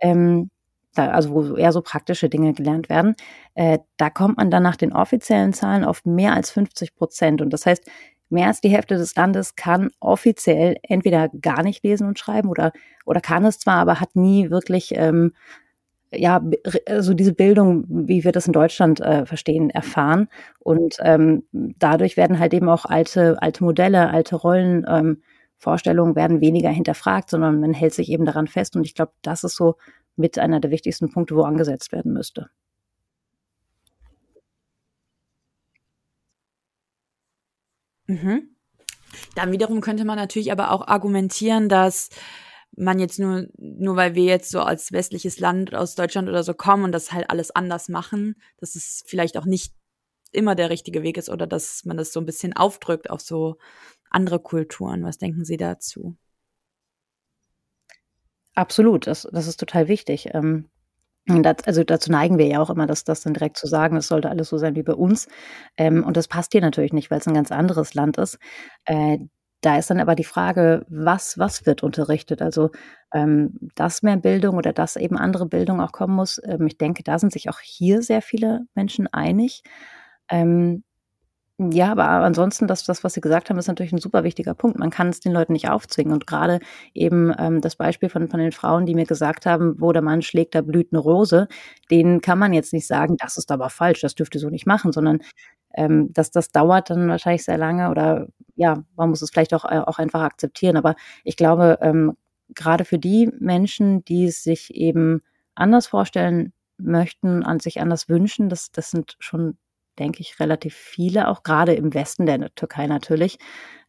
Ähm, 0.00 0.50
da, 0.94 1.08
also 1.08 1.30
wo 1.30 1.56
eher 1.56 1.72
so 1.72 1.80
praktische 1.80 2.28
Dinge 2.28 2.52
gelernt 2.52 2.90
werden, 2.90 3.14
äh, 3.54 3.78
da 3.96 4.10
kommt 4.10 4.36
man 4.36 4.50
dann 4.50 4.62
nach 4.62 4.76
den 4.76 4.92
offiziellen 4.92 5.54
Zahlen 5.54 5.84
auf 5.84 6.04
mehr 6.04 6.34
als 6.34 6.50
50 6.50 6.94
Prozent. 6.94 7.40
Und 7.40 7.50
das 7.54 7.64
heißt, 7.64 7.90
mehr 8.28 8.48
als 8.48 8.60
die 8.60 8.68
Hälfte 8.68 8.96
des 8.96 9.14
Landes 9.14 9.56
kann 9.56 9.90
offiziell 10.00 10.76
entweder 10.82 11.30
gar 11.30 11.62
nicht 11.62 11.82
lesen 11.82 12.06
und 12.06 12.18
schreiben 12.18 12.48
oder, 12.48 12.72
oder 13.06 13.22
kann 13.22 13.46
es 13.46 13.58
zwar, 13.58 13.76
aber 13.76 14.00
hat 14.00 14.14
nie 14.14 14.50
wirklich 14.50 14.92
ähm, 14.94 15.32
ja, 16.14 16.42
so 16.98 17.14
diese 17.14 17.32
Bildung, 17.32 17.84
wie 17.88 18.24
wir 18.24 18.32
das 18.32 18.46
in 18.46 18.52
Deutschland 18.52 19.00
äh, 19.00 19.26
verstehen, 19.26 19.70
erfahren. 19.70 20.28
Und 20.58 20.96
ähm, 21.00 21.44
dadurch 21.52 22.16
werden 22.16 22.38
halt 22.38 22.54
eben 22.54 22.68
auch 22.68 22.84
alte, 22.84 23.40
alte 23.40 23.64
Modelle, 23.64 24.10
alte 24.10 24.36
Rollen, 24.36 24.84
ähm, 24.88 25.22
Vorstellungen 25.56 26.16
werden 26.16 26.40
weniger 26.40 26.70
hinterfragt, 26.70 27.30
sondern 27.30 27.60
man 27.60 27.72
hält 27.72 27.94
sich 27.94 28.10
eben 28.10 28.24
daran 28.24 28.48
fest. 28.48 28.74
Und 28.76 28.84
ich 28.84 28.94
glaube, 28.94 29.12
das 29.22 29.44
ist 29.44 29.56
so 29.56 29.76
mit 30.16 30.38
einer 30.38 30.60
der 30.60 30.70
wichtigsten 30.70 31.10
Punkte, 31.10 31.36
wo 31.36 31.42
angesetzt 31.42 31.92
werden 31.92 32.12
müsste. 32.12 32.50
Mhm. 38.06 38.48
Dann 39.34 39.52
wiederum 39.52 39.80
könnte 39.80 40.04
man 40.04 40.16
natürlich 40.16 40.52
aber 40.52 40.72
auch 40.72 40.86
argumentieren, 40.86 41.68
dass 41.68 42.10
man 42.76 42.98
jetzt 42.98 43.18
nur, 43.18 43.46
nur 43.58 43.96
weil 43.96 44.14
wir 44.14 44.24
jetzt 44.24 44.50
so 44.50 44.60
als 44.60 44.92
westliches 44.92 45.38
Land 45.38 45.74
aus 45.74 45.94
Deutschland 45.94 46.28
oder 46.28 46.42
so 46.42 46.54
kommen 46.54 46.84
und 46.84 46.92
das 46.92 47.12
halt 47.12 47.30
alles 47.30 47.50
anders 47.50 47.88
machen, 47.88 48.36
dass 48.58 48.74
es 48.74 49.02
vielleicht 49.06 49.36
auch 49.36 49.44
nicht 49.44 49.74
immer 50.32 50.54
der 50.54 50.70
richtige 50.70 51.02
Weg 51.02 51.18
ist 51.18 51.28
oder 51.28 51.46
dass 51.46 51.84
man 51.84 51.96
das 51.96 52.12
so 52.12 52.20
ein 52.20 52.26
bisschen 52.26 52.54
aufdrückt 52.54 53.10
auf 53.10 53.20
so 53.20 53.58
andere 54.10 54.40
Kulturen. 54.40 55.04
Was 55.04 55.18
denken 55.18 55.44
Sie 55.44 55.56
dazu? 55.56 56.16
Absolut, 58.54 59.06
das, 59.06 59.28
das 59.30 59.46
ist 59.46 59.60
total 59.60 59.88
wichtig. 59.88 60.28
Ähm, 60.32 60.68
das, 61.26 61.56
also 61.64 61.84
dazu 61.84 62.10
neigen 62.10 62.38
wir 62.38 62.46
ja 62.46 62.60
auch 62.60 62.70
immer, 62.70 62.86
dass 62.86 63.04
das 63.04 63.22
dann 63.22 63.34
direkt 63.34 63.56
zu 63.56 63.66
sagen, 63.66 63.96
es 63.96 64.08
sollte 64.08 64.28
alles 64.28 64.48
so 64.48 64.58
sein 64.58 64.74
wie 64.74 64.82
bei 64.82 64.94
uns. 64.94 65.28
Ähm, 65.76 66.04
und 66.04 66.16
das 66.16 66.28
passt 66.28 66.52
hier 66.52 66.60
natürlich 66.60 66.92
nicht, 66.92 67.10
weil 67.10 67.18
es 67.18 67.26
ein 67.26 67.34
ganz 67.34 67.52
anderes 67.52 67.94
Land 67.94 68.18
ist. 68.18 68.38
Äh, 68.84 69.18
da 69.62 69.78
ist 69.78 69.90
dann 69.90 70.00
aber 70.00 70.14
die 70.16 70.24
Frage, 70.24 70.84
was, 70.88 71.38
was 71.38 71.66
wird 71.66 71.82
unterrichtet? 71.82 72.42
Also, 72.42 72.70
ähm, 73.14 73.58
dass 73.76 74.02
mehr 74.02 74.16
Bildung 74.18 74.56
oder 74.56 74.72
dass 74.72 74.96
eben 74.96 75.16
andere 75.16 75.46
Bildung 75.46 75.80
auch 75.80 75.92
kommen 75.92 76.14
muss. 76.16 76.40
Ähm, 76.44 76.66
ich 76.66 76.78
denke, 76.78 77.02
da 77.04 77.18
sind 77.18 77.32
sich 77.32 77.48
auch 77.48 77.60
hier 77.60 78.02
sehr 78.02 78.22
viele 78.22 78.66
Menschen 78.74 79.06
einig. 79.08 79.62
Ähm, 80.30 80.84
ja, 81.58 81.92
aber 81.92 82.04
ansonsten, 82.08 82.66
das, 82.66 82.82
das, 82.84 83.04
was 83.04 83.12
Sie 83.14 83.20
gesagt 83.20 83.48
haben, 83.50 83.58
ist 83.58 83.68
natürlich 83.68 83.92
ein 83.92 83.98
super 83.98 84.24
wichtiger 84.24 84.54
Punkt. 84.54 84.78
Man 84.78 84.90
kann 84.90 85.08
es 85.10 85.20
den 85.20 85.32
Leuten 85.32 85.52
nicht 85.52 85.68
aufzwingen. 85.68 86.12
Und 86.12 86.26
gerade 86.26 86.58
eben 86.94 87.32
ähm, 87.38 87.60
das 87.60 87.76
Beispiel 87.76 88.08
von, 88.08 88.28
von 88.28 88.40
den 88.40 88.52
Frauen, 88.52 88.86
die 88.86 88.94
mir 88.94 89.06
gesagt 89.06 89.46
haben, 89.46 89.76
wo 89.78 89.92
der 89.92 90.02
Mann 90.02 90.22
schlägt, 90.22 90.54
da 90.54 90.62
blüht 90.62 90.88
eine 90.92 90.98
Rose, 91.00 91.46
denen 91.90 92.20
kann 92.20 92.38
man 92.38 92.52
jetzt 92.52 92.72
nicht 92.72 92.86
sagen, 92.86 93.16
das 93.18 93.36
ist 93.36 93.52
aber 93.52 93.70
falsch, 93.70 94.00
das 94.00 94.14
dürfte 94.14 94.38
so 94.38 94.48
nicht 94.48 94.66
machen, 94.66 94.92
sondern 94.92 95.20
ähm, 95.74 96.12
dass 96.12 96.30
das 96.30 96.50
dauert 96.50 96.90
dann 96.90 97.08
wahrscheinlich 97.08 97.44
sehr 97.44 97.58
lange 97.58 97.90
oder 97.90 98.28
ja, 98.54 98.84
man 98.96 99.10
muss 99.10 99.22
es 99.22 99.30
vielleicht 99.30 99.54
auch, 99.54 99.64
auch 99.64 99.98
einfach 99.98 100.22
akzeptieren. 100.22 100.76
Aber 100.76 100.94
ich 101.24 101.36
glaube, 101.36 101.78
ähm, 101.80 102.16
gerade 102.54 102.84
für 102.84 102.98
die 102.98 103.30
Menschen, 103.38 104.04
die 104.04 104.26
es 104.26 104.42
sich 104.42 104.74
eben 104.74 105.22
anders 105.54 105.86
vorstellen 105.86 106.52
möchten, 106.78 107.42
an 107.44 107.60
sich 107.60 107.80
anders 107.80 108.08
wünschen, 108.08 108.48
das, 108.48 108.70
das 108.72 108.90
sind 108.90 109.16
schon, 109.20 109.56
denke 109.98 110.20
ich, 110.20 110.40
relativ 110.40 110.74
viele, 110.74 111.28
auch 111.28 111.42
gerade 111.42 111.74
im 111.74 111.94
Westen 111.94 112.26
der 112.26 112.54
Türkei 112.54 112.86
natürlich. 112.86 113.38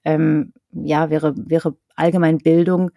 Ähm, 0.05 0.53
ja, 0.71 1.09
wäre, 1.09 1.33
wäre 1.37 1.75
allgemein 1.95 2.37
Bildung 2.39 2.91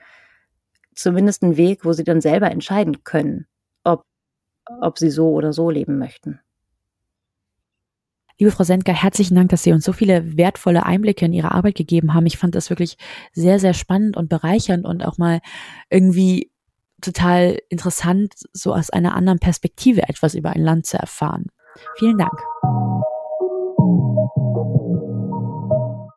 zumindest 0.94 1.42
ein 1.42 1.56
Weg, 1.56 1.84
wo 1.84 1.92
sie 1.92 2.04
dann 2.04 2.20
selber 2.20 2.50
entscheiden 2.50 3.04
können, 3.04 3.46
ob, 3.84 4.04
ob 4.80 4.98
sie 4.98 5.10
so 5.10 5.30
oder 5.30 5.52
so 5.52 5.70
leben 5.70 5.98
möchten. 5.98 6.40
Liebe 8.38 8.50
Frau 8.50 8.64
Sendker, 8.64 8.92
herzlichen 8.92 9.34
Dank, 9.34 9.48
dass 9.48 9.62
Sie 9.62 9.72
uns 9.72 9.84
so 9.84 9.92
viele 9.92 10.36
wertvolle 10.36 10.84
Einblicke 10.84 11.24
in 11.24 11.32
Ihre 11.32 11.52
Arbeit 11.52 11.74
gegeben 11.74 12.12
haben. 12.12 12.26
Ich 12.26 12.36
fand 12.36 12.54
das 12.54 12.68
wirklich 12.68 12.98
sehr, 13.32 13.58
sehr 13.58 13.72
spannend 13.72 14.16
und 14.16 14.28
bereichernd 14.28 14.84
und 14.84 15.02
auch 15.04 15.16
mal 15.16 15.40
irgendwie 15.88 16.50
total 17.00 17.58
interessant, 17.70 18.34
so 18.52 18.74
aus 18.74 18.90
einer 18.90 19.14
anderen 19.14 19.38
Perspektive 19.38 20.02
etwas 20.08 20.34
über 20.34 20.50
ein 20.50 20.62
Land 20.62 20.86
zu 20.86 20.98
erfahren. 20.98 21.46
Vielen 21.98 22.18
Dank. 22.18 22.85